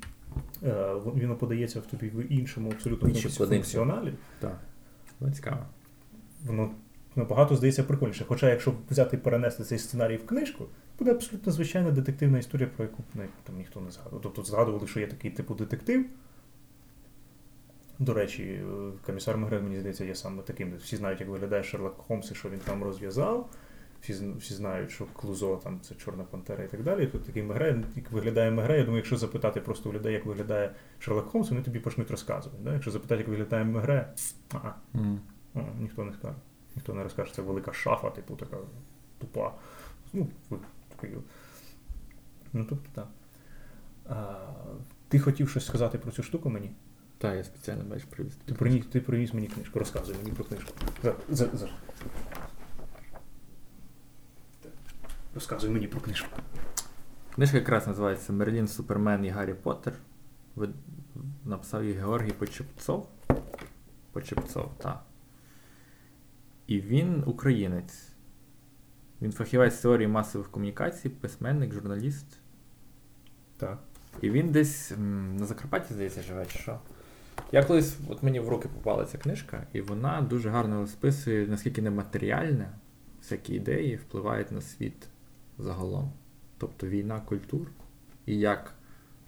е, 0.63 0.95
він 1.17 1.37
подається 1.37 1.81
в 1.81 1.87
тобі 1.87 2.09
в 2.09 2.33
іншому 2.33 2.71
абсолютно 2.71 3.15
функціоналі, 3.31 4.15
Так. 4.41 4.61
Ну, 5.21 5.31
цікаво. 5.31 5.67
воно 6.45 6.71
набагато 7.17 7.57
здається 7.57 7.85
прикольніше. 7.85 8.25
Хоча, 8.29 8.51
якщо 8.51 8.75
взяти 8.91 9.17
і 9.17 9.21
перенести 9.21 9.65
цей 9.65 9.79
сценарій 9.79 10.17
в 10.17 10.27
книжку, 10.27 10.67
буде 10.99 11.11
абсолютно 11.11 11.53
звичайна 11.53 11.90
детективна 11.90 12.38
історія, 12.38 12.68
про 12.76 12.84
яку 12.84 13.03
ну, 13.14 13.22
там 13.45 13.57
ніхто 13.57 13.80
не 13.80 13.90
згадував. 13.90 14.22
Тобто 14.22 14.43
згадували, 14.43 14.86
що 14.86 15.01
є 15.01 15.07
такий 15.07 15.30
типу 15.30 15.55
детектив. 15.55 16.07
До 17.99 18.14
речі, 18.14 18.43
е, 18.43 18.64
комісар 19.07 19.36
Мегре, 19.38 19.61
мені 19.61 19.78
здається, 19.78 20.05
є 20.05 20.14
саме 20.14 20.43
таким. 20.43 20.76
Всі 20.76 20.97
знають, 20.97 21.20
як 21.20 21.28
виглядає 21.28 21.62
Шерлок 21.62 21.97
Холмс 21.97 22.30
і 22.30 22.34
що 22.34 22.51
він 22.51 22.59
там 22.59 22.82
розв'язав. 22.82 23.51
Всі, 24.01 24.32
всі 24.38 24.55
знають, 24.55 24.90
що 24.90 25.07
Клузо 25.07 25.57
там 25.57 25.80
це 25.80 25.95
Чорна 25.95 26.24
Пантера 26.24 26.64
і 26.64 26.68
так 26.68 26.82
далі. 26.82 27.07
Тут 27.07 27.24
такий 27.24 27.43
Мегре, 27.43 27.84
як 27.97 28.11
виглядає 28.11 28.51
Мегре. 28.51 28.78
Я 28.78 28.84
думаю, 28.84 28.97
якщо 28.97 29.16
запитати 29.16 29.61
просто 29.61 29.90
у 29.90 29.93
людей, 29.93 30.12
як 30.12 30.26
виглядає 30.26 30.74
Шерлок 30.99 31.28
Холмс, 31.28 31.51
вони 31.51 31.62
тобі 31.62 31.78
почнуть 31.78 32.11
розказувати. 32.11 32.62
Да? 32.64 32.72
Якщо 32.72 32.90
запитати, 32.90 33.18
як 33.18 33.28
виглядає 33.28 33.64
Мегре, 33.64 34.12
ага. 34.53 34.74
О, 35.55 35.61
ніхто 35.80 36.05
не 36.05 36.12
скаже. 36.12 36.36
Ніхто 36.76 36.95
не 36.95 37.03
розкаже, 37.03 37.34
це 37.34 37.43
велика 37.43 37.72
шафа, 37.72 38.11
типу 38.11 38.36
така 38.36 38.57
тупа. 39.18 39.53
Ну, 40.12 40.28
ви- 41.11 41.23
Ну, 42.53 42.67
тобто 42.69 42.89
так. 42.95 43.09
А, 44.09 44.47
ти 45.09 45.19
хотів 45.19 45.49
щось 45.51 45.67
сказати 45.67 45.99
про 45.99 46.13
цю 46.13 46.23
штуку 46.23 46.51
мені? 46.51 46.73
Так, 47.19 47.37
я 47.37 47.45
спеціально 47.45 47.85
бачу 47.85 48.07
привіз. 48.11 48.37
Ти 48.45 48.55
приніс, 48.55 48.87
ти 48.87 49.01
приніс 49.01 49.35
мені 49.35 49.47
книжку, 49.47 49.79
розказуй 49.79 50.17
мені 50.17 50.33
про 50.33 50.45
книжку. 50.45 50.73
За, 51.03 51.15
за, 51.29 51.49
за. 51.53 51.69
Розказуй 55.35 55.71
мені 55.71 55.87
про 55.87 56.01
книжку. 56.01 56.29
Книжка 57.35 57.57
якраз 57.57 57.87
називається 57.87 58.33
Мерлін 58.33 58.69
Супермен 58.69 59.25
і 59.25 59.29
Гаррі 59.29 59.55
Поттер. 59.55 59.95
Написав 61.45 61.85
її 61.85 61.97
Георгій 61.97 62.33
Почепцов. 62.33 63.09
Почепцов, 64.13 64.71
так. 64.79 65.05
І 66.67 66.81
він 66.81 67.23
українець. 67.27 68.12
Він 69.23 69.33
фахівець 69.33 69.79
теорії 69.79 70.09
масових 70.09 70.51
комунікацій, 70.51 71.09
письменник, 71.09 71.73
журналіст. 71.73 72.27
Так. 73.57 73.79
І 74.20 74.31
він 74.31 74.49
десь 74.53 74.93
м, 74.93 75.37
на 75.37 75.47
Закарпатті, 75.47 75.95
здається, 75.95 76.23
живе, 76.23 76.47
чи 76.47 76.59
що. 76.59 76.81
Я 77.53 77.64
колись, 77.64 77.97
от 78.09 78.23
мені 78.23 78.41
в 78.41 78.49
руки 78.49 78.68
попала 78.68 79.05
ця 79.05 79.18
книжка, 79.18 79.66
і 79.73 79.81
вона 79.81 80.20
дуже 80.20 80.51
гарно 80.51 80.81
розписує, 80.81 81.47
наскільки 81.47 81.83
нематеріальне, 81.83 82.73
всякі 83.20 83.55
ідеї 83.55 83.97
впливають 83.97 84.53
на 84.53 84.61
світ 84.61 85.09
загалом. 85.59 86.12
Тобто 86.59 86.87
війна 86.87 87.20
культур, 87.20 87.70
і 88.27 88.39
як 88.39 88.75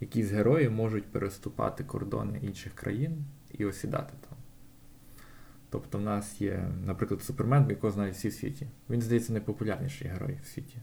якісь 0.00 0.30
герої 0.30 0.68
можуть 0.68 1.04
переступати 1.04 1.84
кордони 1.84 2.38
інших 2.42 2.74
країн 2.74 3.24
і 3.52 3.64
осідати 3.64 4.12
там. 4.28 4.33
Тобто 5.74 5.98
в 5.98 6.00
нас 6.00 6.40
є, 6.40 6.68
наприклад, 6.86 7.22
Супермен, 7.22 7.66
якого 7.70 7.90
знають 7.90 8.14
всі 8.14 8.28
в 8.28 8.32
світі. 8.32 8.66
Він, 8.90 9.02
здається, 9.02 9.32
найпопулярніший 9.32 10.08
герой 10.08 10.38
в 10.42 10.46
світі. 10.46 10.76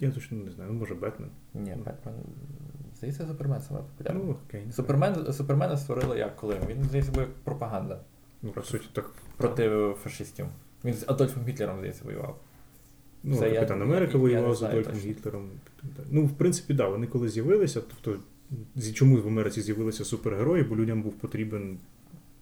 Я 0.00 0.10
точно 0.10 0.38
не 0.38 0.50
знаю, 0.50 0.70
ну, 0.72 0.78
може 0.78 0.94
Бетмен. 0.94 1.30
Ні, 1.54 1.74
Бетмен. 1.86 2.14
Здається, 2.96 3.26
Супермен 3.26 3.60
саме 3.60 3.80
популярний. 3.80 4.24
Ну, 4.26 4.36
окей. 4.48 4.66
Супермен, 4.72 5.32
Супермена 5.32 5.76
створили 5.76 6.18
як 6.18 6.36
коли? 6.36 6.56
Він 6.68 6.84
здається 6.84 7.12
був 7.12 7.20
як 7.20 7.32
пропаганда 7.34 8.00
Ну, 8.42 8.50
по 8.50 8.62
суті, 8.62 8.88
так. 8.92 9.10
проти 9.36 9.92
фашистів. 10.02 10.46
Він 10.84 10.94
з 10.94 11.04
Адольфом 11.08 11.44
Гітлером, 11.46 11.76
здається, 11.78 12.04
воював. 12.04 12.40
Ну, 13.22 13.36
Це 13.36 13.50
Капітан 13.50 13.78
я- 13.78 13.84
Америка 13.84 14.12
я 14.12 14.18
воював 14.18 14.54
з 14.54 14.58
знаю 14.58 14.72
Адольфом 14.72 14.94
точно. 14.94 15.10
Гітлером. 15.10 15.48
Ну, 16.10 16.24
в 16.26 16.32
принципі, 16.32 16.66
так, 16.68 16.76
да, 16.76 16.88
вони 16.88 17.06
коли 17.06 17.28
з'явилися, 17.28 17.80
тобто, 17.80 18.22
чому 18.94 19.16
в 19.16 19.26
Америці 19.28 19.62
з'явилися 19.62 20.04
супергерої, 20.04 20.62
бо 20.64 20.76
людям 20.76 21.02
був 21.02 21.12
потрібен 21.12 21.78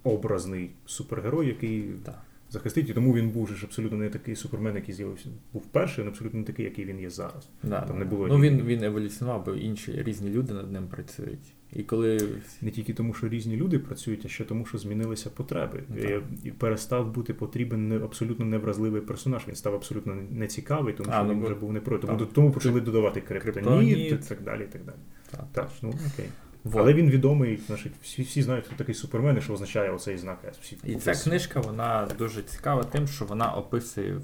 образний 0.04 0.70
супергерой, 0.86 1.46
який 1.46 1.82
Так. 2.04 2.18
захистить, 2.50 2.90
і 2.90 2.92
тому 2.94 3.14
він 3.14 3.30
був 3.30 3.48
ж 3.48 3.64
абсолютно 3.66 3.98
не 3.98 4.08
такий 4.08 4.36
супермен, 4.36 4.74
який 4.76 4.94
з'явився. 4.94 5.28
Був 5.52 5.62
перший, 5.66 6.04
він 6.04 6.10
абсолютно 6.10 6.40
не 6.40 6.46
такий, 6.46 6.64
який 6.64 6.84
він 6.84 7.00
є 7.00 7.10
зараз. 7.10 7.48
Да, 7.62 7.80
Там 7.80 7.88
да, 7.88 7.94
не 7.94 8.04
було 8.04 8.26
Ну 8.28 8.40
він, 8.40 8.62
він 8.62 8.82
еволюціонував, 8.84 9.44
бо 9.44 9.52
інші 9.54 10.02
різні 10.02 10.30
люди 10.30 10.52
над 10.54 10.72
ним 10.72 10.86
працюють. 10.88 11.52
І 11.72 11.82
коли 11.82 12.28
Не 12.62 12.70
тільки 12.70 12.94
тому, 12.94 13.14
що 13.14 13.28
різні 13.28 13.56
люди 13.56 13.78
працюють, 13.78 14.22
а 14.24 14.28
ще 14.28 14.44
тому, 14.44 14.66
що 14.66 14.78
змінилися 14.78 15.30
потреби. 15.30 15.82
Ну, 15.88 15.96
І, 15.96 16.02
так. 16.02 16.22
і 16.44 16.50
перестав 16.50 17.12
бути 17.14 17.34
потрібен 17.34 17.88
не- 17.88 17.96
абсолютно 17.96 18.44
невразливий 18.44 19.00
персонаж. 19.00 19.42
Він 19.48 19.54
став 19.54 19.74
абсолютно 19.74 20.14
нецікавий, 20.30 20.94
тому 20.94 21.10
А, 21.12 21.14
що 21.14 21.24
ну, 21.24 21.32
він 21.32 21.40
бо- 21.40 21.46
вже 21.46 21.54
був 21.54 21.72
не 21.72 21.80
проти. 21.80 22.06
Тому, 22.06 22.26
тому 22.26 22.50
почали 22.52 22.80
додавати 22.80 23.20
криптоніт 23.20 23.54
Криптоніт. 23.54 23.98
і 23.98 24.28
так 24.28 24.42
далі. 24.42 24.62
І 24.64 24.72
так 24.72 24.84
далі. 24.84 24.96
Так, 25.30 25.44
Так, 25.52 25.68
ну 25.82 25.88
окей. 25.88 26.26
Вот. 26.64 26.80
Але 26.80 26.94
він 26.94 27.10
відомий, 27.10 27.56
значить, 27.66 27.92
всі, 28.02 28.22
всі 28.22 28.42
знають, 28.42 28.66
хто 28.66 28.76
такий 28.76 28.94
супермен, 28.94 29.38
і 29.38 29.40
що 29.40 29.52
означає 29.52 29.90
оцей 29.90 30.18
знак 30.18 30.38
С. 30.44 30.58
Всі, 30.58 30.78
І 30.84 30.96
ця 30.96 31.14
книжка 31.14 31.60
вона 31.60 32.08
дуже 32.18 32.42
цікава 32.42 32.84
тим, 32.84 33.08
що 33.08 33.24
вона 33.24 33.52
описує 33.52 34.20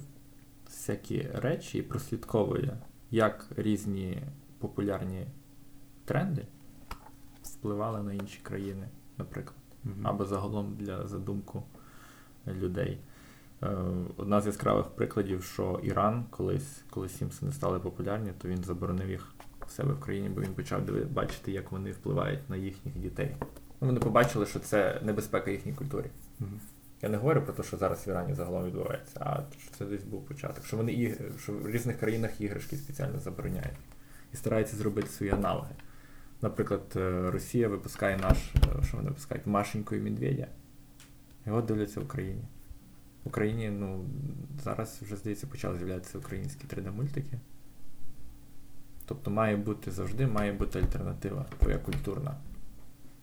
всякі 0.66 1.28
речі 1.34 1.78
і 1.78 1.82
прослідковує, 1.82 2.76
як 3.10 3.46
різні 3.56 4.22
популярні 4.58 5.26
тренди 6.04 6.46
впливали 7.42 8.02
на 8.02 8.12
інші 8.12 8.40
країни, 8.42 8.88
наприклад. 9.18 9.56
Мгм. 9.84 10.06
або 10.06 10.24
загалом 10.24 10.76
для 10.78 11.06
задумку 11.06 11.62
людей. 12.46 12.98
Е, 13.62 13.76
Одна 14.16 14.40
з 14.40 14.46
яскравих 14.46 14.86
прикладів, 14.86 15.44
що 15.44 15.80
Іран 15.82 16.24
колись, 16.30 16.84
коли 16.90 17.08
Сімпсони 17.08 17.52
стали 17.52 17.80
популярні, 17.80 18.32
то 18.38 18.48
він 18.48 18.64
заборонив 18.64 19.10
їх 19.10 19.33
в 19.68 19.70
себе 19.70 19.92
в 19.92 20.00
країні, 20.00 20.28
бо 20.28 20.40
він 20.40 20.54
почав 20.54 20.80
бачити, 21.10 21.52
як 21.52 21.72
вони 21.72 21.90
впливають 21.90 22.50
на 22.50 22.56
їхніх 22.56 22.98
дітей. 22.98 23.36
Ну, 23.80 23.86
Вони 23.88 24.00
побачили, 24.00 24.46
що 24.46 24.58
це 24.58 25.00
небезпека 25.02 25.50
їхній 25.50 25.72
культурі. 25.72 26.06
Мгм. 26.40 26.60
Я 27.02 27.08
не 27.08 27.16
говорю 27.16 27.42
про 27.42 27.52
те, 27.52 27.62
що 27.62 27.76
зараз 27.76 28.06
в 28.06 28.08
Ірані 28.08 28.34
загалом 28.34 28.64
відбувається, 28.64 29.20
а 29.20 29.42
що 29.58 29.70
це 29.78 29.84
десь 29.84 30.04
був 30.04 30.26
початок. 30.26 30.66
Що 30.66 30.76
вони 30.76 30.92
іг... 30.92 31.20
що 31.38 31.52
в 31.52 31.70
різних 31.70 31.98
країнах 31.98 32.40
іграшки 32.40 32.76
спеціально 32.76 33.18
забороняють 33.18 33.78
і 34.32 34.36
стараються 34.36 34.76
зробити 34.76 35.08
свої 35.08 35.32
аналоги. 35.32 35.74
Наприклад, 36.42 36.82
е, 36.96 37.30
Росія 37.30 37.68
випускає 37.68 38.16
наш, 38.16 38.38
е, 38.56 38.84
що 38.86 38.96
вони 38.96 39.08
випускають, 39.08 39.46
Машеньку 39.46 39.94
і 39.94 40.00
Медведя. 40.00 40.46
Його 41.46 41.62
дивляться 41.62 42.00
в 42.00 42.04
Україні. 42.04 42.44
В 43.24 43.28
Україні, 43.28 43.70
ну, 43.70 44.04
зараз 44.64 44.98
вже, 45.02 45.16
здається, 45.16 45.46
почали 45.46 45.76
з'являтися 45.76 46.18
українські 46.18 46.66
3D-мультики. 46.66 47.38
Тобто 49.06 49.30
має 49.30 49.56
бути 49.56 49.90
завжди 49.90 50.26
має 50.26 50.52
бути 50.52 50.78
альтернатива, 50.78 51.46
твоя 51.58 51.78
культурна. 51.78 52.36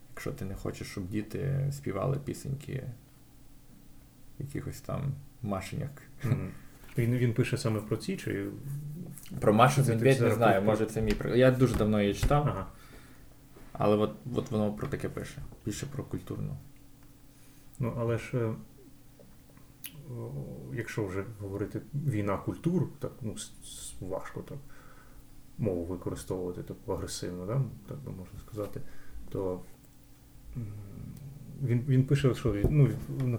Якщо 0.10 0.32
ти 0.32 0.46
не 0.46 0.56
хочеш, 0.56 0.88
щоб 0.88 1.08
діти 1.10 1.70
співали 1.72 2.18
пісеньки 2.26 2.84
якихось 4.40 4.82
там 4.82 5.02
машеньок. 5.42 5.92
Він, 6.98 7.14
він 7.18 7.34
пише 7.34 7.58
саме 7.58 7.80
про 7.80 7.98
ці, 7.98 8.18
чи. 8.18 8.46
Про 9.40 9.54
Машу 9.54 9.82
Медведь 9.82 10.22
не 10.22 10.32
знаю, 10.32 10.62
про- 10.62 10.72
може 10.72 10.86
це 10.86 11.02
мій. 11.02 11.16
Я 11.36 11.52
дуже 11.52 11.76
давно 11.76 12.02
її 12.02 12.14
читав, 12.14 12.48
Ага. 12.48 12.68
але 13.74 13.96
от, 13.96 14.16
от 14.36 14.52
воно 14.52 14.74
про 14.74 14.88
таке 14.88 15.10
пише. 15.10 15.38
Більше 15.66 15.86
про 15.86 16.04
культурну. 16.04 16.58
Ну, 17.80 17.94
але 17.98 18.18
ж. 18.18 18.38
е, 18.38 18.54
Якщо 20.74 21.06
вже 21.06 21.24
говорити 21.40 21.82
війна 21.94 22.38
культур, 22.38 22.88
так 23.00 23.12
ну 23.22 23.36
важко 24.02 24.42
так 24.42 24.58
мову 25.62 25.84
використовувати 25.84 26.64
таку 26.64 26.92
агресивно, 26.92 27.46
да? 27.46 27.62
так 27.88 28.00
би 28.00 28.12
можна 28.12 28.40
сказати, 28.40 28.82
то 29.30 29.62
він, 31.64 31.84
він 31.88 32.04
пише, 32.04 32.36
що 32.36 32.56
ну, 32.70 32.90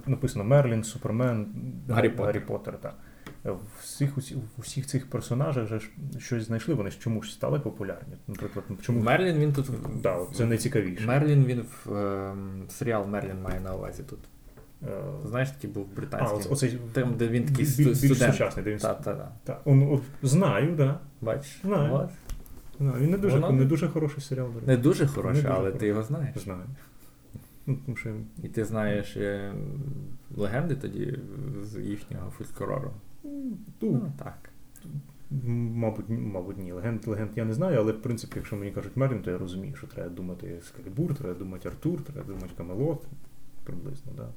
написано 0.07 0.45
Мерлін, 0.45 0.85
Супермен, 0.85 1.55
Гаррі 1.89 2.09
Поттер. 2.09 2.27
Гаррі 2.27 2.41
Поттер 2.41 2.81
так. 2.81 2.95
В 3.45 3.59
всіх, 3.81 4.17
в 4.57 4.61
усіх 4.61 4.87
цих 4.87 5.11
персонажах 5.11 5.69
же 5.69 5.79
ж 5.79 5.91
щось 6.19 6.47
знайшли, 6.47 6.75
вони 6.75 6.91
ж 6.91 7.01
чомусь 7.01 7.33
стали 7.33 7.61
популярні. 7.61 8.17
Наприклад, 8.29 8.65
чому 8.83 9.01
Мерлін 9.01 9.39
він 9.39 9.53
тут. 9.53 9.71
да, 10.03 10.27
це 10.35 10.47
найцікавіше. 10.47 11.07
Мерлін 11.07 11.45
він 11.45 11.65
в 11.85 11.95
ем, 11.97 12.65
серіал 12.69 13.07
Мерлін 13.07 13.43
має 13.43 13.61
на 13.61 13.75
увазі 13.75 14.03
тут. 14.03 14.19
Е, 14.89 15.03
Знаєш, 15.29 15.51
такий 15.51 15.71
був 15.71 15.87
А, 15.93 15.97
британський. 15.97 16.39
оце- 16.39 16.49
оцей 16.49 16.79
Там, 16.93 17.15
де 17.15 17.29
він 17.29 17.45
такий 17.45 17.65
біль- 17.65 17.71
сту- 17.95 18.09
більш 18.09 18.19
сучасний, 18.19 18.65
де 18.65 18.71
він 18.71 18.79
Так, 18.79 19.03
так, 19.03 19.19
так. 19.19 19.33
Так, 19.45 19.61
он, 19.65 19.83
от, 19.93 20.03
знаю, 20.23 20.75
да. 20.77 20.99
Бачиш? 21.21 21.61
Знаю. 21.65 21.95
От. 21.95 22.11
Да, 22.81 22.93
він 22.99 23.11
не 23.11 23.19
дуже, 23.19 23.39
Воно- 23.39 23.53
не 23.53 23.65
дуже 23.65 23.89
хороший 23.89 24.21
серіал. 24.23 24.49
Не 24.67 24.77
дуже 24.77 25.07
хороший, 25.07 25.43
Не 25.43 25.49
дуже 25.49 25.55
але 25.61 25.73
ти 25.73 25.87
його 25.87 26.03
знаєш. 26.03 26.39
Знаю. 26.39 26.61
Ну, 27.67 27.79
тому 27.87 27.97
що 27.97 28.11
І 28.43 28.49
ти 28.49 28.65
знаєш 28.65 29.17
е, 29.17 29.53
легенди 30.37 30.75
тоді 30.77 31.19
з 31.63 31.81
їхнього 31.81 32.31
фольклору. 32.31 32.91
ну, 33.25 33.57
Ну, 33.81 34.13
так. 34.19 34.39
Мабуть, 35.75 36.05
мабуть, 36.09 36.59
ні. 36.59 36.73
Легенд, 36.73 37.07
легенд 37.07 37.31
я 37.37 37.45
не 37.45 37.53
знаю, 37.55 37.79
але 37.81 37.93
в 37.93 38.03
принципі, 38.03 38.33
якщо 38.37 38.57
мені 38.57 38.71
кажуть 38.73 38.97
Мерлін, 38.97 39.23
то 39.23 39.31
я 39.31 39.39
розумію, 39.39 39.77
що 39.77 39.87
треба 39.87 40.09
думати 40.09 40.61
Скалібур, 40.63 41.15
треба 41.15 41.35
думати 41.35 41.69
Артур, 41.69 42.03
треба 42.05 42.27
думати 42.27 42.51
Камелот, 42.57 43.07
приблизно, 43.65 44.13
да. 44.17 44.29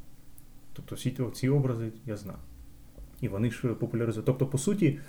Тобто 0.75 0.95
всі 0.95 1.17
ці 1.33 1.49
образи 1.49 1.91
я 2.05 2.17
знаю. 2.17 2.39
І 3.21 3.27
вони 3.27 3.51
ж 3.51 3.67
популяризують. 3.67 4.25
Тобто, 4.25 4.47
по 4.47 4.57
суті, 4.57 4.99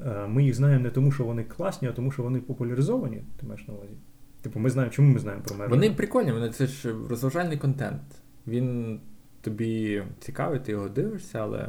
е, 0.00 0.26
ми 0.26 0.44
їх 0.44 0.54
знаємо 0.54 0.82
не 0.82 0.90
тому, 0.90 1.12
що 1.12 1.24
вони 1.24 1.44
класні, 1.44 1.88
а 1.88 1.92
тому, 1.92 2.10
що 2.10 2.22
вони 2.22 2.40
популяризовані, 2.40 3.22
ти 3.36 3.46
маєш 3.46 3.68
на 3.68 3.74
увазі. 3.74 3.94
Типу, 4.42 4.58
ми 4.58 4.70
знаємо, 4.70 4.92
чому 4.92 5.12
ми 5.12 5.18
знаємо 5.18 5.42
про 5.44 5.56
Мерліна. 5.56 5.76
Вони 5.76 5.90
прикольні, 5.90 6.32
вони 6.32 6.50
це 6.50 6.66
ж 6.66 6.94
розважальний 7.08 7.58
контент. 7.58 8.02
Він 8.46 9.00
тобі 9.40 10.02
цікавий, 10.20 10.60
ти 10.60 10.72
його 10.72 10.88
дивишся, 10.88 11.38
але 11.38 11.68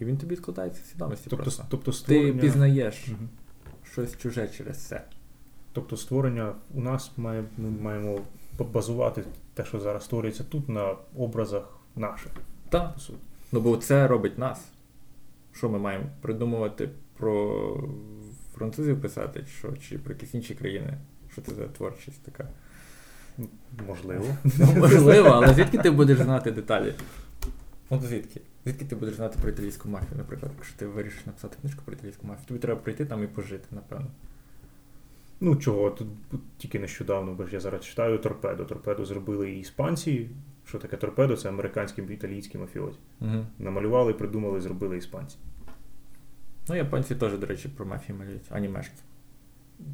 і 0.00 0.04
він 0.04 0.18
тобі 0.18 0.36
складається 0.36 0.82
в 0.82 0.86
свідомості 0.86 1.26
тобто, 1.30 1.42
просто. 1.42 1.64
тобто 1.70 1.92
Ти 1.92 2.32
пізнаєш 2.32 3.08
Мгм. 3.08 3.28
щось 3.92 4.16
чуже 4.16 4.48
через 4.48 4.78
це. 4.78 5.04
Тобто 5.72 5.96
створення 5.96 6.54
у 6.74 6.80
нас 6.80 7.12
має, 7.16 7.44
ми 7.58 7.70
маємо 7.70 8.20
базувати 8.72 9.24
те, 9.54 9.64
що 9.64 9.80
зараз 9.80 10.04
створюється 10.04 10.44
тут, 10.44 10.68
на 10.68 10.94
образах 11.16 11.78
наших, 11.96 12.32
Так. 12.70 12.94
по 12.94 13.00
суті. 13.00 13.18
Ну 13.52 13.60
бо 13.60 13.76
це 13.76 14.08
робить 14.08 14.38
нас. 14.38 14.64
Що 15.52 15.68
ми 15.68 15.78
маємо 15.78 16.04
придумувати 16.20 16.88
про 17.16 17.88
французів 18.54 19.00
писати, 19.00 19.44
що, 19.58 19.72
чи 19.72 19.98
про 19.98 20.12
якісь 20.12 20.34
інші 20.34 20.54
країни? 20.54 20.94
Що 21.32 21.42
це 21.42 21.54
за 21.54 21.66
творчість 21.66 22.22
така? 22.22 22.48
Можливо. 23.88 24.24
Можливо, 24.76 25.28
але 25.28 25.54
звідки 25.54 25.78
ти 25.78 25.90
будеш 25.90 26.18
знати 26.18 26.50
деталі? 26.50 26.94
От 27.90 28.02
звідки? 28.02 28.40
Звідки 28.64 28.84
ти 28.84 28.96
будеш 28.96 29.14
знати 29.14 29.38
про 29.40 29.50
італійську 29.50 29.88
мафію, 29.88 30.18
наприклад, 30.18 30.52
якщо 30.56 30.78
ти 30.78 30.86
вирішиш 30.86 31.26
написати 31.26 31.56
книжку 31.60 31.82
про 31.84 31.94
італійську 31.94 32.26
мафію, 32.26 32.46
тобі 32.46 32.60
треба 32.60 32.80
прийти 32.80 33.04
там 33.04 33.24
і 33.24 33.26
пожити, 33.26 33.66
напевно. 33.70 34.06
Ну 35.40 35.56
чого, 35.56 35.90
тут 35.90 36.08
тільки 36.58 36.78
нещодавно, 36.78 37.32
бо 37.32 37.46
ж 37.46 37.54
я 37.54 37.60
зараз 37.60 37.84
читаю 37.84 38.18
торпедо. 38.18 38.64
Торпедо 38.64 39.04
зробили 39.04 39.50
і 39.50 39.60
іспанці. 39.60 40.30
Що 40.70 40.78
таке 40.78 40.96
торпедо? 40.96 41.36
Це 41.36 41.48
американські 41.48 42.02
італійські 42.10 42.58
мафіозі. 42.58 42.96
Угу. 43.20 43.46
Намалювали, 43.58 44.12
придумали, 44.14 44.60
зробили 44.60 44.96
іспанці. 44.96 45.36
Ну, 46.68 46.76
японці 46.76 47.14
теж, 47.14 47.38
до 47.38 47.46
речі, 47.46 47.68
про 47.68 47.86
мафію 47.86 48.18
малюють, 48.18 48.42
анімешки. 48.50 48.94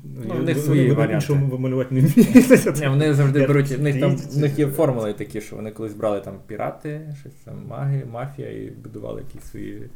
Ну, 0.04 0.34
Я- 0.34 0.40
в 0.40 0.42
них 0.44 0.58
свої 0.58 0.82
вони 0.82 0.94
варіанти. 0.94 1.14
іншому 1.14 1.46
вималювати 1.46 1.94
не 1.94 2.00
вміють. 2.00 2.80
Ні, 2.80 2.88
вони 2.88 3.14
завжди 3.14 3.40
Я- 3.40 3.46
беруть, 3.46 3.70
в 3.70 3.82
них 3.82 4.00
там 4.00 4.16
в 4.16 4.36
них 4.38 4.58
є 4.58 4.66
формули 4.66 5.12
такі, 5.12 5.40
що 5.40 5.56
вони 5.56 5.70
колись 5.70 5.94
брали 5.94 6.20
там 6.20 6.38
пірати, 6.46 7.14
щось 7.20 7.32
там 7.32 7.66
маги, 7.68 8.04
мафія 8.12 8.50
і 8.64 8.70
будували 8.70 9.20
якісь 9.22 9.50
свої 9.50 9.90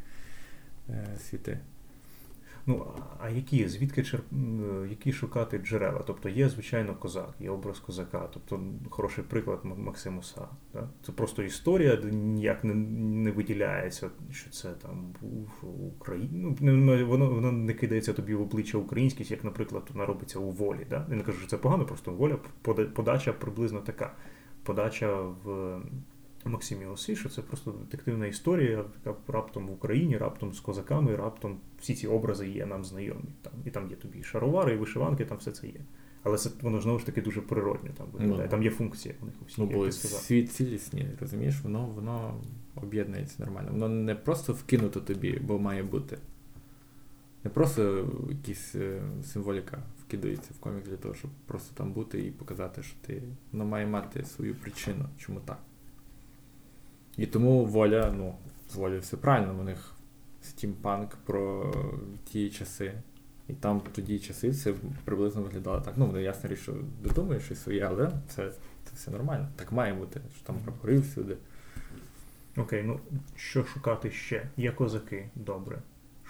е, 0.89 1.07
світи. 1.31 1.59
Ну, 2.67 2.87
а 3.19 3.31
які, 3.31 3.69
звідки 3.69 4.03
чер... 4.03 4.21
м, 4.33 4.87
які 4.91 5.13
шукати 5.13 5.59
джерела? 5.59 6.03
Тобто 6.07 6.29
є, 6.29 6.49
звичайно, 6.49 6.95
козак, 6.95 7.35
є 7.41 7.51
образ 7.51 7.79
козака, 7.79 8.29
тобто 8.33 8.61
хороший 8.91 9.25
приклад 9.25 9.61
Максимуса. 9.65 10.49
Да? 10.73 10.89
Це 11.07 11.13
просто 11.13 11.43
історія, 11.43 11.97
ніяк 12.13 12.65
не, 12.65 12.75
не 12.75 13.31
виділяється, 13.31 14.11
що 14.31 14.51
це 14.51 14.73
там 14.73 15.15
був 15.21 15.49
Україна. 15.97 16.57
Ну, 16.61 17.07
воно, 17.07 17.31
воно 17.31 17.53
не 17.53 17.75
кидається 17.75 18.13
тобі 18.13 18.35
в 18.35 18.43
обличчя 18.43 18.79
українськість, 18.79 19.31
як, 19.31 19.45
наприклад, 19.45 19.83
вона 19.93 20.07
робиться 20.07 20.39
у 20.39 20.51
волі. 20.51 20.87
Да? 20.91 21.07
Я 21.11 21.17
не 21.17 21.23
кажу, 21.23 21.39
що 21.39 21.49
це 21.49 21.57
погано, 21.57 21.87
просто 21.87 22.13
воля, 22.13 22.39
подача 22.95 23.33
приблизно 23.33 23.81
така. 23.81 24.15
Подача 24.63 25.21
в 25.21 25.81
Максимі 26.45 26.87
Осі, 26.87 27.17
що 27.17 27.29
це 27.29 27.43
просто 27.43 27.71
детективна 27.71 28.27
історія, 28.27 28.85
яка 29.05 29.19
раптом 29.29 29.67
в 29.67 29.73
Україні, 29.73 30.19
раптом 30.19 30.53
з 30.53 30.61
козаками, 30.61 31.17
раптом 31.17 31.61
всі 31.81 31.95
ці 31.95 32.07
образи 32.07 32.49
є 32.49 32.67
нам 32.67 32.85
знайомі. 32.85 33.29
Там, 33.43 33.53
і 33.65 33.71
там 33.71 33.91
є 33.91 33.97
тобі 33.97 34.19
і 34.19 34.23
шаровари, 34.23 34.75
і 34.75 34.77
вишиванки, 34.77 35.25
там 35.25 35.39
все 35.39 35.51
це 35.53 35.67
є. 35.67 35.81
Але 36.23 36.39
це 36.39 36.51
воно 36.63 36.81
знову 36.81 36.99
ж 36.99 37.07
таки 37.07 37.23
дуже 37.23 37.41
природньо 37.41 37.91
там 37.99 38.07
виглядає. 38.13 38.43
Ну, 38.43 38.49
Там 38.51 38.63
є 38.63 38.71
функція 38.71 39.15
у 39.23 39.25
них 39.27 39.35
у 39.43 39.45
всіх, 39.45 39.59
Ну, 39.59 39.65
як 39.65 39.75
бо 39.75 39.87
ти 39.87 39.93
сказав. 39.93 40.21
світ 40.21 40.53
цілісні, 40.53 41.09
розумієш, 41.21 41.61
воно, 41.63 41.87
воно 41.87 42.35
об'єднується 42.75 43.37
нормально. 43.45 43.69
Воно 43.73 43.89
не 43.89 44.15
просто 44.15 44.53
вкинуто 44.53 45.01
тобі, 45.01 45.39
бо 45.47 45.59
має 45.59 45.83
бути. 45.83 46.19
Не 47.45 47.51
просто 47.51 48.09
якась 48.31 48.75
е, 48.75 49.03
символіка 49.25 49.79
вкидається 50.07 50.51
в 50.55 50.61
комік 50.61 50.85
для 50.85 50.97
того, 50.97 51.15
щоб 51.15 51.31
просто 51.47 51.75
там 51.77 51.93
бути 51.93 52.27
і 52.27 52.31
показати, 52.31 52.83
що 52.83 52.97
ти. 53.07 53.23
Воно 53.53 53.65
має 53.65 53.87
мати 53.87 54.25
свою 54.25 54.55
причину, 54.55 55.05
чому 55.19 55.41
так. 55.41 55.59
І 57.21 57.27
тому 57.27 57.65
воля, 57.65 58.15
ну, 58.17 58.35
з 58.69 58.99
все 58.99 59.17
правильно, 59.17 59.61
у 59.61 59.63
них 59.63 59.95
стімпанк 60.43 61.17
про 61.25 61.75
ті 62.25 62.51
часи. 62.51 62.93
І 63.49 63.53
там 63.53 63.83
тоді 63.93 64.19
часи 64.19 64.53
це 64.53 64.75
приблизно 65.05 65.43
виглядало 65.43 65.81
так. 65.81 65.95
Ну, 65.97 66.07
вони 66.07 66.23
ясно 66.23 66.51
річ, 66.51 66.59
що 66.59 66.75
додумуєш 67.03 67.43
щось 67.43 67.63
своє, 67.63 67.87
але 67.87 68.11
це, 68.29 68.51
це 68.85 68.93
все 68.95 69.11
нормально. 69.11 69.49
Так 69.57 69.73
має 69.73 69.95
бути, 69.95 70.21
що 70.37 70.47
там 70.47 70.57
прапори 70.65 70.99
всюди. 70.99 71.37
Окей, 72.57 72.83
ну 72.83 73.01
що 73.37 73.65
шукати 73.65 74.11
ще? 74.11 74.49
Є 74.57 74.73
козаки, 74.73 75.31
добре. 75.35 75.79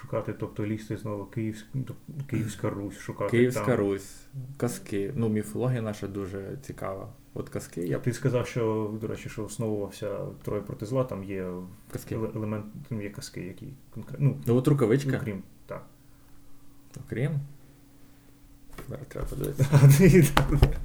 Шукати, 0.01 0.33
тобто 0.33 0.67
лізти 0.67 0.97
знову 0.97 1.25
Київськ... 1.25 1.67
тобто, 1.73 1.95
Київська 2.31 2.71
Русь, 2.71 2.99
шукати 2.99 3.31
Київська 3.31 3.65
там. 3.67 3.77
Русь, 3.77 4.17
казки. 4.57 5.13
Ну, 5.17 5.29
міфологія 5.29 5.83
наша 5.83 6.07
дуже 6.09 6.59
цікава. 6.63 7.13
От 7.35 7.49
казки, 7.49 7.81
я 7.81 7.99
Ти 7.99 8.13
сказав, 8.13 8.47
що, 8.47 8.95
до 9.01 9.07
речі, 9.07 9.29
що 9.29 9.45
основувався 9.45 10.19
Троє 10.43 10.63
проти 10.63 10.87
зла, 10.87 11.05
там 11.05 11.25
є 11.25 11.51
казки. 11.93 12.17
еле- 12.17 12.37
елемент, 12.37 12.65
там 12.89 13.03
є 13.03 13.11
казки, 13.11 13.41
які 13.41 13.69
конкретно. 13.95 14.27
Ну, 14.27 14.37
Ну, 14.47 14.57
от 14.57 14.69
рукавичка. 14.69 15.17
окрім, 15.17 15.43
так. 15.67 15.87
Окрім. 17.07 17.33
Зараз 18.91 19.07
треба 19.09 19.27
подивитися. 19.27 20.33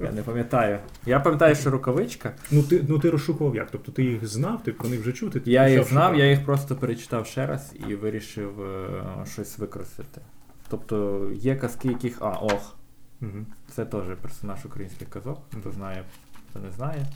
Я 0.00 0.12
не 0.12 0.22
пам'ятаю. 0.22 0.78
Я 1.06 1.20
пам'ятаю, 1.20 1.54
що 1.54 1.70
рукавичка. 1.70 2.32
Ну 2.50 2.62
ти, 2.62 2.84
ну 2.88 2.98
ти 2.98 3.10
розшукував 3.10 3.56
як? 3.56 3.70
Тобто 3.70 3.92
ти 3.92 4.04
їх 4.04 4.26
знав, 4.26 4.62
ти 4.62 4.72
про 4.72 4.88
них 4.88 5.00
вже 5.00 5.12
чути? 5.12 5.40
ти 5.40 5.50
Я 5.50 5.68
їх 5.68 5.84
знав, 5.84 6.02
шукати? 6.02 6.18
я 6.18 6.30
їх 6.30 6.44
просто 6.44 6.76
перечитав 6.76 7.26
ще 7.26 7.46
раз 7.46 7.74
і 7.88 7.94
вирішив 7.94 8.62
е, 8.62 9.02
щось 9.26 9.58
використати. 9.58 10.20
Тобто 10.68 11.28
є 11.34 11.56
казки, 11.56 11.88
яких. 11.88 12.16
А, 12.20 12.30
ох. 12.30 12.76
Мгм. 13.20 13.46
Це 13.70 13.84
теж 13.84 14.02
персонаж 14.22 14.64
українських 14.66 15.08
казок. 15.08 15.38
Хто 15.60 15.72
знає, 15.72 16.04
хто 16.50 16.58
не 16.60 16.70
знає. 16.70 17.06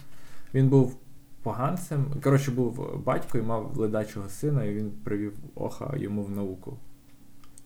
Він 0.55 0.68
був 0.68 0.99
поганцем. 1.43 2.07
Коротше, 2.22 2.51
був 2.51 3.03
батько 3.05 3.38
і 3.38 3.43
мав 3.43 3.76
ледачого 3.76 4.28
сина, 4.28 4.64
і 4.64 4.74
він 4.74 4.91
привів 5.05 5.32
оха 5.55 5.95
йому 5.97 6.22
в 6.24 6.30
науку. 6.30 6.78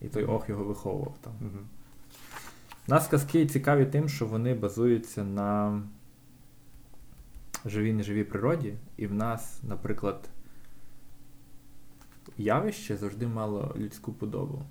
І 0.01 0.07
той 0.07 0.23
ох 0.23 0.49
його 0.49 0.63
виховував 0.63 1.15
там. 1.21 1.33
Мгм. 1.41 1.59
Нас 2.87 3.07
казки 3.07 3.45
цікаві 3.45 3.85
тим, 3.85 4.09
що 4.09 4.25
вони 4.25 4.53
базуються 4.53 5.23
на 5.23 5.81
живій 7.65 7.93
неживій 7.93 8.23
природі, 8.23 8.73
і 8.97 9.07
в 9.07 9.13
нас, 9.13 9.59
наприклад, 9.63 10.29
явище 12.37 12.97
завжди 12.97 13.27
мало 13.27 13.75
людську 13.77 14.13
подобу. 14.13 14.61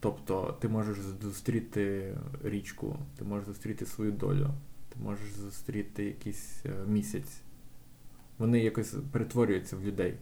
Тобто 0.00 0.56
ти 0.60 0.68
можеш 0.68 0.98
зустріти 0.98 2.14
річку, 2.44 2.96
ти 3.18 3.24
можеш 3.24 3.46
зустріти 3.46 3.86
свою 3.86 4.12
долю, 4.12 4.50
ти 4.88 5.00
можеш 5.00 5.32
зустріти 5.32 6.04
якийсь 6.04 6.66
е, 6.66 6.70
місяць. 6.86 7.40
Вони 8.38 8.60
якось 8.60 8.94
перетворюються 9.12 9.76
в 9.76 9.82
людей. 9.82 10.14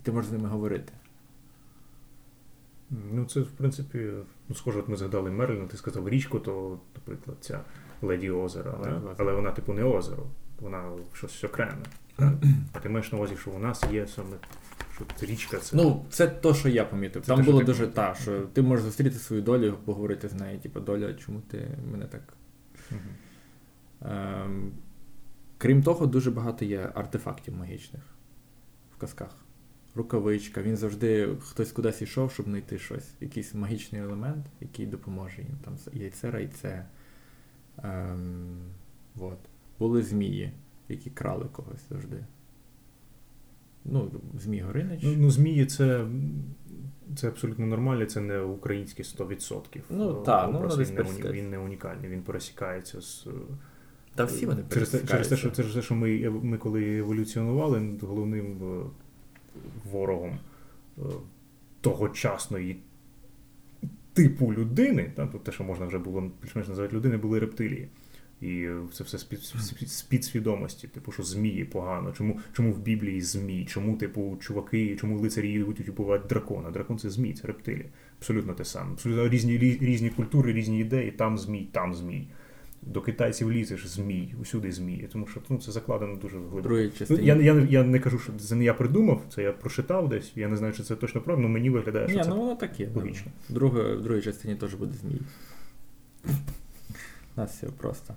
І 0.00 0.02
ти 0.02 0.12
можеш 0.12 0.30
з 0.30 0.32
ними 0.32 0.48
говорити. 0.48 0.92
Ну, 3.12 3.24
це, 3.24 3.40
в 3.40 3.50
принципі, 3.50 4.10
ну, 4.48 4.54
схоже, 4.54 4.78
от 4.78 4.88
ми 4.88 4.96
згадали 4.96 5.30
Мерліна, 5.30 5.66
ти 5.66 5.76
сказав 5.76 6.08
річку, 6.08 6.38
то, 6.40 6.78
наприклад, 6.94 7.36
ця 7.40 7.60
Леді 8.02 8.30
озера. 8.30 8.78
Да? 8.84 9.14
Але 9.18 9.32
вона, 9.32 9.50
типу, 9.50 9.72
не 9.72 9.84
озеро, 9.84 10.26
вона 10.60 10.90
щось 11.12 11.44
окреме. 11.44 11.82
А 12.72 12.78
ти 12.82 12.88
маєш 12.88 13.12
на 13.12 13.18
увазі, 13.18 13.36
що 13.36 13.50
у 13.50 13.58
нас 13.58 13.84
є 13.92 14.06
саме 14.06 14.36
що 14.94 15.26
річка, 15.26 15.58
це. 15.58 15.76
Ну, 15.76 16.04
це 16.10 16.26
то, 16.26 16.54
що 16.54 16.68
я 16.68 16.84
помітив. 16.84 17.22
Це 17.22 17.28
Там 17.28 17.38
те, 17.38 17.44
було 17.50 17.62
дуже 17.62 17.78
помітив. 17.86 17.94
та, 17.94 18.14
що 18.14 18.40
ти 18.40 18.62
можеш 18.62 18.84
зустріти 18.84 19.18
свою 19.18 19.42
долю, 19.42 19.78
поговорити 19.84 20.28
з 20.28 20.34
нею, 20.34 20.58
типу, 20.58 20.80
доля, 20.80 21.14
чому 21.14 21.40
ти 21.40 21.78
мене 21.92 22.06
так. 22.06 22.34
Ем, 24.00 24.72
Крім 25.58 25.82
того, 25.82 26.06
дуже 26.06 26.30
багато 26.30 26.64
є 26.64 26.90
артефактів 26.94 27.56
магічних 27.56 28.02
в 28.96 29.00
казках. 29.00 29.41
Рукавичка, 29.94 30.62
він 30.62 30.76
завжди 30.76 31.28
хтось 31.40 31.72
кудись 31.72 32.02
йшов, 32.02 32.32
щоб 32.32 32.46
знайти 32.46 32.78
щось. 32.78 33.10
Якийсь 33.20 33.54
магічний 33.54 34.02
елемент, 34.02 34.46
який 34.60 34.86
допоможе 34.86 35.42
їм. 35.42 35.58
Там 35.64 35.74
яйце, 35.92 36.30
райце. 36.30 36.86
Ем, 37.82 38.58
вот. 39.14 39.38
Були 39.78 40.02
змії, 40.02 40.52
які 40.88 41.10
крали 41.10 41.46
когось 41.52 41.88
завжди. 41.88 42.24
Ну, 43.84 44.10
Змій 44.38 44.60
Горинич. 44.60 45.00
Ну, 45.02 45.14
ну 45.16 45.30
змії 45.30 45.66
це 45.66 46.06
це 47.16 47.28
абсолютно 47.28 47.66
нормально, 47.66 48.06
це 48.06 48.20
не 48.20 48.40
українські 48.40 49.02
100%. 49.02 49.80
Ну, 49.90 50.14
так, 50.14 50.50
ну, 50.52 50.60
він, 50.60 50.94
не, 50.94 51.32
він 51.32 51.50
не 51.50 51.58
унікальний, 51.58 52.10
він 52.10 52.22
пересікається 52.22 53.00
з. 53.00 53.26
Та 54.14 54.24
всі 54.24 54.46
вони 54.46 54.62
через 54.72 54.90
те, 54.90 54.98
через 55.06 55.28
те, 55.28 55.36
що 55.36 55.50
через 55.50 55.74
те, 55.74 55.82
що 55.82 55.94
ми 55.94 56.30
ми 56.30 56.58
коли 56.58 56.98
еволюціонували, 56.98 57.98
головним 58.02 58.58
е, 58.62 58.84
ворогом 59.84 60.38
е, 60.98 61.02
тогочасної 61.80 62.76
типу 64.12 64.52
людини, 64.52 65.12
та, 65.14 65.26
те, 65.26 65.52
що 65.52 65.64
можна 65.64 65.86
вже 65.86 65.98
було 65.98 66.30
більш-менш 66.42 66.68
називати 66.68 66.96
людини, 66.96 67.16
були 67.16 67.38
рептилії. 67.38 67.88
І 68.42 68.68
це 68.92 69.04
все 69.04 69.18
з 69.86 70.02
підсвідомості, 70.02 70.88
типу, 70.88 71.12
що 71.12 71.22
змії 71.22 71.64
погано. 71.64 72.12
Чому 72.12 72.40
чому 72.52 72.72
в 72.72 72.78
Біблії 72.78 73.20
змій? 73.20 73.64
Чому, 73.64 73.96
типу, 73.96 74.36
чуваки, 74.40 74.96
чому 74.96 75.18
лицарі 75.18 75.52
йдуть 75.52 75.88
убивають 75.88 76.26
дракона? 76.26 76.70
Дракон 76.70 76.98
це 76.98 77.10
змій, 77.10 77.32
це 77.32 77.46
рептилія. 77.46 77.84
Абсолютно 78.18 78.54
те 78.54 78.64
саме. 78.64 78.92
Абсолютно 78.92 79.28
різні 79.28 79.58
різні 79.58 80.10
культури, 80.10 80.52
різні 80.52 80.80
ідеї, 80.80 81.10
там 81.10 81.38
змій, 81.38 81.68
там 81.72 81.94
змій. 81.94 82.28
До 82.82 83.00
китайців 83.00 83.52
лізеш 83.52 83.86
змій, 83.86 84.34
усюди 84.40 84.72
змії. 84.72 85.08
Тому 85.12 85.26
що 85.26 85.40
ну, 85.48 85.58
це 85.58 85.72
закладено 85.72 86.16
дуже 86.16 86.38
глибоко. 86.38 86.68
Ну, 87.10 87.18
я 87.18 87.34
я, 87.34 87.66
я 87.70 87.82
не 87.82 87.98
кажу, 87.98 88.18
що 88.18 88.32
це 88.32 88.54
не 88.54 88.64
я 88.64 88.74
придумав, 88.74 89.22
це 89.34 89.42
я 89.42 89.52
прочитав 89.52 90.08
десь. 90.08 90.32
Я 90.36 90.48
не 90.48 90.56
знаю, 90.56 90.72
чи 90.72 90.82
це 90.82 90.96
точно 90.96 91.20
правда, 91.20 91.42
але 91.42 91.52
мені 91.52 91.70
виглядає, 91.70 92.08
що 92.08 92.16
Ні, 92.16 92.24
це 92.24 92.30
ну 92.30 92.36
воно 92.36 92.54
таке. 92.54 92.88
логічно. 92.94 93.32
Друге, 93.48 93.94
в 93.94 94.02
другій 94.02 94.22
частині 94.22 94.54
теж 94.54 94.74
буде 94.74 94.92
змій. 94.92 95.20
У 97.36 97.40
нас 97.40 97.50
все 97.56 97.66
просто. 97.66 98.14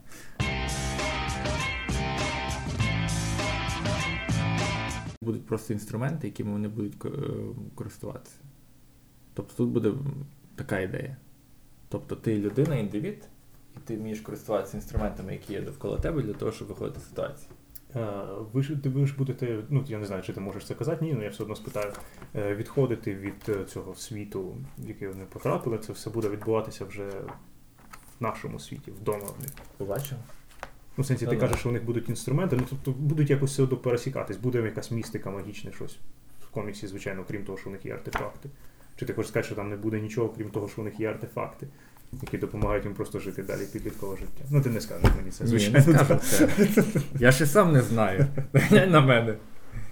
Будуть 5.21 5.45
просто 5.45 5.73
інструменти, 5.73 6.27
якими 6.27 6.51
вони 6.51 6.67
будуть 6.67 7.05
е, 7.05 7.09
користуватися. 7.75 8.35
Тобто 9.33 9.53
тут 9.57 9.69
буде 9.69 9.93
така 10.55 10.79
ідея. 10.79 11.17
Тобто 11.89 12.15
ти 12.15 12.37
людина, 12.37 12.75
індивід, 12.75 13.27
і 13.77 13.79
ти 13.85 13.97
вмієш 13.97 14.19
користуватися 14.19 14.77
інструментами, 14.77 15.33
які 15.33 15.53
є 15.53 15.61
довкола 15.61 15.97
тебе, 15.97 16.21
для 16.21 16.33
того, 16.33 16.51
щоб 16.51 16.67
виходити 16.67 16.99
з 16.99 17.09
ситуації. 17.09 17.49
Ви 18.53 18.63
ж 18.63 18.75
ви 18.83 19.07
ж 19.07 19.15
будете, 19.17 19.63
ну 19.69 19.83
я 19.87 19.97
не 19.97 20.05
знаю, 20.05 20.23
чи 20.23 20.33
ти 20.33 20.39
можеш 20.39 20.65
це 20.65 20.73
казати, 20.73 21.05
ні, 21.05 21.13
але 21.15 21.23
я 21.23 21.29
все 21.29 21.43
одно 21.43 21.55
спитаю, 21.55 21.91
е, 22.35 22.55
відходити 22.55 23.15
від 23.15 23.49
е, 23.49 23.65
цього 23.65 23.95
світу, 23.95 24.55
в 24.77 24.87
який 24.87 25.07
вони 25.07 25.25
потрапили, 25.25 25.77
це 25.77 25.93
все 25.93 26.09
буде 26.09 26.29
відбуватися 26.29 26.85
вже 26.85 27.07
в 28.19 28.23
нашому 28.23 28.59
світі, 28.59 28.91
вдома 28.91 29.25
в 29.37 29.41
них. 29.41 29.51
Побачимо. 29.77 30.21
Ну, 30.97 31.03
в 31.03 31.07
сенсі, 31.07 31.27
ти 31.27 31.37
кажеш, 31.37 31.59
що 31.59 31.69
у 31.69 31.71
них 31.71 31.85
будуть 31.85 32.09
інструменти, 32.09 32.55
ну 32.55 32.63
тобто 32.69 32.91
будуть 32.91 33.29
якось 33.29 33.51
все 33.51 33.63
одно 33.63 33.77
пересікатись, 33.77 34.37
буде 34.37 34.61
якась 34.61 34.91
містика 34.91 35.31
магічна 35.31 35.71
щось 35.71 35.97
в 36.41 36.49
коміксі, 36.49 36.87
звичайно, 36.87 37.23
крім 37.27 37.43
того, 37.43 37.57
що 37.57 37.69
у 37.69 37.73
них 37.73 37.85
є 37.85 37.93
артефакти. 37.93 38.49
Чи 38.95 39.05
ти 39.05 39.13
хочеш 39.13 39.29
сказати, 39.29 39.45
що 39.45 39.55
там 39.55 39.69
не 39.69 39.75
буде 39.75 39.99
нічого, 39.99 40.29
крім 40.29 40.49
того, 40.49 40.67
що 40.67 40.81
у 40.81 40.85
них 40.85 40.99
є 40.99 41.09
артефакти, 41.09 41.67
які 42.21 42.37
допомагають 42.37 42.85
їм 42.85 42.93
просто 42.93 43.19
жити 43.19 43.43
далі 43.43 43.61
підліткове 43.73 44.17
життя. 44.17 44.43
Ну, 44.51 44.61
ти 44.61 44.69
не 44.69 44.81
скажеш 44.81 45.09
мені 45.17 45.31
це, 45.31 45.47
звичайно. 45.47 45.79
Ні, 45.79 45.87
не 45.87 45.93
скажу 45.93 46.19
це. 46.19 46.49
Я 47.19 47.31
ще 47.31 47.45
сам 47.45 47.73
не 47.73 47.81
знаю. 47.81 48.27
Глянь 48.53 48.91
на 48.91 49.01
мене. 49.01 49.35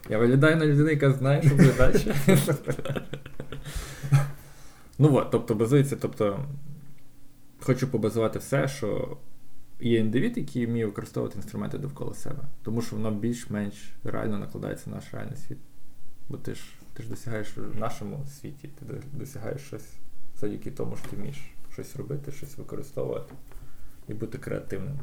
Я 0.10 0.18
виглядаю 0.18 0.58
на 0.58 0.66
людину, 0.66 0.90
яка 0.90 1.12
знає, 1.12 1.42
що 1.42 1.56
буде 1.56 1.74
далі. 1.78 2.16
Ну 5.00 5.16
от, 5.16 5.32
тобто 5.32 5.56
базується, 5.56 5.96
тобто 5.96 6.46
хочу 7.60 7.88
побазувати 7.88 8.40
все, 8.40 8.68
що 8.68 9.18
є 9.80 10.00
індивід, 10.00 10.38
який 10.38 10.66
вміє 10.66 10.86
використовувати 10.86 11.38
інструменти 11.38 11.78
довкола 11.78 12.14
себе. 12.14 12.44
Тому 12.64 12.82
що 12.82 12.96
воно 12.96 13.12
більш-менш 13.12 13.94
реально 14.04 14.38
накладається 14.38 14.90
на 14.90 14.96
наш 14.96 15.14
реальний 15.14 15.38
світ. 15.38 15.58
Бо 16.30 16.38
ти 16.38 16.56
ж 16.56 16.62
ти 16.94 17.04
ж 17.04 17.10
досягаєш 17.10 17.58
в 17.58 17.80
нашому 17.80 18.26
світі, 18.40 18.70
ти 18.80 18.86
досягаєш 19.14 19.62
щось 19.62 19.90
завдяки 20.36 20.72
тому, 20.72 20.98
що 20.98 21.10
ти 21.10 21.16
вмієш 21.16 21.38
щось 21.74 21.96
робити, 21.96 22.32
щось 22.32 22.58
використовувати 22.58 23.34
і 24.08 24.14
бути 24.14 24.38
креативним. 24.38 25.00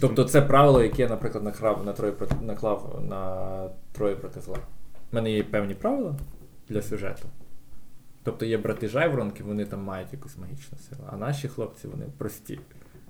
Тобто 0.00 0.24
це 0.24 0.42
правило, 0.42 0.82
яке 0.82 1.02
я, 1.02 1.08
наприклад, 1.08 1.44
наклав 1.44 1.84
на 1.86 1.92
троє 1.92 2.14
наклав 2.42 3.04
на 3.08 3.68
троє 3.92 4.16
проти 4.16 4.40
зла. 4.40 4.58
У 5.12 5.16
мене 5.16 5.32
є 5.32 5.44
певні 5.44 5.74
правила 5.74 6.14
для 6.68 6.82
сюжету. 6.82 7.28
Тобто 8.22 8.46
є 8.46 8.58
брати 8.58 8.88
жайворонки, 8.88 9.42
вони 9.42 9.64
там 9.64 9.82
мають 9.82 10.12
якусь 10.12 10.38
магічну 10.38 10.78
силу. 10.78 11.00
А 11.12 11.16
наші 11.16 11.48
хлопці, 11.48 11.88
вони 11.88 12.06
прості. 12.18 12.60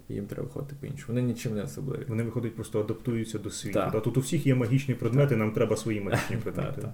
Їм 0.09 0.27
треба 0.27 0.43
виходити 0.43 0.77
по-іншому. 0.81 1.07
Вони 1.09 1.23
нічим 1.23 1.55
не 1.55 1.63
особливі. 1.63 2.05
Вони 2.09 2.23
виходять, 2.23 2.55
просто 2.55 2.81
адаптуються 2.81 3.39
до 3.39 3.51
світу. 3.51 3.81
А 3.81 4.01
тут 4.01 4.17
у 4.17 4.21
всіх 4.21 4.47
є 4.47 4.55
магічні 4.55 4.95
предмети, 4.95 5.37
нам 5.37 5.53
треба 5.53 5.77
свої 5.77 6.01
магічні 6.01 6.37
предмети. 6.43 6.89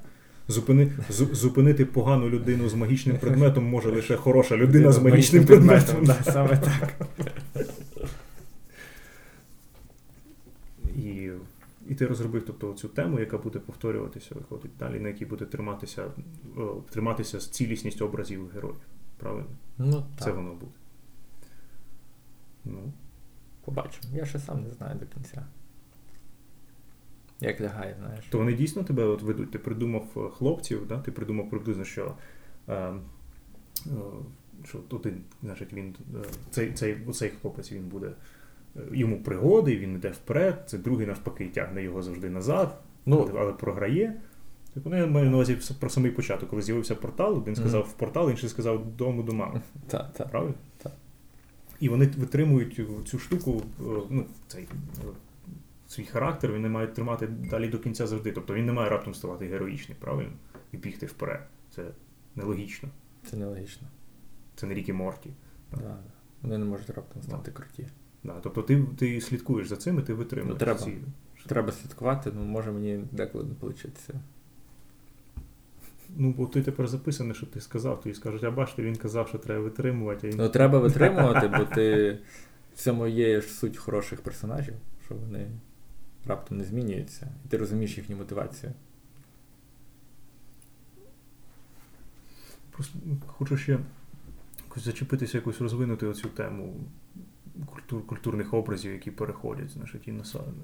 Зупини, 0.48 0.92
Зупинити 1.10 1.84
погану 1.84 2.28
людину 2.28 2.68
з 2.68 2.74
магічним 2.74 3.18
предметом 3.18 3.64
може 3.64 3.90
лише 3.90 4.16
хороша 4.16 4.56
людина 4.56 4.92
з 4.92 5.02
магічним 5.02 5.46
предметом. 5.46 6.04
Да, 6.04 6.14
Саме 6.22 6.56
так. 6.56 7.08
І 10.96 11.30
і 11.88 11.94
ти 11.94 12.06
розробив 12.06 12.42
тобто, 12.46 12.72
цю 12.72 12.88
тему, 12.88 13.20
яка 13.20 13.38
буде 13.38 13.58
повторюватися, 13.58 14.34
виходить 14.34 14.70
далі, 14.78 15.00
на 15.00 15.08
якій 15.08 15.24
буде 15.24 15.44
триматися 15.44 16.04
о, 16.56 16.62
триматися 16.90 17.38
цілісність 17.38 18.02
образів 18.02 18.50
героїв. 18.54 18.80
Правильно? 19.16 19.46
Ну, 19.78 20.06
Це 20.20 20.32
воно 20.32 20.54
буде. 20.54 20.72
Ну. 22.64 22.92
Побачимо. 23.64 24.16
Я 24.16 24.26
ще 24.26 24.38
сам 24.38 24.62
не 24.62 24.70
знаю 24.70 24.98
до 24.98 25.06
кінця. 25.06 25.46
Як 27.40 27.60
лягає, 27.60 27.96
знаєш. 27.98 28.24
То 28.30 28.38
вони 28.38 28.52
дійсно 28.52 28.84
тебе 28.84 29.04
от 29.04 29.22
ведуть. 29.22 29.50
Ти 29.50 29.58
придумав 29.58 30.06
е, 30.16 30.20
хлопців, 30.36 30.86
да? 30.88 30.98
ти 30.98 31.12
придумав 31.12 31.50
приблизно, 31.50 31.84
що 31.84 32.14
е, 32.68 32.74
е, 32.74 32.92
що 34.64 34.78
тут, 34.78 35.06
значить, 35.42 35.72
він, 35.72 35.96
е, 36.14 36.28
цей 36.50 36.72
цей, 36.72 36.96
цей 37.12 37.30
хлопець 37.30 37.72
він 37.72 37.88
буде 37.88 38.06
е, 38.76 38.80
йому 38.92 39.22
пригоди, 39.22 39.76
він 39.76 39.94
йде 39.94 40.10
вперед, 40.10 40.62
це 40.66 40.78
другий 40.78 41.06
навпаки 41.06 41.48
тягне 41.48 41.82
його 41.82 42.02
завжди 42.02 42.30
назад, 42.30 42.78
ну, 43.06 43.30
але 43.38 43.52
програє. 43.52 44.14
Так 44.74 44.84
вони 44.84 45.06
маю 45.06 45.30
на 45.30 45.36
увазі 45.36 45.58
про 45.80 45.90
самий 45.90 46.10
початок, 46.10 46.50
коли 46.50 46.62
з'явився 46.62 46.94
портал, 46.94 47.38
один 47.38 47.56
сказав 47.56 47.82
mm-hmm. 47.82 47.88
в 47.88 47.92
портал, 47.92 48.30
інший 48.30 48.48
сказав 48.48 48.96
дому 48.96 49.22
до 49.22 49.32
мами. 49.32 49.60
Так, 49.86 50.12
так. 50.12 50.30
Правильно? 50.30 50.54
Так. 50.82 50.92
І 51.80 51.88
вони 51.88 52.06
витримують 52.06 52.80
цю 53.06 53.18
штуку, 53.18 53.62
ну, 54.10 54.24
цей 54.48 54.68
свій 55.96 56.04
характер, 56.04 56.52
він 56.52 56.62
не 56.62 56.68
має 56.68 56.86
тримати 56.86 57.26
далі 57.26 57.68
до 57.68 57.78
кінця 57.78 58.06
завжди. 58.06 58.32
Тобто 58.32 58.54
він 58.54 58.66
не 58.66 58.72
має 58.72 58.90
раптом 58.90 59.14
ставати 59.14 59.46
героїчним, 59.46 59.98
правильно? 60.00 60.32
І 60.72 60.76
бігти 60.76 61.06
вперед. 61.06 61.40
Це 61.70 61.84
нелогічно. 62.34 62.88
Це 63.30 63.36
нелогічно. 63.36 63.88
Це 64.56 64.66
не 64.66 64.74
Рікі 64.74 64.92
Морті. 64.92 65.30
Да, 65.70 65.76
да. 65.76 65.98
Вони 66.42 66.58
не 66.58 66.64
можуть 66.64 66.90
раптом 66.90 67.22
стати 67.22 67.50
да. 67.50 67.56
круті. 67.56 67.86
Да, 68.24 68.34
Тобто 68.42 68.62
ти 68.62 68.84
ти 68.98 69.20
слідкуєш 69.20 69.68
за 69.68 69.76
цим 69.76 69.98
і 69.98 70.02
ти 70.02 70.14
витримуєш. 70.14 70.52
Ну, 70.52 70.58
треба. 70.58 70.78
Ці... 70.78 70.98
Треба 71.46 71.72
слідкувати, 71.72 72.32
ну 72.34 72.44
може 72.44 72.72
мені 72.72 73.04
деколи 73.12 73.44
не 73.44 73.54
вийде. 73.60 73.88
Ну, 76.16 76.34
бо 76.36 76.46
ти 76.46 76.62
тепер 76.62 76.88
записаний, 76.88 77.34
що 77.34 77.46
ти 77.46 77.60
сказав, 77.60 78.00
тобі 78.00 78.14
скажуть, 78.14 78.44
а 78.44 78.50
бачите, 78.50 78.82
він 78.82 78.96
казав, 78.96 79.28
що 79.28 79.38
треба 79.38 79.60
витримувати. 79.60 80.28
А 80.28 80.30
він... 80.30 80.36
Ну, 80.36 80.48
треба 80.48 80.78
витримувати, 80.78 81.48
бо 81.48 81.64
ти 81.64 82.18
в 82.74 82.78
цьому 82.78 83.06
є 83.06 83.42
суть 83.42 83.76
хороших 83.76 84.20
персонажів, 84.20 84.74
що 85.06 85.14
вони 85.14 85.50
раптом 86.26 86.58
не 86.58 86.64
змінюються, 86.64 87.28
і 87.44 87.48
ти 87.48 87.56
розумієш 87.56 87.98
їхню 87.98 88.16
мотивацію. 88.16 88.72
Просто 92.70 92.98
хочу 93.26 93.56
ще 93.56 93.78
якось 94.64 94.84
зачепитися, 94.84 95.38
якось 95.38 95.60
розвинути 95.60 96.06
оцю 96.06 96.28
тему 96.28 96.74
культур, 97.66 98.06
культурних 98.06 98.54
образів, 98.54 98.92
які 98.92 99.10
переходять, 99.10 99.70
значить, 99.70 100.08
і 100.08 100.14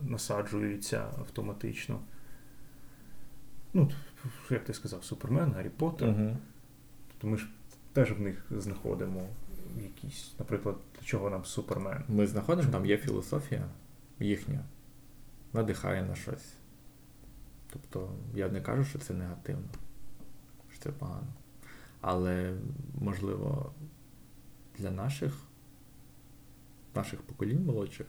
насаджуються 0.09 1.07
автоматично. 1.19 2.01
Ну, 3.75 3.91
як 4.51 4.65
ти 4.65 4.75
сказав, 4.75 5.05
Супермен, 5.05 5.53
Гаррі 5.53 5.69
Поттер. 5.69 6.09
Угу. 6.09 6.37
Тобто 7.09 7.27
ми 7.27 7.37
ж 7.37 7.49
теж 7.93 8.13
в 8.13 8.21
них 8.21 8.45
знаходимо 8.51 9.29
якісь, 9.83 10.33
наприклад, 10.39 10.77
для 10.95 11.07
чого 11.07 11.31
нам 11.31 11.45
Супермен. 11.45 12.03
Ми 12.09 12.27
знаходимо, 12.27 12.73
там 12.73 12.87
є 12.87 12.97
філософія 12.97 13.65
їхня 14.21 14.65
надихає 15.53 16.03
на 16.03 16.15
щось. 16.15 16.55
Тобто 17.73 18.13
я 18.35 18.49
не 18.49 18.61
кажу, 18.61 18.85
що 18.85 18.99
це 18.99 19.15
негативно, 19.15 19.69
що 20.73 20.83
це 20.83 20.91
погано. 20.91 21.33
Але, 22.01 22.55
можливо, 22.95 23.73
для 24.79 24.91
наших 24.91 25.35
наших 26.95 27.23
поколінь 27.23 27.65
молодших 27.65 28.07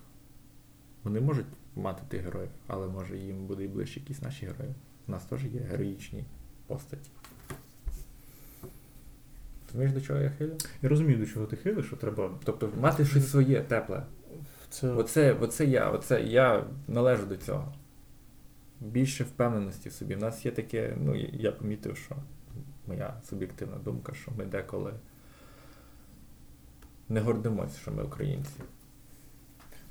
вони 1.03 1.21
можуть 1.21 1.45
мати 1.75 2.01
тих 2.07 2.21
героїв, 2.21 2.49
але 2.67 2.87
може 2.87 3.17
їм 3.17 3.45
буде 3.45 3.63
і 3.63 3.67
ближче 3.67 3.99
якісь 3.99 4.21
наші 4.21 4.45
герої. 4.45 4.75
У 5.07 5.11
нас 5.11 5.25
теж 5.25 5.45
є 5.45 5.59
героїчні 5.59 6.25
постаті. 6.67 7.09
Розумієш, 9.67 9.93
до 9.93 10.01
чого 10.01 10.19
я 10.19 10.29
хилю? 10.29 10.57
Я 10.81 10.89
розумію, 10.89 11.19
до 11.19 11.25
чого 11.25 11.45
ти 11.45 11.55
хилиш, 11.55 11.85
що 11.85 11.95
треба. 11.95 12.39
Тобто 12.43 12.71
мати 12.79 13.05
щось 13.05 13.31
своє, 13.31 13.61
тепле. 13.61 14.05
Це... 14.73 14.87
Оце, 14.89 15.33
оце 15.33 15.65
я, 15.65 15.89
оце 15.89 16.21
я 16.21 16.63
належу 16.87 17.25
до 17.25 17.37
цього. 17.37 17.73
Більше 18.79 19.23
впевненості 19.23 19.89
в 19.89 19.93
собі. 19.93 20.15
У 20.15 20.19
нас 20.19 20.45
є 20.45 20.51
таке, 20.51 20.93
ну, 20.97 21.15
я- 21.15 21.51
помітив, 21.51 21.97
що 21.97 22.15
моя 22.87 23.13
суб'єктивна 23.29 23.77
думка, 23.77 24.13
що 24.13 24.31
ми 24.37 24.45
деколи 24.45 24.93
не 27.09 27.21
гордимося, 27.21 27.79
що 27.81 27.91
ми 27.91 28.03
українці. 28.03 28.51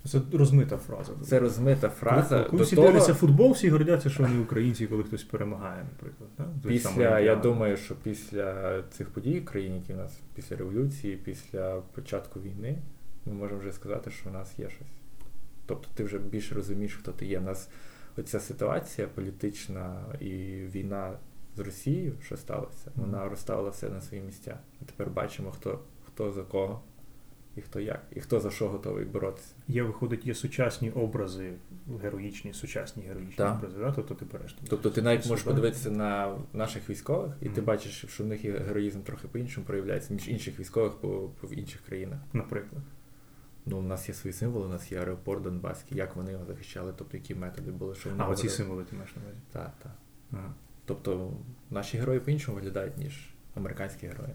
Це 0.04 0.20
розмита 0.32 0.76
фраза. 0.76 1.12
Це 1.22 1.40
розмита 1.40 1.88
фраза. 1.88 2.44
Коли, 2.44 2.62
всі 2.62 2.76
того, 2.76 2.86
дивляться 2.86 3.14
футбол, 3.14 3.52
всі 3.52 3.70
гордяться, 3.70 4.10
що 4.10 4.22
вони 4.22 4.38
українці, 4.38 4.86
коли 4.86 5.04
хтось 5.04 5.24
перемагає, 5.24 5.84
наприклад. 5.92 6.30
Да? 6.38 6.68
Після, 6.68 7.20
я 7.20 7.36
думаю, 7.36 7.76
що 7.76 7.94
після 7.94 8.82
цих 8.82 9.10
подій 9.10 9.40
в 9.40 9.44
країні, 9.44 9.76
які 9.76 9.92
в 9.92 9.96
нас 9.96 10.20
після 10.34 10.56
революції, 10.56 11.16
після 11.16 11.80
початку 11.94 12.40
війни, 12.40 12.78
ми 13.26 13.32
можемо 13.32 13.60
вже 13.60 13.72
сказати, 13.72 14.10
що 14.10 14.30
в 14.30 14.32
нас 14.32 14.58
є 14.58 14.70
щось. 14.70 14.88
Тобто 15.66 15.88
ти 15.94 16.04
вже 16.04 16.18
більше 16.18 16.54
розумієш, 16.54 16.94
хто 16.94 17.12
ти 17.12 17.26
є. 17.26 17.38
У 17.38 17.42
нас 17.42 17.68
оця 18.16 18.40
ситуація 18.40 19.08
політична 19.08 20.04
і 20.20 20.32
війна 20.74 21.18
з 21.56 21.58
Росією, 21.58 22.12
що 22.24 22.36
сталося, 22.36 22.90
вона 22.96 23.28
розставила 23.28 23.70
все 23.70 23.88
на 23.88 24.00
свої 24.00 24.22
місця. 24.22 24.58
Ми 24.80 24.86
тепер 24.86 25.10
бачимо, 25.10 25.50
хто, 25.50 25.80
хто 26.06 26.32
за 26.32 26.42
кого 26.42 26.82
і 27.56 27.60
хто 27.60 27.80
як, 27.80 28.02
і 28.16 28.20
хто 28.20 28.40
за 28.40 28.50
що 28.50 28.68
готовий 28.68 29.04
боротися. 29.04 29.54
Є, 29.68 29.82
виходить, 29.82 30.26
є 30.26 30.34
сучасні 30.34 30.90
образи, 30.90 31.52
героїчні, 32.02 32.52
сучасні 32.52 33.02
героїчні 33.02 33.36
Так. 33.36 33.56
образи, 33.56 33.78
да? 33.78 33.92
тобто 33.92 34.14
ти 34.14 34.24
береш. 34.32 34.56
Тобто 34.68 34.90
ти 34.90 35.02
навіть 35.02 35.26
можеш 35.26 35.44
подивитися 35.44 35.90
на 35.90 36.38
наших 36.52 36.90
військових, 36.90 37.32
і 37.40 37.48
ти 37.48 37.60
бачиш, 37.60 38.04
що 38.08 38.24
в 38.24 38.26
них 38.26 38.44
є 38.44 38.52
героїзм 38.52 39.00
трохи 39.00 39.28
по-іншому 39.28 39.66
проявляється, 39.66 40.14
ніж 40.14 40.28
інших 40.28 40.60
військових 40.60 40.92
по, 40.92 41.08
по 41.40 41.46
в 41.46 41.58
інших 41.58 41.80
країнах. 41.80 42.18
Наприклад. 42.32 42.82
Ну, 43.66 43.78
у 43.78 43.82
нас 43.82 44.08
є 44.08 44.14
свої 44.14 44.34
символи, 44.34 44.66
у 44.66 44.68
нас 44.68 44.92
є 44.92 44.98
аеропорт 44.98 45.42
Донбаський, 45.42 45.98
як 45.98 46.16
вони 46.16 46.32
його 46.32 46.44
захищали, 46.44 46.92
тобто 46.96 47.16
які 47.16 47.34
методи 47.34 47.70
були, 47.72 47.94
що 47.94 48.10
вони 48.10 48.22
А, 48.22 48.28
оці 48.28 48.48
символи 48.48 48.84
ти 48.84 48.96
маєш 48.96 49.16
на 49.16 49.22
увазі. 49.22 49.38
Так, 49.52 49.72
так. 49.82 49.92
Ага. 50.32 50.54
Тобто 50.84 51.32
наші 51.70 51.98
герої 51.98 52.20
по-іншому 52.20 52.54
виглядають, 52.54 52.98
ніж 52.98 53.34
американські 53.54 54.06
герої. 54.06 54.34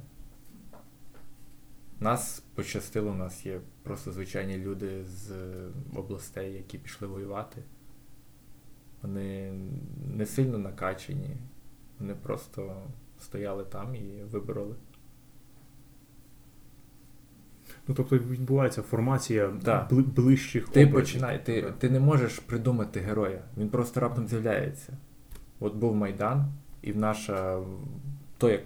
Нас 2.00 2.44
пощастило, 2.56 3.12
у 3.12 3.16
нас 3.16 3.46
є 3.46 3.62
просто 3.84 4.12
звичайні 4.12 4.58
люди 4.58 5.06
з 5.06 5.32
областей, 5.96 6.54
які 6.54 6.78
пішли 6.78 7.08
воювати. 7.08 7.64
Вони 9.02 9.54
не 10.16 10.26
сильно 10.26 10.58
накачані, 10.58 11.38
вони 12.00 12.16
просто 12.16 12.84
стояли 13.20 13.64
там 13.64 13.96
і 13.96 14.24
вибороли. 14.24 14.76
Ну, 17.88 17.96
тобто 17.96 18.18
відбувається 18.18 18.82
формація 18.82 19.50
бли- 19.50 20.04
ближчих 20.04 20.70
Ти 20.70 20.86
образів. 20.86 20.94
починай, 20.94 21.46
ти, 21.46 21.74
ти 21.80 21.90
не 21.90 22.00
можеш 22.00 22.40
придумати 22.40 23.00
героя. 23.00 23.42
Він 23.58 23.70
просто 23.70 24.00
раптом 24.00 24.28
з'являється. 24.28 24.98
От 25.60 25.76
був 25.76 25.96
Майдан, 25.96 26.52
і 26.82 26.92
в 26.92 26.98
наша. 26.98 27.60
То, 28.38 28.50
як 28.50 28.62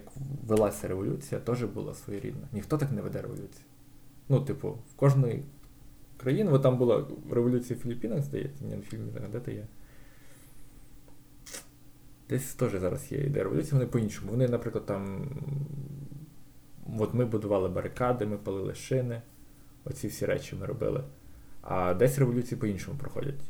велася 0.46 0.88
революція, 0.88 1.40
теж 1.40 1.64
була 1.64 1.94
своєрідна. 1.94 2.48
Ніхто 2.52 2.78
так 2.78 2.92
не 2.92 3.02
веде 3.02 3.22
революцію. 3.22 3.64
Ну, 4.28 4.40
типу, 4.40 4.68
в 4.70 4.94
кожної 4.96 5.42
країни, 6.16 6.50
от 6.50 6.62
там 6.62 6.78
була 6.78 7.06
революція 7.30 7.78
в 7.78 7.82
Філіппінах, 7.82 8.22
здається, 8.22 8.64
ні, 8.64 8.76
на 8.76 8.82
фільмі, 8.82 9.04
де 9.32 9.40
то 9.40 9.50
є. 9.50 9.66
Десь 12.28 12.54
теж 12.54 12.72
зараз 12.72 13.12
є 13.12 13.18
ідея 13.18 13.44
революції, 13.44 13.72
вони 13.72 13.86
по-іншому. 13.86 14.30
Вони, 14.30 14.48
наприклад, 14.48 14.86
там. 14.86 15.28
От 16.98 17.14
ми 17.14 17.24
будували 17.24 17.68
барикади, 17.68 18.26
ми 18.26 18.36
палили 18.36 18.74
шини. 18.74 19.22
Оці 19.84 20.08
всі 20.08 20.26
речі 20.26 20.56
ми 20.60 20.66
робили. 20.66 21.04
А 21.62 21.94
десь 21.94 22.18
революції 22.18 22.60
по-іншому 22.60 22.98
проходять. 22.98 23.40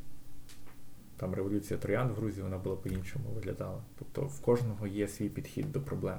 Там 1.16 1.34
революція 1.34 1.78
Троян 1.80 2.08
в 2.08 2.14
Грузії, 2.14 2.42
вона 2.42 2.58
була 2.58 2.76
по-іншому 2.76 3.24
виглядала. 3.34 3.82
Тобто 3.98 4.22
в 4.22 4.40
кожного 4.40 4.86
є 4.86 5.08
свій 5.08 5.28
підхід 5.28 5.72
до 5.72 5.80
проблем. 5.80 6.18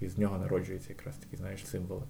І 0.00 0.08
з 0.08 0.18
нього 0.18 0.38
народжуються 0.38 0.88
якраз 0.88 1.16
такі, 1.16 1.36
знаєш, 1.36 1.66
символи. 1.66 2.02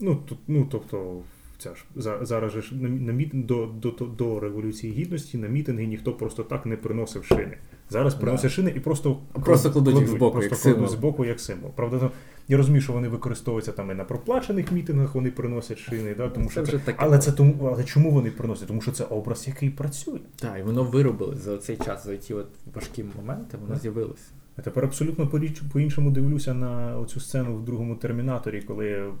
Ну, 0.00 0.16
тут, 0.16 0.38
ну, 0.48 0.68
тобто, 0.70 1.22
ця 1.58 1.74
ж, 1.74 1.84
зараз 2.26 2.52
же 2.52 2.62
ж 2.62 2.74
на, 2.74 2.88
на 2.88 3.12
міт, 3.12 3.30
до, 3.46 3.66
до, 3.66 3.90
до, 3.90 4.06
до 4.06 4.40
Революції 4.40 4.92
Гідності 4.92 5.38
на 5.38 5.48
мітинги 5.48 5.86
ніхто 5.86 6.12
просто 6.14 6.44
так 6.44 6.66
не 6.66 6.76
приносив 6.76 7.24
шини. 7.24 7.58
Зараз 7.90 8.14
Да. 8.14 8.20
приносять 8.20 8.50
шини 8.50 8.72
і 8.76 8.80
просто, 8.80 9.20
Просто 9.32 9.72
кладуть 9.72 9.96
їх 9.98 10.08
збоку, 10.08 10.32
просто 10.32 10.54
як 10.54 10.60
кладуть 10.62 10.76
символ. 10.78 10.88
збоку 10.98 11.24
як 11.24 11.40
символ. 11.40 11.70
Правда, 11.70 12.10
я 12.50 12.56
розумію, 12.56 12.82
що 12.82 12.92
вони 12.92 13.08
використовуються 13.08 13.72
там 13.72 13.90
і 13.90 13.94
на 13.94 14.04
проплачених 14.04 14.72
мітингах, 14.72 15.14
вони 15.14 15.30
приносять 15.30 15.78
шини, 15.78 16.14
да, 16.14 16.28
тому 16.28 16.50
що 16.50 16.66
це, 16.66 16.78
таке. 16.78 16.98
але 17.02 17.18
це 17.18 17.32
тому, 17.32 17.68
але 17.72 17.84
чому 17.84 18.10
вони 18.10 18.30
приносять? 18.30 18.68
Тому 18.68 18.80
що 18.80 18.92
це 18.92 19.04
образ, 19.04 19.48
який 19.48 19.70
працює. 19.70 20.18
Так, 20.36 20.58
і 20.58 20.62
воно 20.62 20.84
виробилось 20.84 21.38
за 21.38 21.58
цей 21.58 21.76
час, 21.76 22.04
за 22.04 22.16
ті 22.16 22.34
от 22.34 22.46
важкі 22.74 23.04
моменти, 23.16 23.56
воно 23.60 23.72
Так. 23.72 23.82
з'явилося. 23.82 24.24
Я 24.58 24.64
тепер 24.64 24.84
абсолютно 24.84 25.26
по-іншому 25.72 26.10
дивлюся 26.10 26.54
на 26.54 26.98
оцю 26.98 27.20
сцену 27.20 27.56
в 27.56 27.64
другому 27.64 27.96
термінаторі, 27.96 28.62
коли 28.62 29.12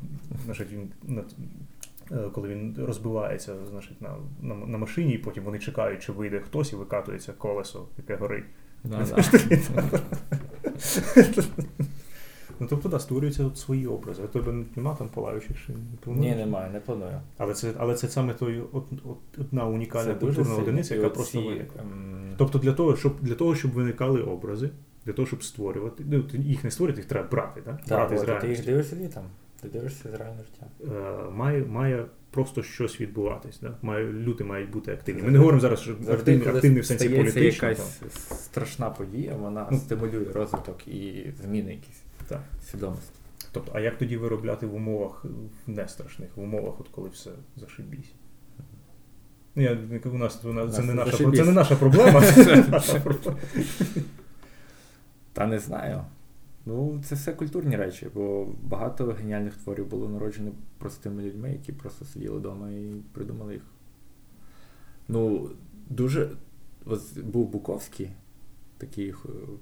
значить, 0.44 0.68
він 0.72 0.90
е, 2.12 2.16
коли 2.32 2.48
він 2.48 2.76
розбивається 2.78 3.54
значить, 3.70 4.02
на, 4.02 4.14
на, 4.42 4.54
на 4.54 4.78
машині, 4.78 5.12
і 5.12 5.18
потім 5.18 5.44
вони 5.44 5.58
чекають, 5.58 6.02
чи 6.02 6.12
вийде 6.12 6.40
хтось 6.40 6.72
і 6.72 6.76
викатується 6.76 7.32
колесо, 7.32 7.88
яке 7.98 8.16
горить. 8.16 8.44
Да, 8.84 9.06
Ну 12.60 12.66
тобто, 12.70 12.88
да, 12.88 12.98
створюються 12.98 13.44
от 13.44 13.58
свої 13.58 13.86
образи. 13.86 14.22
У 14.22 14.26
тебе 14.26 14.64
нема 14.76 14.94
там 14.94 15.08
палаючих 15.08 15.58
шин? 15.58 15.74
не 15.90 15.96
плануєш? 16.04 16.30
Ні, 16.36 16.44
немає, 16.44 16.70
не 16.70 16.80
планую. 16.80 17.20
Але 17.38 17.54
це, 17.54 17.72
але 17.78 17.94
це 17.94 18.08
саме 18.08 18.34
той 18.34 18.62
от, 18.72 18.84
от, 19.04 19.18
одна 19.38 19.66
унікальна 19.66 20.14
Це 20.14 20.20
культурна 20.20 20.54
одиниця, 20.54 20.94
яка 20.94 21.08
просто 21.08 21.42
виникла. 21.42 21.82
ем, 21.82 22.34
Тобто 22.38 22.58
для 22.58 22.72
того, 22.72 22.96
щоб 22.96 23.20
для 23.20 23.34
того, 23.34 23.54
щоб 23.54 23.70
виникали 23.70 24.22
образи, 24.22 24.70
для 25.06 25.12
того, 25.12 25.26
щоб 25.26 25.44
створювати, 25.44 26.04
ну 26.10 26.24
їх 26.34 26.64
не 26.64 26.70
створювати, 26.70 27.00
їх 27.00 27.08
треба 27.08 27.28
брати, 27.28 27.62
да? 27.64 27.72
Так, 27.72 27.88
брати 27.88 28.18
з 28.18 28.20
от, 28.20 28.26
ти 28.26 28.32
їх 28.32 28.40
реальності. 28.40 28.66
дивишся 28.66 28.96
літом. 28.96 29.22
Ти 29.60 29.68
дивишся 29.68 30.08
з 30.08 30.18
реального 30.18 30.42
життя. 30.44 30.66
Е, 31.28 31.30
має, 31.30 31.64
має 31.64 32.04
просто 32.30 32.62
щось 32.62 33.00
відбуватись. 33.00 33.60
Да? 33.60 33.74
Має, 33.82 34.12
люди 34.12 34.44
мають 34.44 34.70
бути 34.70 34.92
активні. 34.92 35.22
Ми 35.22 35.30
не 35.30 35.38
говоримо 35.38 35.60
зараз, 35.60 35.80
що 35.80 35.90
Завжди, 35.92 36.12
активні, 36.36 36.56
активні 36.56 36.80
в 36.80 36.86
сенсі 36.86 37.04
стається 37.08 37.32
політичного. 37.32 37.72
якась 37.72 38.02
страшна 38.44 38.90
подія, 38.90 39.34
вона 39.36 39.68
Ну. 39.70 39.78
стимулює 39.78 40.24
розвиток 40.34 40.88
і 40.88 41.24
зміни 41.42 41.70
якісь 41.70 41.99
Так. 42.30 42.42
свідомості. 42.70 43.20
Тобто, 43.52 43.72
а 43.74 43.80
як 43.80 43.98
тоді 43.98 44.16
виробляти 44.16 44.66
в 44.66 44.74
умовах 44.74 45.24
не 45.66 45.88
страшних, 45.88 46.36
в 46.36 46.40
умовах, 46.40 46.80
от 46.80 46.88
коли 46.88 47.08
все 47.08 47.30
зашибісь? 47.56 48.12
Ну, 49.54 49.62
Я, 49.62 49.78
у 50.04 50.18
нас, 50.18 50.44
у 50.44 50.52
нас, 50.52 50.74
це, 50.74 50.82
Нас 50.82 50.86
не 50.86 50.94
наша, 50.94 51.16
це 51.16 51.44
не 51.44 51.52
наша 51.52 51.76
проблема. 51.76 52.22
це 52.32 52.64
наша 52.68 53.00
проблема. 53.00 53.38
Та 55.32 55.46
не 55.46 55.58
знаю. 55.58 56.04
Ну, 56.66 57.02
це 57.04 57.14
все 57.14 57.32
культурні 57.32 57.76
речі, 57.76 58.08
бо 58.14 58.48
багато 58.62 59.06
геніальних 59.06 59.56
творів 59.56 59.86
було 59.86 60.08
народжено 60.08 60.52
простими 60.78 61.22
людьми, 61.22 61.52
які 61.52 61.72
просто 61.72 62.04
сиділи 62.04 62.38
вдома 62.38 62.70
і 62.70 63.02
придумали 63.12 63.52
їх. 63.52 63.62
Ну, 65.08 65.50
дуже. 65.88 66.30
Ось 66.84 67.12
був 67.12 67.48
Буковський, 67.48 68.10
такий 68.78 69.10
е, 69.10 69.14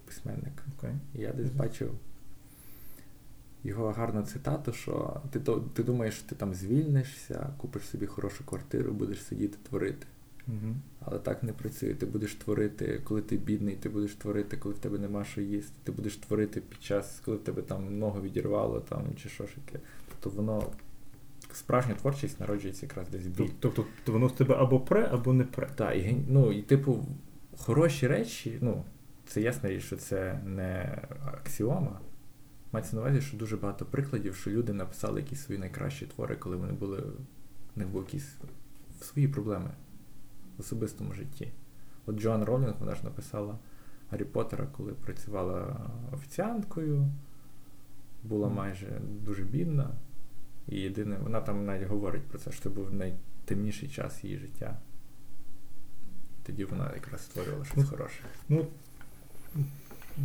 письменник. 0.07 0.65
І 1.15 1.19
Я 1.19 1.33
десь 1.33 1.51
бачив 1.51 1.95
його 3.69 3.93
гарну 3.93 4.23
цитату, 4.23 4.73
що 4.73 5.21
ти, 5.31 5.41
то- 5.41 5.65
ти 5.75 5.83
думаєш, 5.83 6.15
що 6.15 6.29
ти 6.29 6.35
там 6.35 6.55
звільнишся, 6.55 7.51
купиш 7.57 7.83
собі 7.83 8.07
хорошу 8.07 8.45
квартиру, 8.45 8.93
будеш 8.93 9.25
сидіти 9.25 9.59
творити. 9.69 10.07
Мгм. 10.47 10.77
Але 11.01 11.19
так 11.19 11.43
не 11.43 11.53
працює. 11.53 11.95
Ти 11.95 12.07
будеш 12.07 12.35
творити, 12.35 13.01
коли 13.05 13.23
ти 13.23 13.37
бідний, 13.37 13.75
ти 13.77 13.89
будеш 13.89 14.15
творити, 14.15 14.57
коли 14.57 14.75
в 14.75 14.79
тебе 14.79 14.99
нема 14.99 15.25
що 15.25 15.41
їсти. 15.41 15.75
Ти 15.85 15.93
будеш 15.93 16.17
творити 16.17 16.61
під 16.61 16.83
час, 16.83 17.21
коли 17.25 17.37
в 17.37 17.41
тебе 17.41 17.63
там 17.63 17.99
ногу 17.99 18.21
відірвало 18.21 18.81
там, 18.81 19.03
чи 19.23 19.29
що 19.29 19.47
ж 19.47 19.53
таке. 19.55 19.81
Тобто 20.09 20.37
воно. 20.37 20.67
Справжня 21.53 21.95
творчість 21.95 22.41
народжується 22.41 22.87
якраз 22.87 23.09
десь 23.09 23.27
біль. 23.27 23.49
Тобто 23.61 23.85
то 24.05 24.13
воно 24.13 24.27
в 24.27 24.37
тебе 24.37 24.55
або 24.55 24.81
пре, 24.81 25.09
або 25.13 25.33
не 25.33 25.45
пре. 25.45 25.69
Так, 25.75 25.97
і, 25.97 26.17
ну, 26.29 26.53
і 26.53 26.63
типу, 26.63 27.07
хороші 27.57 28.07
речі, 28.07 28.59
ну, 28.61 28.85
це 29.27 29.41
ясна 29.41 29.69
річ, 29.69 29.83
що 29.83 29.97
це 29.97 30.41
не 30.45 31.03
аксіома. 31.25 32.01
Мається 32.73 32.97
на 32.97 33.03
увазі, 33.03 33.21
що 33.21 33.37
дуже 33.37 33.57
багато 33.57 33.85
прикладів, 33.85 34.37
що 34.37 34.51
люди 34.51 34.73
написали 34.73 35.21
якісь 35.21 35.43
свої 35.43 35.61
найкращі 35.61 36.07
твори, 36.07 36.37
коли 36.37 36.57
вони 36.57 36.73
були, 36.73 36.99
в 37.77 37.79
них 37.79 37.89
були 37.89 38.05
якісь 38.05 38.37
свої 39.01 39.29
проблеми 39.29 39.71
в 40.57 40.61
особистому 40.61 41.15
житті. 41.15 41.53
От 42.07 42.21
Джоан 42.21 42.45
Ролінг, 42.45 42.75
вона 42.81 42.95
ж 42.95 43.05
написала 43.05 43.59
Гаррі 44.11 44.25
Поттера, 44.25 44.67
коли 44.67 44.93
працювала 44.93 45.91
офіціанткою, 46.13 47.09
була 48.23 48.49
майже 48.49 49.01
дуже 49.25 49.43
бідна. 49.43 49.91
І 50.69 50.81
єдине, 50.81 51.17
вона 51.19 51.41
там 51.41 51.67
навіть 51.67 51.89
говорить 51.89 52.23
про 52.23 52.39
це, 52.39 52.53
що 52.53 52.63
це 52.63 52.69
був 52.69 52.95
найтемніший 52.95 53.89
час 53.89 54.25
її 54.25 54.39
життя. 54.39 54.79
тоді 56.47 56.65
вона 56.65 56.93
якраз 56.95 57.25
створювала 57.25 57.65
щось 57.65 57.89
хороше. 57.89 58.21
Ну, 58.49 58.67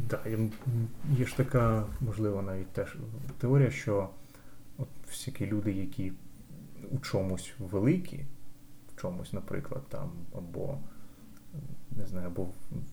да, 0.10 0.20
є 1.18 1.26
ж 1.26 1.38
така, 1.38 1.86
можливо, 2.02 2.42
навіть 2.42 2.68
теж 2.68 2.98
теорія, 3.38 3.72
що 3.72 4.10
от 4.78 4.88
всякі 5.08 5.46
люди, 5.46 5.72
які 5.72 6.12
у 6.92 7.00
чомусь 7.00 7.54
великі, 7.60 8.26
в 8.96 9.02
чомусь, 9.02 9.34
наприклад, 9.34 9.84
там, 9.90 10.12
або 10.36 10.78
не 11.92 12.06
знаю, 12.06 12.28
або 12.28 12.48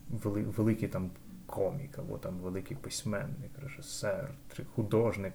вели, 0.09 0.43
великий 0.43 0.87
там 0.87 1.11
комік, 1.45 1.99
або 1.99 2.17
там 2.17 2.37
великий 2.37 2.77
письменник, 2.77 3.51
режисер, 3.61 4.31
художник. 4.75 5.33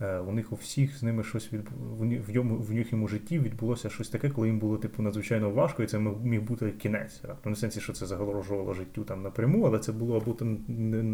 Е, 0.00 0.18
у 0.18 0.32
них 0.32 0.52
у 0.52 0.56
всіх 0.56 0.98
з 0.98 1.02
ними 1.02 1.24
щось 1.24 1.52
від 1.52 1.68
в 2.00 2.30
йому 2.30 2.56
в 2.56 2.72
їхньому 2.72 3.08
житті 3.08 3.38
відбулося 3.38 3.90
щось 3.90 4.08
таке, 4.08 4.30
коли 4.30 4.46
їм 4.46 4.58
було 4.58 4.76
типу 4.76 5.02
надзвичайно 5.02 5.50
важко, 5.50 5.82
і 5.82 5.86
це 5.86 5.98
міг 5.98 6.42
бути 6.42 6.70
кінець. 6.70 7.22
Ну, 7.44 7.50
не 7.50 7.56
сенсі, 7.56 7.80
що 7.80 7.92
це 7.92 8.06
загрожувало 8.06 8.74
життю 8.74 9.04
там 9.04 9.22
напряму, 9.22 9.64
але 9.64 9.78
це 9.78 9.92
було 9.92 10.16
або 10.16 10.32
там 10.32 10.58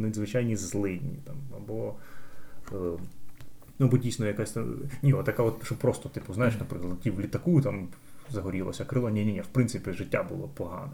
надзвичайні 0.03 0.57
злидні, 0.57 1.19
там, 1.25 1.37
або 1.57 1.95
е, 2.73 2.99
ну, 3.79 3.89
бо 3.89 3.99
дійсно 3.99 4.27
якась 4.27 4.53
там. 4.53 4.77
Ні, 5.03 5.15
така 5.25 5.43
от, 5.43 5.65
що 5.65 5.75
просто, 5.75 6.09
типу, 6.09 6.35
знаєш, 6.35 6.59
наприклад, 6.59 6.91
летів 6.93 7.15
в 7.15 7.21
літаку, 7.21 7.61
там 7.61 7.89
загорілося 8.31 8.85
крило. 8.85 9.11
Ні, 9.11 9.25
ні, 9.25 9.33
ні, 9.33 9.41
в 9.41 9.47
принципі, 9.47 9.93
життя 9.93 10.23
було 10.23 10.49
погане. 10.49 10.93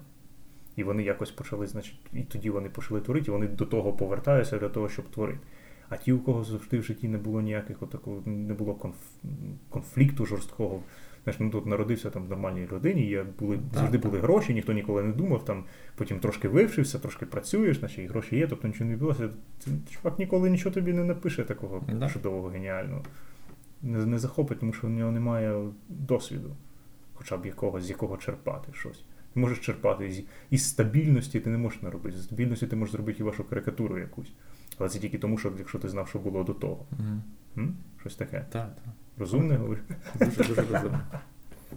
І 0.77 0.83
вони 0.83 1.03
якось 1.03 1.31
почали, 1.31 1.67
значить, 1.67 1.97
і 2.13 2.23
тоді 2.23 2.51
вони 2.51 2.69
почали 2.69 3.01
творити, 3.01 3.27
і 3.27 3.31
вони 3.31 3.47
до 3.47 3.67
того 3.67 3.93
повертаються 3.93 4.59
для 4.59 4.69
того, 4.69 4.89
щоб 4.89 5.11
творити. 5.11 5.39
А 5.91 5.97
ті, 5.97 6.13
у 6.13 6.19
кого 6.19 6.45
завжди 6.45 6.79
в 6.79 6.83
житті 6.83 7.09
не 7.09 7.19
було 7.19 7.41
ніяких 7.41 7.83
отакого, 7.83 8.23
не 8.27 8.55
було 8.55 8.75
конф, 8.75 8.97
конфлікту 9.69 10.27
жорсткого. 10.27 10.83
Знаєш, 11.25 11.41
ну 11.41 11.51
тут 11.51 11.67
народився 11.67 12.11
там 12.11 12.25
в 12.25 12.29
нормальній 12.29 12.67
родині, 12.67 13.07
є, 13.07 13.27
були, 13.39 13.59
завжди 13.75 13.99
були 13.99 14.19
гроші, 14.19 14.55
ніхто 14.55 14.73
ніколи 14.73 15.03
не 15.03 15.13
думав, 15.13 15.45
там 15.45 15.65
потім 15.95 16.21
трошки 16.21 16.49
вивчився, 16.49 16.99
трошки 16.99 17.27
працюєш, 17.27 17.79
значить 17.79 17.99
і 17.99 18.07
гроші 18.07 18.37
є, 18.37 18.47
тобто 18.47 18.69
нічого 18.69 18.85
не 18.85 18.93
відбулося. 18.93 19.29
Чувак 19.91 20.19
ніколи 20.19 20.51
нічого 20.51 20.75
тобі 20.75 20.93
не 20.93 21.05
напише 21.05 21.45
такого 21.45 21.85
да. 21.93 22.09
чудового, 22.09 22.49
геніального. 22.49 23.03
Не, 23.83 24.07
не 24.07 24.19
захопить, 24.19 24.61
тому 24.61 24.73
що 24.73 24.87
в 24.87 24.91
нього 24.91 25.11
немає 25.13 25.69
досвіду, 25.89 26.57
хоча 27.15 27.37
б 27.37 27.47
якогось, 27.47 27.85
з 27.85 27.91
якого 27.91 28.17
черпати 28.17 28.73
щось. 28.73 29.05
Ти 29.35 29.41
можеш 29.41 29.59
черпати 29.59 30.13
з 30.13 30.23
із 30.51 30.69
стабільності, 30.69 31.41
ти 31.41 31.51
не 31.51 31.59
можеш 31.59 31.83
наробити. 31.83 32.19
З 32.19 32.25
стабільності 32.25 32.67
ти 32.67 32.77
можеш 32.77 32.93
зробити 32.93 33.19
і 33.21 33.23
вашу 33.23 33.45
карикатуру 33.45 33.99
якусь. 33.99 34.33
Але 34.81 34.89
це 34.89 34.99
тільки 34.99 35.19
тому, 35.19 35.39
що 35.39 35.53
якщо 35.59 35.79
ти 35.79 35.89
знав, 35.89 36.09
що 36.09 36.19
було 36.19 36.45
до 36.45 36.55
того. 36.55 36.87
Угу. 37.57 37.69
Щось 38.01 38.15
таке. 38.15 38.47
Так, 38.51 38.75
так. 38.75 38.95
Розумне 39.19 39.57
говориш? 39.57 39.83
Дуже 40.15 40.45
дуже 40.45 40.63
розумне. 40.63 41.01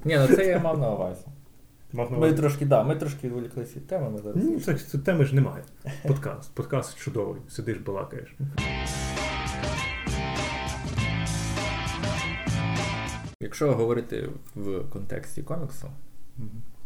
Ні, 0.05 0.17
ну 0.17 0.35
це 0.35 0.45
я 0.45 0.59
мав 0.59 0.79
на 0.79 0.91
увазі. 0.91 1.25
Мав 1.93 2.11
на 2.11 2.17
увазі. 2.17 2.31
Ми 2.31 2.37
трошки, 2.37 2.65
да, 2.65 2.83
ми 2.83 2.95
трошки 2.95 3.27
відволіклися 3.27 3.75
від 3.75 3.87
теми. 3.87 4.09
Ми 4.09 4.17
зараз... 4.17 4.43
Ну, 4.43 4.59
це, 4.59 4.75
це 4.75 4.97
теми 4.97 5.25
ж 5.25 5.35
немає. 5.35 5.63
Подкаст. 6.07 6.55
Подкаст 6.55 6.97
чудовий. 6.97 7.41
Сидиш, 7.49 7.77
балакаєш. 7.77 8.35
Якщо 13.39 13.73
говорити 13.73 14.29
в 14.55 14.89
контексті 14.89 15.43
коміксу, 15.43 15.87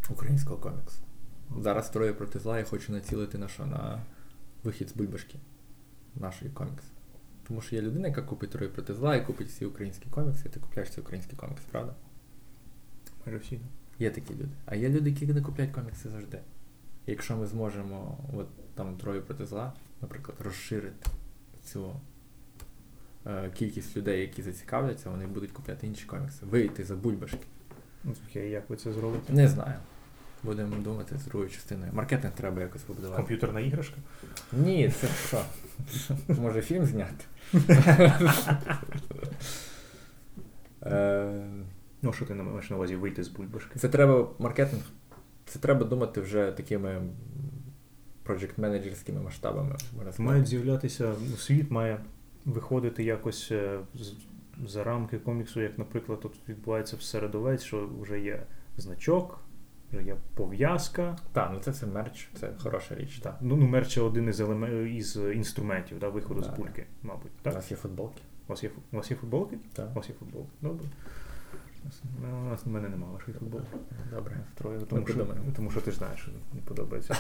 українського 0.10 0.58
коміксу, 0.58 1.02
зараз 1.62 1.90
троє 1.90 2.14
проти 2.14 2.40
зла 2.40 2.58
я 2.58 2.64
хочу 2.64 2.92
націлити 2.92 3.38
на 3.38 3.48
що? 3.48 3.66
На 3.66 4.02
вихід 4.64 4.90
з 4.90 4.94
бульбашки 4.94 5.40
нашої 6.20 6.52
комікси. 6.52 6.88
Тому 7.48 7.62
що 7.62 7.76
є 7.76 7.82
людина, 7.82 8.08
яка 8.08 8.22
купить 8.22 8.50
троє 8.50 8.70
проти 8.70 8.94
зла 8.94 9.16
і 9.16 9.26
купить 9.26 9.48
всі 9.48 9.66
українські 9.66 10.10
комікси, 10.10 10.44
і 10.46 10.50
ти 10.50 10.60
купляєш 10.60 10.90
ці 10.90 11.02
українські 11.02 11.36
комікси, 11.36 11.66
правда? 11.72 11.96
Майже 13.26 13.40
всі. 13.40 13.60
Є 14.00 14.10
такі 14.10 14.34
люди. 14.34 14.50
А 14.66 14.76
є 14.76 14.90
люди, 14.90 15.10
які 15.10 15.28
не 15.28 15.42
купляють 15.42 15.74
комікси 15.74 16.10
завжди. 16.10 16.40
І 17.06 17.12
якщо 17.12 17.38
ми 17.38 17.48
зможемо 17.48 18.18
от 18.34 18.48
там 18.76 18.98
троє 18.98 19.22
проти 19.22 19.46
зла, 19.46 19.74
наприклад, 20.02 20.38
розширити 20.40 21.12
цю 21.64 22.00
е, 23.26 23.52
кількість 23.52 23.98
людей, 23.98 24.22
які 24.22 24.42
зацікавляться, 24.42 25.10
вони 25.10 25.28
будуть 25.28 25.52
купляти 25.52 25.88
інші 25.88 26.06
комікси, 26.06 26.46
вийти 26.46 26.84
за 26.84 26.96
бульбашки. 26.96 27.46
Ну, 28.04 28.14
окей, 28.30 28.52
як 28.52 28.70
ви 28.70 28.76
це 28.76 28.94
зробите? 28.94 29.34
Не 29.34 29.48
знаю. 29.48 29.74
Будемо 30.44 30.76
думати 30.76 31.16
з 31.18 31.26
другою 31.26 31.50
частиною. 31.50 31.92
Маркетинг 31.94 32.34
треба 32.34 32.62
якось 32.62 32.82
побудувати. 32.82 33.18
Комп'ютерна 33.22 33.60
іграшка? 33.60 33.96
Ні, 34.54 34.94
це 35.02 35.08
що? 35.28 35.42
Може 36.42 36.62
фільм 36.62 36.86
зняти? 36.86 37.26
Е, 40.82 41.48
ну, 42.02 42.14
що 42.14 42.26
ти 42.26 42.34
маєш 42.34 42.70
на 42.70 42.76
увазі 42.76 42.96
вийти 42.96 43.24
з 43.24 43.28
бульбашки? 43.28 43.80
Це 43.80 43.90
треба 43.90 44.30
маркетинг. 44.40 44.82
Це 45.46 45.60
треба 45.60 45.86
думати 45.86 46.22
вже 46.22 46.52
такими 46.52 47.02
проджект-менеджерськими 48.24 49.24
масштабами. 49.24 49.76
Мають 50.18 50.48
з'являтися, 50.48 51.14
ну, 51.30 51.38
світ 51.38 51.72
має 51.72 52.00
виходити 52.46 53.04
якось 53.04 53.52
е, 53.52 53.80
за 54.68 54.84
рамки 54.84 55.18
коміксу, 55.18 55.62
як, 55.62 55.78
наприклад, 55.78 56.20
тут 56.20 56.36
відбувається 56.50 56.96
в 56.96 57.02
середовець, 57.02 57.64
що 57.64 57.90
вже 58.02 58.20
є 58.20 58.44
значок 58.78 59.40
є 59.94 60.16
пов'язка. 60.36 61.18
Так, 61.34 61.50
ну 61.54 61.60
це 61.60 61.74
це 61.74 61.86
мерч, 61.86 62.30
це 62.40 62.54
хороша 62.64 62.96
річ. 62.96 63.20
Так. 63.20 63.38
Ну, 63.42 63.56
ну 63.56 63.68
мерч 63.68 63.94
це 63.94 64.02
один 64.02 64.30
із 64.30 64.40
елементів 64.40 64.78
із 64.78 65.16
інструментів 65.16 66.00
да, 66.00 66.10
виходу 66.10 66.42
так. 66.42 66.56
з 66.56 66.58
бульки, 66.58 66.86
мабуть. 67.04 67.32
Так? 67.42 67.54
У 67.54 67.56
нас 67.56 67.72
є 67.72 67.78
футболки. 67.78 68.22
У 68.48 68.50
вас 68.50 68.64
є 68.64 68.70
у 68.92 68.96
вас 68.96 69.12
є 69.12 69.18
футболки? 69.18 69.58
Так. 69.74 69.90
У 69.92 69.94
вас 69.94 70.10
є 70.10 70.16
футболки. 70.20 70.50
Добре. 70.62 70.86
Ну, 72.22 72.42
у 72.46 72.50
нас 72.50 72.62
у 72.66 72.70
мене 72.70 72.90
немає 72.90 73.14
вашої 73.14 73.38
футболки. 73.38 73.78
Добре, 74.12 74.38
втроє, 74.56 74.80
тому, 74.80 75.08
що, 75.08 75.28
тому 75.56 75.72
що 75.72 75.82
ти 75.82 75.92
ж 75.92 75.98
знаєш, 75.98 76.20
що 76.22 76.32
не 76.54 76.62
подобається. 76.62 77.16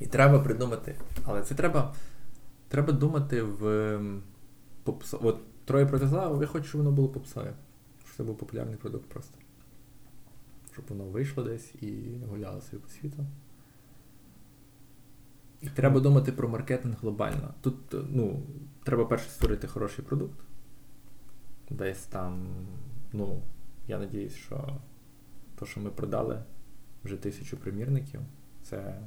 І 0.00 0.06
треба 0.06 0.38
придумати. 0.38 0.94
Але 1.24 1.42
це 1.42 1.54
треба 1.54 1.94
треба 2.68 2.92
думати 2.92 3.42
в 3.42 4.00
попсо. 4.84 5.20
От 5.22 5.64
троє 5.64 5.86
проти 5.86 6.06
зла, 6.06 6.38
я 6.40 6.46
хочу, 6.46 6.64
щоб 6.64 6.80
воно 6.80 6.90
було 6.90 7.08
попсове 7.08 7.52
щоб 8.12 8.16
це 8.16 8.22
був 8.22 8.38
популярний 8.38 8.76
продукт 8.76 9.08
просто. 9.08 9.38
Щоб 10.72 10.84
воно 10.88 11.04
вийшло 11.04 11.44
десь 11.44 11.74
і 11.74 12.18
гуляло 12.28 12.60
собі 12.60 12.82
по 12.82 12.88
світу. 12.88 13.26
І 15.60 15.68
треба 15.68 16.00
думати 16.00 16.32
про 16.32 16.48
маркетинг 16.48 16.96
глобально. 17.00 17.54
Тут 17.60 17.76
ну, 17.92 18.42
треба 18.82 19.04
перше 19.04 19.30
створити 19.30 19.66
хороший 19.66 20.04
продукт. 20.04 20.40
Десь 21.70 22.02
там, 22.04 22.46
ну, 23.12 23.42
я 23.88 23.98
надіюсь, 23.98 24.34
що 24.34 24.80
то, 25.58 25.66
що 25.66 25.80
ми 25.80 25.90
продали 25.90 26.42
вже 27.04 27.16
тисячу 27.16 27.56
примірників, 27.56 28.20
це 28.62 29.00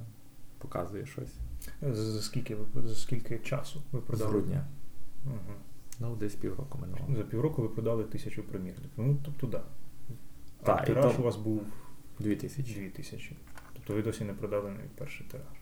показує 0.58 1.06
щось. 1.06 1.34
За 1.82 2.22
скільки 2.22 2.58
за 2.76 2.96
скільки 2.96 3.40
часу 3.40 3.82
ви 3.92 4.02
продали? 4.02 4.30
З 4.30 4.34
грудня. 4.34 4.68
Угу. 5.26 5.56
Ну, 6.00 6.16
десь 6.16 6.36
півроку 6.36 6.78
минуло. 6.78 7.18
За 7.18 7.24
півроку 7.24 7.62
ви 7.62 7.70
продали 7.70 8.04
тисячу 8.04 8.44
примірників. 8.44 8.90
Ну, 8.98 9.18
тобто, 9.26 9.48
да. 9.48 9.64
А 10.62 10.66
так. 10.66 10.86
тираж 10.86 11.16
то... 11.16 11.22
у 11.22 11.26
вас 11.26 11.36
був 11.36 11.62
дві 12.20 12.36
тисячі. 12.36 12.74
Дві 12.74 12.90
тисячі. 12.90 13.38
Тобто 13.74 13.94
ви 13.94 14.02
досі 14.02 14.24
не 14.24 14.34
продали 14.34 14.70
навіть 14.70 14.96
перший 14.96 15.28
тираж. 15.28 15.58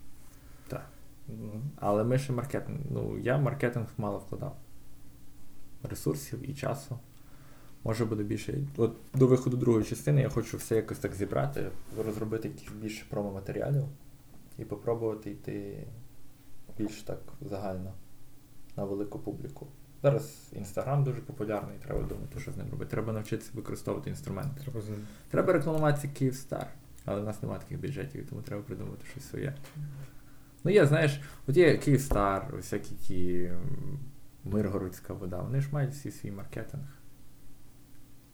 Так. 0.67 0.89
Ну. 1.27 1.61
Але 1.75 2.03
ми 2.03 2.17
ще 2.17 2.33
маркетинг. 2.33 2.79
Ну, 2.91 3.17
я 3.17 3.37
маркетинг 3.37 3.87
мало 3.97 4.17
вкладав. 4.17 4.57
Ресурсів 5.83 6.49
і 6.49 6.53
часу. 6.53 6.99
Може 7.83 8.05
буде 8.05 8.23
більше. 8.23 8.57
От 8.77 8.95
до 9.13 9.27
виходу 9.27 9.57
другої 9.57 9.85
частини 9.85 10.21
я 10.21 10.29
хочу 10.29 10.57
все 10.57 10.75
якось 10.75 10.99
так 10.99 11.15
зібрати, 11.15 11.71
розробити 12.05 12.47
якісь 12.47 12.71
більше 12.71 13.05
промо-матеріалів 13.09 13.83
і 14.57 14.65
попробувати 14.65 15.31
йти 15.31 15.87
більш 16.77 17.01
так 17.01 17.19
загально 17.41 17.93
на 18.77 18.85
велику 18.85 19.19
публіку. 19.19 19.67
Зараз 20.03 20.51
інстаграм 20.55 21.03
дуже 21.03 21.21
популярний, 21.21 21.77
треба 21.77 22.01
думати, 22.01 22.39
що 22.39 22.51
з 22.51 22.57
ним 22.57 22.69
робити. 22.71 22.91
Треба 22.91 23.13
навчитися 23.13 23.51
використовувати 23.53 24.09
інструменти. 24.09 24.61
Треба 24.61 24.81
треба 25.29 25.53
рекламувати 25.53 26.07
Київстар, 26.07 26.67
але 27.05 27.21
в 27.21 27.23
нас 27.23 27.41
немає 27.41 27.59
таких 27.59 27.79
бюджетів, 27.79 28.29
тому 28.29 28.41
треба 28.41 28.61
придумати 28.61 29.05
щось 29.11 29.29
своє. 29.29 29.55
Ну, 30.63 30.71
є, 30.71 30.85
знаєш, 30.85 31.21
от 31.47 31.57
є 31.57 31.77
Київстар, 31.77 32.47
всякі 32.55 32.95
ті 32.95 33.51
Миргородська 34.43 35.13
вода, 35.13 35.41
вони 35.41 35.61
ж 35.61 35.69
мають 35.71 35.91
всі 35.91 36.11
свій 36.11 36.31
маркетинг. 36.31 36.85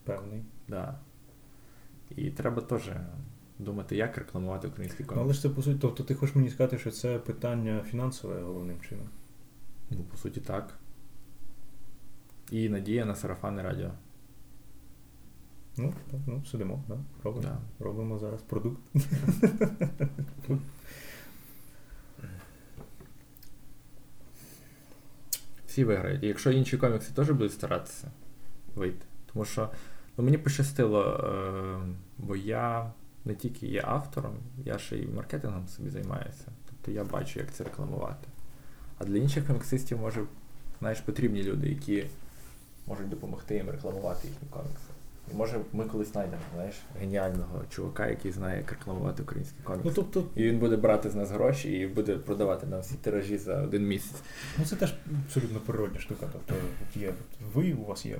Певний. 0.04 0.44
Да. 0.68 0.98
І 2.16 2.30
треба 2.30 2.62
теж 2.62 2.90
думати, 3.58 3.96
як 3.96 4.18
рекламувати 4.18 4.68
український 4.68 5.06
комікс. 5.06 5.24
Але 5.24 5.34
ж 5.34 5.42
це 5.42 5.48
по 5.48 5.62
суті, 5.62 5.78
тобто 5.80 6.04
ти 6.04 6.14
хочеш 6.14 6.36
мені 6.36 6.50
сказати, 6.50 6.78
що 6.78 6.90
це 6.90 7.18
питання 7.18 7.82
фінансове 7.90 8.40
головним 8.40 8.80
чином? 8.80 9.08
Ну, 9.90 10.04
по 10.04 10.16
суті, 10.16 10.40
так 10.40 10.79
і 12.50 12.68
надія 12.68 13.04
на 13.04 13.14
сарафанне 13.14 13.62
радіо. 13.62 13.90
Ну, 15.76 15.94
ну, 16.26 16.44
сидимо, 16.44 16.84
да? 16.88 16.98
робимо 17.24 17.42
да. 17.42 17.58
робимо 17.84 18.18
зараз 18.18 18.42
продукт. 18.42 18.80
Всі 25.66 25.84
виграють. 25.84 26.22
І 26.22 26.26
якщо 26.26 26.50
інші 26.50 26.76
комікси 26.78 27.12
теж 27.14 27.30
будуть 27.30 27.52
старатися 27.52 28.10
вийти. 28.74 29.06
Тому 29.32 29.44
що 29.44 29.70
ну, 30.16 30.24
мені 30.24 30.38
пощастило, 30.38 31.02
е, 31.02 31.80
Бо 32.18 32.36
я 32.36 32.92
не 33.24 33.34
тільки 33.34 33.66
є 33.66 33.82
автором, 33.86 34.34
я 34.64 34.78
ще 34.78 34.96
й 34.96 35.06
маркетингом 35.06 35.68
собі 35.68 35.90
займаюся. 35.90 36.46
Тобто 36.66 36.90
я 36.90 37.04
бачу, 37.04 37.38
як 37.38 37.52
це 37.52 37.64
рекламувати. 37.64 38.28
А 38.98 39.04
для 39.04 39.18
інших 39.18 39.46
коміксистів, 39.46 39.98
може, 39.98 40.24
знаєш, 40.78 41.00
потрібні 41.00 41.42
люди, 41.42 41.68
які 41.68 42.06
можуть 42.90 43.08
допомогти 43.08 43.54
їм 43.54 43.70
рекламувати 43.70 44.28
їхні 44.28 44.48
комікси. 44.50 44.90
І 45.32 45.34
може 45.36 45.60
ми 45.72 45.84
колись 45.84 46.12
знайдемо, 46.12 46.42
знаєш, 46.54 46.74
геніального 47.00 47.62
чувака, 47.68 48.06
який 48.06 48.32
знає, 48.32 48.58
як 48.58 48.70
рекламувати 48.70 49.22
українські 49.22 49.62
комікси. 49.64 49.88
Ну, 49.88 49.92
тобто, 49.94 50.24
І 50.34 50.42
він 50.42 50.58
буде 50.58 50.76
брати 50.76 51.10
з 51.10 51.14
нас 51.14 51.30
гроші 51.30 51.72
і 51.72 51.86
буде 51.86 52.16
продавати 52.16 52.66
нам 52.66 52.80
всі 52.80 52.94
тиражі 52.94 53.38
за 53.38 53.62
один 53.62 53.86
місяць. 53.86 54.22
ну 54.58 54.64
це 54.64 54.76
теж 54.76 54.94
абсолютно 55.26 55.60
природня 55.60 56.00
штука. 56.00 56.26
Тобто 56.32 56.54
є 56.94 57.14
ви, 57.54 57.72
у 57.72 57.84
вас 57.84 58.06
є 58.06 58.18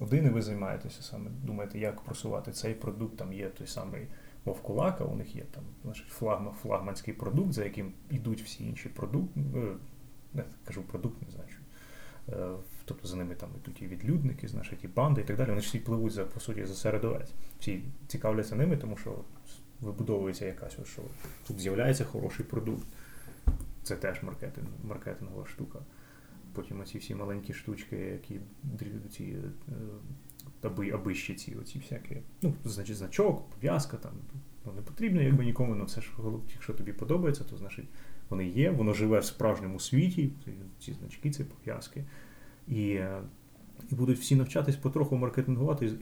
один, 0.00 0.26
і 0.26 0.28
ви 0.28 0.42
займаєтеся 0.42 1.02
саме, 1.02 1.30
думаєте, 1.42 1.78
як 1.78 2.00
просувати 2.00 2.52
цей 2.52 2.74
продукт, 2.74 3.16
там 3.16 3.32
є 3.32 3.48
той 3.48 3.66
самий 3.66 4.06
Вовкулака, 4.44 5.04
у 5.04 5.16
них 5.16 5.36
є 5.36 5.42
там 5.42 5.64
значить, 5.84 6.08
флагма, 6.08 6.52
флагманський 6.62 7.14
продукт, 7.14 7.52
за 7.52 7.64
яким 7.64 7.92
йдуть 8.10 8.42
всі 8.42 8.64
інші 8.64 8.88
продукти. 8.88 9.40
Не 10.34 10.44
кажу 10.64 10.82
продукт, 10.82 11.22
не 11.22 11.28
знаю. 11.30 11.48
Тобто 12.84 13.08
за 13.08 13.16
ними 13.16 13.34
там 13.34 13.48
йдуть 13.62 13.82
і 13.82 13.86
відлюдники, 13.86 14.48
значить, 14.48 14.84
і 14.84 14.88
банди 14.88 15.20
і 15.20 15.24
так 15.24 15.36
далі. 15.36 15.48
Вони 15.48 15.60
ж 15.60 15.68
всі 15.68 15.78
пливуть 15.78 16.12
за 16.12 16.24
по 16.24 16.40
суті 16.40 16.64
за 16.64 16.74
середовець. 16.74 17.30
Всі 17.60 17.82
цікавляться 18.06 18.56
ними, 18.56 18.76
тому 18.76 18.96
що 18.96 19.18
вибудовується 19.80 20.46
якась, 20.46 20.72
що 20.72 21.02
тут 21.46 21.60
з'являється 21.60 22.04
хороший 22.04 22.46
продукт. 22.46 22.86
Це 23.82 23.96
теж 23.96 24.22
маркетинг, 24.22 24.66
маркетингова 24.84 25.46
штука. 25.46 25.78
Потім 26.52 26.80
оці 26.80 26.98
всі 26.98 27.14
маленькі 27.14 27.54
штучки, 27.54 27.96
які 27.96 28.40
ці 29.10 29.24
е, 29.24 29.74
аби, 30.62 30.90
абищі 30.90 31.34
ці 31.34 31.54
оці 31.54 31.78
всякі. 31.78 32.16
Ну, 32.42 32.54
значить, 32.64 32.96
значок, 32.96 33.50
пов'язка 33.50 33.96
там. 33.96 34.12
Ну, 34.66 34.72
не 34.72 34.82
потрібно 34.82 35.22
якби 35.22 35.44
нікому, 35.44 35.74
але 35.74 35.86
це 35.86 36.00
ж 36.00 36.10
голов- 36.16 36.42
якщо 36.52 36.72
тобі 36.72 36.92
подобається, 36.92 37.44
то 37.44 37.56
значить 37.56 37.86
вони 38.28 38.48
є, 38.48 38.70
воно 38.70 38.92
живе 38.92 39.18
в 39.18 39.24
справжньому 39.24 39.80
світі, 39.80 40.32
ці 40.80 40.92
значки, 40.92 41.30
ці 41.30 41.44
пов'язки. 41.44 42.04
І, 42.68 42.84
і 43.90 43.94
будуть 43.94 44.18
всі 44.18 44.36
навчатись 44.36 44.76
потроху 44.76 45.16
маркетингувати, 45.16 45.92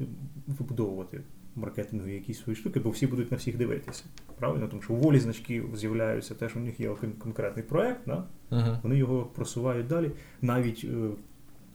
вибудовувати 0.47 1.21
маркетингові 1.57 2.15
якісь 2.15 2.39
свої 2.43 2.57
штуки, 2.57 2.81
бо 2.81 2.91
всі 2.91 3.07
будуть 3.07 3.31
на 3.31 3.37
всіх 3.37 3.57
дивитися. 3.57 4.05
Правильно? 4.39 4.69
Тому 4.69 4.83
що 4.83 4.95
у 4.95 4.97
волі 4.97 5.19
значки 5.19 5.65
з'являються 5.75 6.35
теж 6.35 6.57
у 6.57 6.61
них 6.61 6.81
є 6.81 6.91
кон- 6.91 7.13
конкретний 7.19 7.65
проект, 7.65 8.01
да? 8.07 8.25
Угу. 8.51 8.79
вони 8.83 8.97
його 8.97 9.23
просувають 9.23 9.87
далі. 9.87 10.11
Навіть 10.43 10.85
е, 10.85 11.09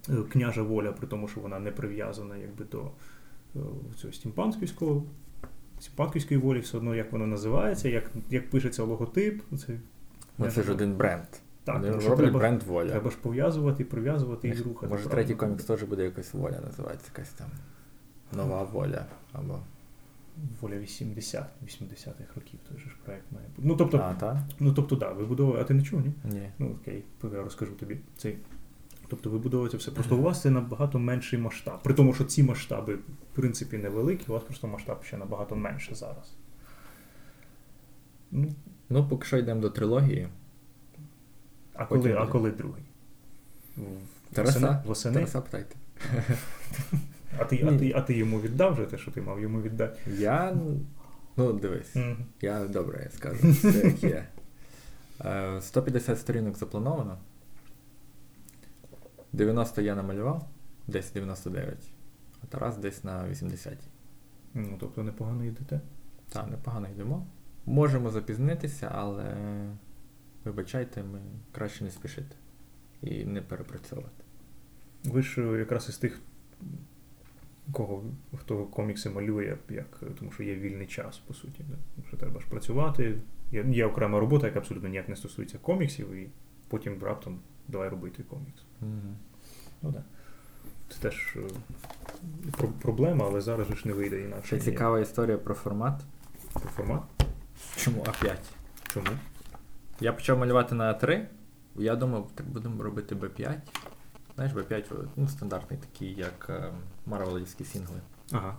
е, 0.09 0.15
княжа 0.31 0.63
воля, 0.63 0.91
при 0.91 1.07
тому, 1.07 1.27
що 1.27 1.41
вона 1.41 1.59
не 1.59 1.71
прив'язана 1.71 2.37
якби 2.37 2.65
до 2.65 2.81
е, 3.55 3.59
цього 3.95 4.13
стімпанківського. 4.13 5.03
Стімпанківської 5.79 6.39
волі 6.39 6.59
все 6.59 6.77
одно, 6.77 6.95
як 6.95 7.11
воно 7.11 7.27
називається, 7.27 7.89
як, 7.89 8.11
як 8.29 8.49
пишеться 8.49 8.83
логотип. 8.83 9.41
Це, 9.57 9.79
Ну, 10.37 10.51
це 10.51 10.63
ж 10.63 10.71
один 10.71 10.95
бренд. 10.95 11.27
Так, 11.67 11.75
Вони 11.81 11.91
роблять 11.91 12.17
треба, 12.17 12.39
бренд 12.39 12.63
воля. 12.63 12.89
треба 12.89 13.11
ж 13.11 13.17
пов'язувати, 13.21 13.85
прив'язувати 13.85 14.47
і 14.47 14.51
рухати. 14.51 14.67
Може, 14.71 14.87
правильно? 14.87 15.09
третій 15.09 15.35
комікс 15.35 15.63
теж 15.63 15.83
буде 15.83 16.03
якось 16.03 16.33
воля 16.33 16.59
називається, 16.65 17.07
якась 17.15 17.29
там 17.29 17.47
нова 18.33 18.63
воля. 18.63 19.05
Або... 19.33 19.59
Воля 20.61 20.77
80, 20.77 21.45
80-х 21.65 22.35
років 22.35 22.59
той 22.69 22.77
же 22.79 22.89
ж 22.89 22.95
проект 23.05 23.31
має 23.31 23.47
бути. 23.47 23.67
Ну 23.67 23.75
тобто, 23.75 23.97
А, 23.97 24.13
так? 24.13 24.37
ну, 24.59 24.73
тобто, 24.73 24.95
да, 24.95 25.11
вибудовує. 25.11 25.61
А 25.61 25.63
ти 25.63 25.73
не 25.73 25.81
чув, 25.83 26.01
ні? 26.01 26.11
Ні. 26.23 26.49
Ну 26.59 26.75
окей, 26.81 27.03
я 27.23 27.43
розкажу 27.43 27.71
тобі. 27.71 27.97
Цей. 28.17 28.37
Тобто 29.07 29.29
вибудовується 29.29 29.77
все. 29.77 29.91
Просто 29.91 30.17
у 30.17 30.21
вас 30.21 30.41
це 30.41 30.49
набагато 30.49 30.99
менший 30.99 31.39
масштаб. 31.39 31.83
При 31.83 31.93
тому, 31.93 32.13
що 32.13 32.23
ці 32.23 32.43
масштаби, 32.43 32.95
в 32.95 33.35
принципі, 33.35 33.77
невеликі, 33.77 34.25
у 34.27 34.33
вас 34.33 34.43
просто 34.43 34.67
масштаб 34.67 35.03
ще 35.03 35.17
набагато 35.17 35.55
менше 35.55 35.95
зараз. 35.95 36.33
Ну, 38.31 38.47
Ну, 38.89 39.07
поки 39.07 39.25
що 39.27 39.37
йдемо 39.37 39.61
до 39.61 39.69
трилогії. 39.69 40.27
А 41.77 41.85
Потім 41.85 42.01
коли, 42.03 42.13
а 42.15 42.19
буде. 42.19 42.31
коли 42.31 42.51
другий? 42.51 42.83
В- 43.77 44.33
Тараса. 44.35 44.83
Восени? 44.85 45.13
Тараса 45.13 45.41
питайте. 45.41 45.75
А, 47.39 47.45
ти, 47.45 47.63
а, 47.67 47.77
ти, 47.77 47.93
а 47.95 48.01
ти 48.01 48.17
йому 48.17 48.41
віддав 48.41 48.73
вже 48.73 48.85
те, 48.85 48.97
що 48.97 49.11
ти 49.11 49.21
мав 49.21 49.39
йому 49.41 49.61
віддати? 49.61 49.99
Я. 50.11 50.57
Ну, 51.37 51.53
дивись. 51.53 51.95
Мгм. 51.95 52.17
Я 52.41 52.67
добре 52.67 53.01
я 53.03 53.09
скажу, 53.11 53.51
все 53.51 53.67
як 53.87 54.03
є. 54.03 54.27
Е, 55.25 55.61
150 55.61 56.19
сторінок 56.19 56.57
заплановано. 56.57 57.17
90 59.33 59.81
я 59.81 59.95
намалював, 59.95 60.47
десь 60.87 61.11
99, 61.11 61.77
а 62.43 62.45
Тарас 62.47 62.77
десь 62.77 63.03
на 63.03 63.27
80. 63.29 63.73
Ну, 64.53 64.77
тобто 64.79 65.03
непогано 65.03 65.45
йдете. 65.45 65.81
Так, 66.29 66.47
непогано 66.51 66.87
йдемо. 66.89 67.25
Можемо 67.65 68.11
запізнитися, 68.11 68.91
але 68.95 69.23
вибачайте, 70.47 71.03
ми 71.03 71.19
краще 71.51 71.83
не 71.83 71.91
спішити 71.91 72.35
і 73.01 73.25
не 73.25 73.41
перепрацьовувати. 73.41 74.23
Ви 75.03 75.21
ж 75.21 75.41
е, 75.41 75.59
якраз 75.59 75.89
із 75.89 75.97
тих, 75.97 76.19
кого 77.71 78.03
хто 78.37 78.65
комікси 78.65 79.09
малює, 79.09 79.57
як, 79.69 79.99
тому 80.19 80.31
що 80.31 80.43
є 80.43 80.55
вільний 80.55 80.87
час, 80.87 81.17
по 81.17 81.33
суті. 81.33 81.63
Да? 81.69 81.75
Тому 81.95 82.07
що 82.07 82.17
треба 82.17 82.39
ж 82.39 82.47
працювати. 82.47 83.15
Є, 83.51 83.65
є 83.69 83.85
окрема 83.85 84.19
робота, 84.19 84.47
яка 84.47 84.59
абсолютно 84.59 84.89
ніяк 84.89 85.09
не 85.09 85.15
стосується 85.15 85.57
коміксів, 85.57 86.11
і 86.11 86.29
потім 86.67 87.03
раптом 87.03 87.39
давай 87.67 87.89
робити 87.89 88.23
комікс. 88.23 88.61
Ну 89.81 89.91
да. 89.91 90.03
Це 90.89 90.99
теж 90.99 91.35
е, 91.35 91.39
про- 92.51 92.67
проблема, 92.67 93.25
але 93.25 93.41
зараз 93.41 93.67
ж 93.67 93.87
не 93.87 93.93
вийде 93.93 94.21
інакше. 94.21 94.55
Ніяк. 94.55 94.65
цікава 94.65 94.99
історія 94.99 95.37
про 95.37 95.55
формат. 95.55 96.01
Про 96.53 96.69
формат. 96.69 97.01
Чому 97.75 98.03
А5? 98.03 98.35
Чому? 98.93 99.07
Я 99.99 100.13
почав 100.13 100.39
малювати 100.39 100.75
на 100.75 100.93
А3. 100.93 101.25
Я 101.75 101.95
думав, 101.95 102.31
так 102.35 102.47
будемо 102.47 102.83
робити 102.83 103.15
Б5. 103.15 103.59
Знаєш, 104.35 104.53
Б5 104.53 105.07
ну, 105.15 105.27
стандартний 105.27 105.79
такий, 105.79 106.15
як 106.15 106.47
е, 106.49 106.73
марвелівські 107.05 107.63
сінгли. 107.63 107.99
Ага. 108.31 108.57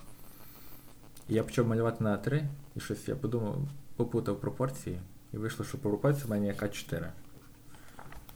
Я 1.28 1.42
почав 1.42 1.68
малювати 1.68 2.04
на 2.04 2.16
А3, 2.16 2.46
і 2.76 2.80
щось 2.80 3.08
я 3.08 3.16
подумав, 3.16 3.56
попутав 3.96 4.40
пропорції, 4.40 4.98
і 5.32 5.36
вийшло, 5.36 5.64
що 5.64 5.78
по 5.78 5.88
пропорції 5.88 6.26
в 6.26 6.30
мене 6.30 6.46
як 6.46 6.62
А4. 6.62 7.08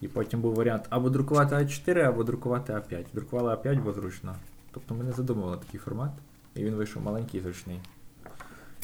І 0.01 0.07
потім 0.07 0.41
був 0.41 0.55
варіант 0.55 0.85
або 0.89 1.09
друкувати 1.09 1.55
А4, 1.55 1.99
або 1.99 2.23
друкувати 2.23 2.73
А5. 2.73 3.05
Друкували 3.13 3.55
А5, 3.55 3.83
бо 3.83 3.93
зручно. 3.93 4.35
Тобто 4.71 4.95
ми 4.95 5.03
не 5.03 5.11
задумували 5.11 5.57
такий 5.57 5.79
формат, 5.79 6.11
і 6.55 6.63
він 6.63 6.75
вийшов 6.75 7.03
маленький 7.03 7.39
і 7.39 7.43
зручний. 7.43 7.79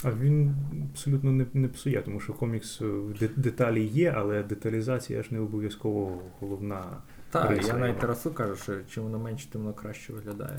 А 0.04 0.12
він 0.12 0.54
абсолютно 0.90 1.32
не, 1.32 1.46
не 1.54 1.68
псує, 1.68 2.02
тому 2.02 2.20
що 2.20 2.32
комікс 2.32 2.82
е, 2.82 3.28
деталі 3.36 3.84
є, 3.84 4.14
але 4.16 4.42
деталізація 4.42 5.22
ж 5.22 5.28
не 5.30 5.40
обов'язково 5.40 6.22
головна. 6.40 6.84
Так, 7.30 7.50
Риса 7.50 7.72
я 7.72 7.78
навіть. 7.78 7.98
Тарасу 7.98 8.30
кажу, 8.30 8.56
що 8.56 8.76
чим 8.90 9.02
воно 9.02 9.18
менше, 9.18 9.50
тим 9.50 9.60
воно 9.60 9.74
краще 9.74 10.12
виглядає. 10.12 10.58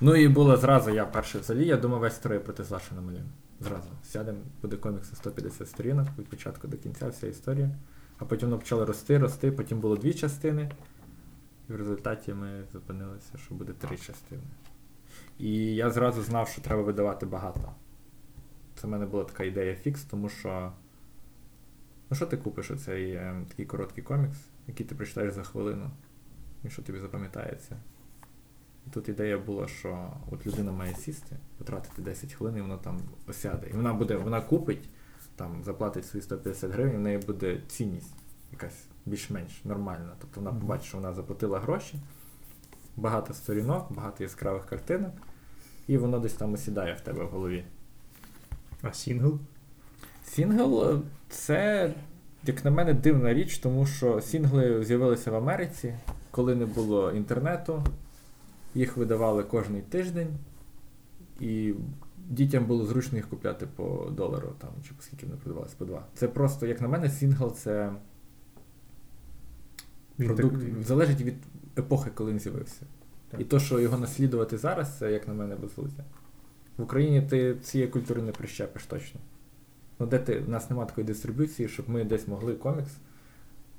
ну 0.00 0.16
і 0.16 0.28
було 0.28 0.56
зразу, 0.56 0.90
я 0.90 1.04
перший 1.04 1.40
взагалі, 1.40 1.66
я 1.66 1.76
думав, 1.76 2.00
весь 2.00 2.14
строй 2.14 2.38
проти 2.38 2.64
Саші 2.64 2.94
намалюємо. 2.94 3.28
Зразу. 3.60 3.88
Сядемо, 4.04 4.38
буде 4.62 4.76
комікс 4.76 5.10
на 5.10 5.16
150 5.16 5.68
сторінок, 5.68 6.08
від 6.18 6.28
початку 6.28 6.68
до 6.68 6.76
кінця 6.76 7.08
вся 7.08 7.26
історія. 7.26 7.70
А 8.18 8.24
потім 8.24 8.48
воно 8.48 8.58
почало 8.58 8.86
рости, 8.86 9.18
рости, 9.18 9.52
потім 9.52 9.80
було 9.80 9.96
дві 9.96 10.14
частини. 10.14 10.70
І 11.68 11.72
в 11.72 11.76
результаті 11.76 12.34
ми 12.34 12.64
зупинилися, 12.72 13.38
що 13.38 13.54
буде 13.54 13.72
три 13.72 13.96
частини. 13.96 14.42
І 15.38 15.74
я 15.74 15.90
зразу 15.90 16.22
знав, 16.22 16.48
що 16.48 16.62
треба 16.62 16.82
видавати 16.82 17.26
багато. 17.26 17.72
Це 18.74 18.86
в 18.86 18.90
мене 18.90 19.06
була 19.06 19.24
така 19.24 19.44
ідея 19.44 19.74
фікс, 19.74 20.04
тому 20.04 20.28
що. 20.28 20.72
Ну, 22.10 22.16
що 22.16 22.26
ти 22.26 22.36
купиш 22.36 22.70
оцей 22.70 23.10
е, 23.10 23.44
такий 23.48 23.66
короткий 23.66 24.04
комікс, 24.04 24.38
який 24.66 24.86
ти 24.86 24.94
прочитаєш 24.94 25.34
за 25.34 25.42
хвилину, 25.42 25.90
і 26.64 26.70
що 26.70 26.82
тобі 26.82 26.98
запам'ятається. 26.98 27.76
І 28.86 28.90
тут 28.90 29.08
ідея 29.08 29.38
була, 29.38 29.68
що 29.68 30.12
от 30.30 30.46
людина 30.46 30.72
має 30.72 30.94
сісти, 30.94 31.36
потратити 31.58 32.02
10 32.02 32.32
хвилин, 32.32 32.56
і 32.56 32.60
вона 32.60 32.76
там 32.76 33.00
осяде. 33.28 33.68
І 33.70 33.72
вона 33.72 33.94
буде, 33.94 34.16
вона 34.16 34.40
купить, 34.40 34.88
там, 35.36 35.64
заплатить 35.64 36.06
свої 36.06 36.22
150 36.22 36.70
гривень, 36.70 36.94
і 36.94 36.96
в 36.96 37.00
неї 37.00 37.18
буде 37.18 37.60
цінність 37.68 38.14
якась 38.52 38.86
більш-менш 39.06 39.64
нормальна. 39.64 40.12
Тобто 40.20 40.40
вона 40.40 40.60
побачить, 40.60 40.86
що 40.86 40.96
вона 40.96 41.12
заплатила 41.12 41.60
гроші, 41.60 42.00
багато 42.96 43.34
сторінок, 43.34 43.92
багато 43.92 44.22
яскравих 44.22 44.66
картинок, 44.66 45.12
і 45.86 45.96
воно 45.96 46.18
десь 46.18 46.32
там 46.34 46.52
осідає 46.52 46.94
в 46.94 47.00
тебе 47.00 47.24
в 47.24 47.28
голові. 47.28 47.64
А 48.82 48.92
сінгл? 48.92 49.38
Сінгл 50.24 50.90
е, 50.90 51.00
це, 51.28 51.94
як 52.44 52.64
на 52.64 52.70
мене, 52.70 52.94
дивна 52.94 53.34
річ, 53.34 53.58
тому 53.58 53.86
що 53.86 54.20
сінгли 54.20 54.84
з'явилися 54.84 55.30
в 55.30 55.34
Америці, 55.34 55.94
коли 56.30 56.54
не 56.54 56.66
було 56.66 57.12
інтернету. 57.12 57.82
Їх 58.74 58.96
видавали 58.96 59.44
кожний 59.44 59.82
тиждень, 59.82 60.28
і 61.40 61.74
дітям 62.28 62.66
було 62.66 62.84
зручно 62.84 63.18
їх 63.18 63.28
купляти 63.28 63.66
по 63.76 64.10
долару, 64.10 64.52
там, 64.58 64.70
чи 64.88 64.94
по 64.94 65.02
скільки 65.02 65.26
вони 65.26 65.38
продавалися, 65.38 65.74
по 65.78 65.84
два. 65.84 66.06
Це 66.14 66.28
просто, 66.28 66.66
як 66.66 66.80
на 66.80 66.88
мене, 66.88 67.10
сінгл 67.10 67.54
це 67.54 67.92
продукт, 70.16 70.56
залежить 70.82 71.20
від 71.20 71.34
епохи, 71.78 72.10
коли 72.14 72.32
він 72.32 72.40
з'явився. 72.40 72.86
І 73.38 73.44
то, 73.44 73.60
що 73.60 73.80
його 73.80 73.98
наслідувати 73.98 74.58
зараз, 74.58 74.98
це, 74.98 75.12
як 75.12 75.28
на 75.28 75.34
мене, 75.34 75.56
безглуздя. 75.56 76.04
В 76.76 76.82
Україні 76.82 77.22
ти 77.22 77.54
цієї 77.54 77.90
культури 77.90 78.22
не 78.22 78.32
прищепиш 78.32 78.84
точно. 78.86 79.20
Ну, 79.98 80.06
де 80.06 80.18
ти, 80.18 80.42
У 80.46 80.50
нас 80.50 80.70
немає 80.70 80.88
такої 80.88 81.06
дистриб'юції, 81.06 81.68
щоб 81.68 81.90
ми 81.90 82.04
десь 82.04 82.28
могли 82.28 82.54
комікс 82.54 82.90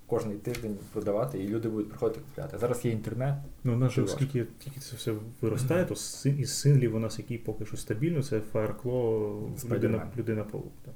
кожний 0.08 0.38
тиждень 0.38 0.78
продавати, 0.94 1.44
і 1.44 1.48
люди 1.48 1.70
будуть 1.70 1.90
приходити 1.90 2.20
купляти. 2.20 2.58
Зараз 2.58 2.86
є 2.86 2.92
інтернет. 2.92 3.36
Ну, 3.64 3.74
у 3.74 3.78
нас 3.78 3.92
же, 3.94 4.02
оскільки 4.02 4.46
тільки 4.60 4.80
це 4.80 4.96
все 4.96 5.14
виростає, 5.42 5.86
то 5.86 5.96
син- 5.96 6.40
із 6.40 6.54
синглів 6.60 6.96
у 6.96 7.00
нас 7.00 7.20
який 7.20 7.38
поки 7.38 7.66
що 7.66 7.78
стабільно, 7.78 8.24
це 8.24 8.42
Fireclaw, 8.54 9.76
людина, 9.76 10.08
людина 10.18 10.44
паук. 10.44 10.72
Так. 10.86 10.94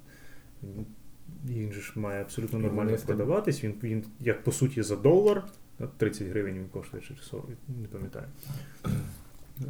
Він- 1.48 1.72
же 1.72 1.82
ж 1.82 1.94
має 1.96 2.22
абсолютно 2.22 2.60
нормально 2.60 2.98
продаватись. 3.06 3.64
Він, 3.64 3.74
він 3.84 4.04
як 4.20 4.44
по 4.44 4.52
суті 4.52 4.84
за 4.84 4.96
долар, 4.96 5.44
30 5.88 6.28
гривень 6.28 6.56
він 6.56 6.70
коштує 6.70 7.04
чи 7.04 7.16
40, 7.16 7.46
не 7.82 7.88
пам'ятаю. 7.88 8.26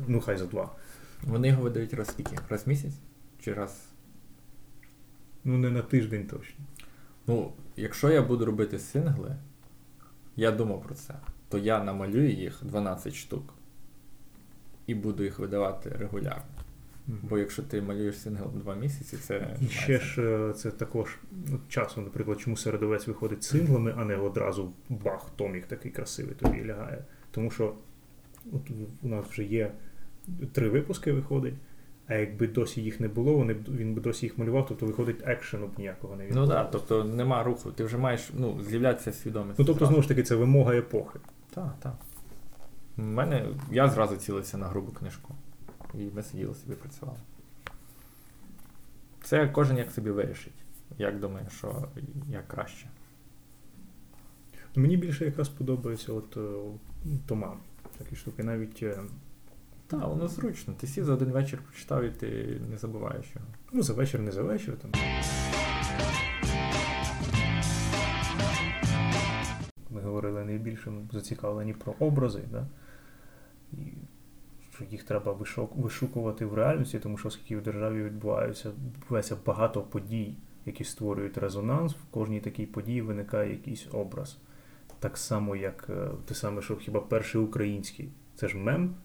Ну, 0.07 0.21
хай 0.21 0.37
за 0.37 0.45
два. 0.45 0.75
Вони 1.23 1.47
його 1.47 1.63
видають 1.63 1.93
раз 1.93 2.07
скільки? 2.07 2.37
Раз 2.49 2.65
в 2.65 2.69
місяць? 2.69 2.93
Чи 3.39 3.53
раз. 3.53 3.89
Ну, 5.43 5.57
не 5.57 5.69
на 5.69 5.81
тиждень 5.81 6.27
точно. 6.27 6.65
Ну, 7.27 7.53
якщо 7.75 8.09
я 8.09 8.21
буду 8.21 8.45
робити 8.45 8.79
сингли, 8.79 9.35
я 10.35 10.51
думав 10.51 10.83
про 10.83 10.95
це, 10.95 11.13
то 11.49 11.57
я 11.57 11.83
намалюю 11.83 12.31
їх 12.31 12.59
12 12.63 13.15
штук 13.15 13.53
і 14.87 14.95
буду 14.95 15.23
їх 15.23 15.39
видавати 15.39 15.89
регулярно. 15.89 16.60
Бо 17.07 17.37
якщо 17.37 17.63
ти 17.63 17.81
малюєш 17.81 18.19
сингл 18.19 18.49
2 18.53 18.75
місяці, 18.75 19.17
це. 19.17 19.57
І 19.61 19.67
ще 19.67 19.99
ж 19.99 20.21
е, 20.21 20.53
це 20.53 20.71
також 20.71 21.17
ну, 21.47 21.59
часом, 21.69 22.03
наприклад, 22.03 22.39
чому 22.39 22.57
середовець 22.57 23.07
виходить 23.07 23.43
синглами, 23.43 23.93
а 23.97 24.05
не 24.05 24.15
одразу 24.15 24.73
бах, 24.89 25.29
томік 25.35 25.65
такий 25.65 25.91
красивий 25.91 26.35
тобі 26.35 26.65
лягає. 26.65 27.05
Тому 27.31 27.51
що 27.51 27.73
от 28.51 28.71
у 29.03 29.07
нас 29.07 29.25
вже 29.25 29.43
є 29.43 29.71
три 30.51 30.69
випуски 30.69 31.11
виходить, 31.11 31.55
а 32.07 32.15
якби 32.15 32.47
досі 32.47 32.81
їх 32.81 32.99
не 32.99 33.07
було, 33.07 33.33
вони 33.33 33.55
він 33.69 33.93
би 33.93 34.01
досі 34.01 34.25
їх 34.25 34.37
малював, 34.37 34.65
тобто 34.67 34.85
виходить 34.85 35.23
екшену 35.25 35.67
б 35.67 35.71
ніякого 35.77 36.15
не 36.15 36.27
Ну 36.31 36.47
так, 36.47 36.71
тобто 36.71 37.03
нема 37.03 37.43
руху, 37.43 37.71
ти 37.71 37.83
вже 37.83 37.97
маєш 37.97 38.29
ну, 38.33 38.59
з'являтися 38.69 39.11
свідомість. 39.11 39.59
Ну 39.59 39.65
тобто, 39.65 39.85
знову 39.85 40.01
ж 40.01 40.07
таки, 40.07 40.23
це 40.23 40.35
вимога 40.35 40.75
епохи. 40.75 41.19
Так, 41.53 41.75
так. 41.79 41.95
У 42.97 43.01
мене 43.01 43.47
я 43.71 43.87
зразу 43.87 44.15
цілився 44.15 44.57
на 44.57 44.67
грубу 44.67 44.91
книжку. 44.91 45.35
І 45.93 46.09
ми 46.15 46.23
сиділи 46.23 46.55
собі 46.55 46.75
працювали. 46.75 47.19
Це 49.23 49.47
кожен 49.47 49.77
як 49.77 49.91
собі 49.91 50.11
вирішить. 50.11 50.53
Як 50.97 51.19
думає, 51.19 51.49
що 51.49 51.87
як 52.29 52.47
краще. 52.47 52.87
Ну, 54.75 54.81
Мені 54.81 54.97
більше 54.97 55.25
якраз 55.25 55.49
подобається 55.49 56.13
от 56.13 56.37
е, 56.37 56.41
тома. 57.25 57.57
Такі 57.97 58.15
штуки. 58.15 58.43
Навіть 58.43 58.83
е, 58.83 58.99
Так, 59.87 60.07
воно 60.07 60.27
зручно. 60.27 60.73
Ти 60.73 60.87
сів 60.87 61.05
за 61.05 61.13
один 61.13 61.31
вечір 61.31 61.61
прочитав 61.67 62.03
і 62.03 62.11
ти 62.11 62.61
не 62.69 62.77
забуваєш 62.77 63.25
його. 63.35 63.47
ну, 63.71 63.83
за 63.83 63.93
вечір, 63.93 64.21
не 64.21 64.31
за 64.31 64.43
вечір. 64.43 64.77
Там. 64.77 64.91
Ми 69.89 70.01
говорили 70.01 70.45
найбільше 70.45 70.91
зацікавлені 71.11 71.73
про 71.73 71.95
образи, 71.99 72.41
да? 72.51 72.67
і 73.71 73.93
що 74.81 74.91
їх 74.91 75.03
треба 75.03 75.37
вишукувати 75.75 76.45
в 76.45 76.53
реальності, 76.53 76.99
тому 76.99 77.17
що 77.17 77.27
оскільки 77.27 77.57
в 77.57 77.63
державі 77.63 78.03
відбуваються 78.03 78.69
відбувається 78.69 79.37
багато 79.45 79.81
подій, 79.81 80.35
які 80.65 80.83
створюють 80.83 81.37
резонанс, 81.37 81.93
в 81.93 82.11
кожній 82.11 82.39
такій 82.39 82.65
події 82.65 83.01
виникає 83.01 83.51
якийсь 83.51 83.87
образ. 83.91 84.37
Так 84.99 85.17
само, 85.17 85.55
як 85.55 85.87
е, 85.89 86.09
те 86.25 86.35
саме, 86.35 86.61
що 86.61 86.75
хіба 86.75 86.99
перший 86.99 87.41
український. 87.41 88.09
Це 88.35 88.47
ж 88.47 88.57
мем, 88.57 88.95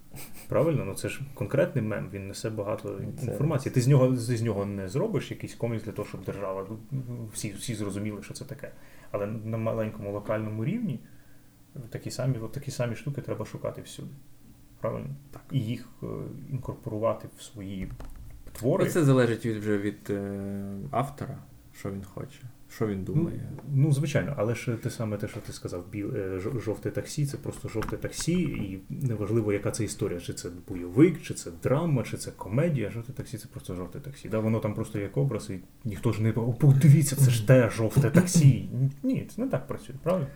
правильно? 0.49 0.85
Ну 0.85 0.95
це 0.95 1.09
ж 1.09 1.20
конкретний 1.35 1.85
мем, 1.85 2.09
він 2.12 2.29
несе 2.29 2.51
багато 2.51 3.01
інформації. 3.22 3.74
Ти 3.74 3.81
з 3.81 3.89
нього 3.89 4.09
ти 4.09 4.37
з 4.37 4.43
нього 4.43 4.66
не 4.66 4.89
зробиш 4.89 5.31
якийсь 5.31 5.55
комікс 5.55 5.85
для 5.85 5.93
того, 5.93 6.09
щоб 6.09 6.24
держава. 6.24 6.66
ну, 6.91 7.29
Всі, 7.33 7.53
всі 7.53 7.74
зрозуміли, 7.74 8.22
що 8.22 8.35
це 8.35 8.45
таке. 8.45 8.72
Але 9.11 9.27
на 9.27 9.57
маленькому 9.57 10.12
локальному 10.12 10.64
рівні 10.64 11.01
такі 11.91 12.11
самі, 12.11 12.39
такі 12.53 12.70
самі 12.70 12.97
штуки 12.97 13.20
треба 13.20 13.45
шукати 13.45 13.83
всюди. 13.83 14.14
Правильно? 14.81 15.09
Так. 15.31 15.43
І 15.53 15.59
їх 15.61 15.89
е, 16.03 16.07
інкорпорувати 16.51 17.29
в 17.39 17.43
свої 17.43 17.89
твори. 18.53 18.85
Ну, 18.85 18.91
Це 18.91 19.05
залежить 19.05 19.47
від, 19.47 19.57
вже 19.57 19.79
від 19.79 20.11
е, 20.11 20.41
автора, 20.91 21.39
що 21.79 21.91
він 21.91 22.05
хоче, 22.05 22.41
що 22.70 22.87
він 22.87 23.05
думає. 23.05 23.41
Ну, 23.57 23.62
ну, 23.74 23.93
звичайно, 23.93 24.35
але 24.37 24.55
ж 24.55 24.77
те 24.83 24.91
саме 24.91 25.16
те, 25.16 25.29
що 25.29 25.41
ти 25.41 25.53
сказав, 25.53 25.85
біл, 25.91 26.16
е, 26.16 26.41
жовте 26.64 26.91
таксі, 26.91 27.27
це 27.27 27.37
просто 27.37 27.68
жовте 27.68 27.97
таксі, 27.97 28.41
і 28.43 28.81
неважливо, 28.91 29.53
яка 29.53 29.70
це 29.70 29.85
історія, 29.85 30.20
чи 30.20 30.33
це 30.35 30.49
бойовик, 30.68 31.22
чи 31.22 31.35
це 31.35 31.51
драма, 31.62 32.03
чи 32.03 32.16
це 32.16 32.31
комедія. 32.31 32.91
Жовте 32.91 33.12
таксі 33.12 33.39
це 33.39 33.49
просто 33.49 33.74
жовте 33.74 34.01
таксі. 34.01 34.29
Да, 34.29 34.39
воно 34.39 34.61
там 34.61 34.74
просто 34.74 34.99
як 34.99 35.16
образ, 35.16 35.51
і 35.51 35.59
ніхто 35.85 36.12
ж 36.12 36.22
не 36.22 36.33
«О, 36.33 36.53
подивіться, 36.53 37.16
це 37.16 37.31
ж 37.31 37.47
те 37.47 37.70
жовте 37.70 38.11
таксі. 38.11 38.68
Ні, 39.03 39.29
це 39.35 39.43
не 39.43 39.49
так 39.49 39.66
працює, 39.66 39.97
правильно? 40.03 40.27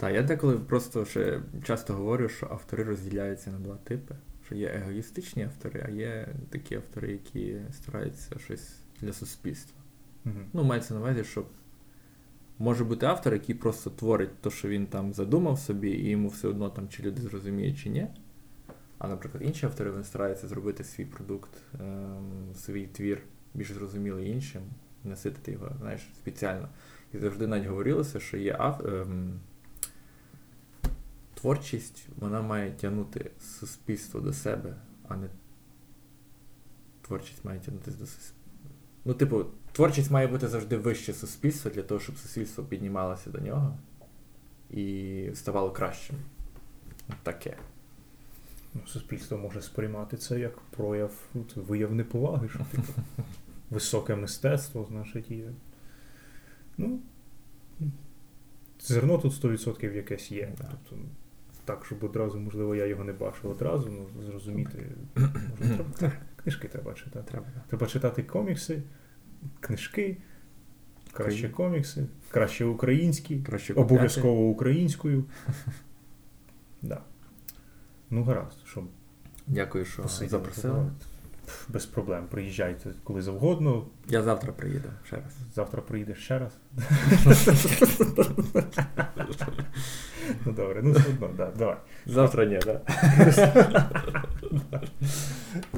Так, 0.00 0.14
я 0.14 0.22
деколи 0.22 0.58
просто 0.58 1.04
ще 1.04 1.40
часто 1.64 1.94
говорю, 1.94 2.28
що 2.28 2.46
автори 2.46 2.84
розділяються 2.84 3.50
на 3.50 3.58
два 3.58 3.76
типи. 3.76 4.14
Що 4.46 4.54
є 4.54 4.68
егоїстичні 4.68 5.44
автори, 5.44 5.84
а 5.86 5.90
є 5.90 6.28
такі 6.50 6.74
автори, 6.74 7.12
які 7.12 7.56
стараються 7.72 8.38
щось 8.38 8.76
для 9.00 9.12
суспільства. 9.12 9.80
Угу. 10.26 10.34
Ну, 10.52 10.64
мається 10.64 10.94
на 10.94 11.00
увазі, 11.00 11.24
що 11.24 11.44
може 12.58 12.84
бути 12.84 13.06
автор, 13.06 13.32
який 13.32 13.54
просто 13.54 13.90
творить 13.90 14.40
те, 14.40 14.50
що 14.50 14.68
він 14.68 14.86
там 14.86 15.12
задумав 15.12 15.58
собі, 15.58 15.90
і 15.90 16.08
йому 16.08 16.28
все 16.28 16.48
одно 16.48 16.70
там 16.70 16.88
чи 16.88 17.02
люди 17.02 17.22
зрозуміють, 17.22 17.78
чи 17.78 17.88
ні. 17.88 18.06
А, 18.98 19.08
наприклад, 19.08 19.42
інші 19.46 19.66
автори 19.66 19.90
вони 19.90 20.04
стараються 20.04 20.48
зробити 20.48 20.84
свій 20.84 21.04
продукт, 21.04 21.50
ем, 21.80 22.54
свій 22.54 22.86
твір 22.86 23.22
більш 23.54 23.72
зрозумілий 23.72 24.30
іншим, 24.30 24.62
наситити 25.04 25.52
його, 25.52 25.76
знаєш, 25.80 26.00
спеціально. 26.16 26.68
І 27.14 27.18
завжди 27.18 27.46
навіть 27.46 27.66
говорилося, 27.66 28.20
що 28.20 28.36
є 28.36 28.56
ав... 28.58 28.86
ем, 28.86 29.40
творчість, 31.40 32.06
вона 32.18 32.42
має 32.42 32.70
тягнути 32.70 33.30
суспільство 33.40 34.20
до 34.20 34.32
себе, 34.32 34.76
а 35.08 35.16
не 35.16 35.28
творчість 37.02 37.44
має 37.44 37.60
тягнутися 37.60 37.98
до 37.98 38.06
суспільства. 38.06 38.36
Ну, 39.04 39.14
типу, 39.14 39.44
творчість 39.72 40.10
має 40.10 40.26
бути 40.26 40.48
завжди 40.48 40.76
вище 40.76 41.12
суспільства 41.12 41.70
для 41.70 41.82
того, 41.82 42.00
щоб 42.00 42.16
суспільство 42.16 42.64
піднімалося 42.64 43.30
до 43.30 43.38
нього 43.38 43.78
і 44.70 45.30
ставало 45.34 45.70
кращим. 45.70 46.16
Таке. 47.22 47.56
Ну, 48.74 48.80
суспільство 48.86 49.38
може 49.38 49.62
сприймати 49.62 50.16
це 50.16 50.40
як 50.40 50.60
прояв 50.60 51.12
ну, 51.34 51.44
це 51.54 51.60
вияв 51.60 51.94
неповаги, 51.94 52.48
що 52.48 52.58
типу, 52.58 52.92
високе 53.70 54.16
мистецтво, 54.16 54.86
значить, 54.90 55.30
є. 55.30 55.52
Ну, 56.78 57.00
зерно 58.80 59.18
тут 59.18 59.44
100% 59.44 59.94
якесь 59.94 60.32
є. 60.32 60.52
Да. 60.58 60.70
Тобто, 60.88 61.04
так, 61.64 61.84
щоб 61.84 62.04
одразу, 62.04 62.38
можливо, 62.38 62.74
я 62.74 62.86
його 62.86 63.04
не 63.04 63.12
бачив 63.12 63.50
одразу, 63.50 63.90
ну, 63.90 64.22
зрозуміти. 64.22 64.86
Може, 65.60 65.84
треба, 65.98 66.14
книжки 66.42 66.68
треба 66.68 66.94
читати. 66.94 67.30
Треба. 67.30 67.46
Треба 67.68 67.86
читати 67.86 68.22
комікси, 68.22 68.82
книжки, 69.60 70.16
краще 71.12 71.48
комікси, 71.48 72.06
краще 72.30 72.64
українські. 72.64 73.38
Краще. 73.38 73.74
Обов'язково 73.74 74.48
українською. 74.48 75.24
Да. 76.82 77.02
Ну, 78.10 78.24
гаразд, 78.24 78.56
що 78.66 78.84
Дякую, 79.46 79.84
що 79.84 80.08
запросили. 80.08 80.90
Без 81.68 81.86
проблем. 81.86 82.26
Приїжджайте 82.30 82.90
коли 83.04 83.22
завгодно. 83.22 83.86
Я 84.08 84.22
завтра 84.22 84.52
приїду 84.52 84.88
ще 85.04 85.16
раз. 85.16 85.36
Завтра 85.54 85.82
приїдеш 85.82 86.18
ще 86.18 86.38
раз. 86.38 86.52
ну 90.46 90.52
добре, 90.52 90.82
ну 90.82 90.92
все 90.92 91.08
одно, 91.08 91.30
да, 91.36 91.50
давай. 91.58 91.76
Завтра 92.06 92.44
ні, 92.44 92.58
так. 92.58 92.82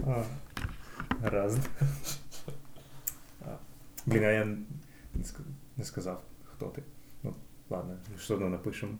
Гаразд. 1.22 1.70
Блін, 4.06 4.24
а 4.24 4.30
я 4.30 4.44
не 4.44 4.56
не 5.76 5.84
сказав, 5.84 6.22
хто 6.44 6.66
ти. 6.66 6.82
Ну, 7.22 7.34
ладно, 7.70 7.98
все 8.16 8.34
одно 8.34 8.48
напишемо. 8.48 8.98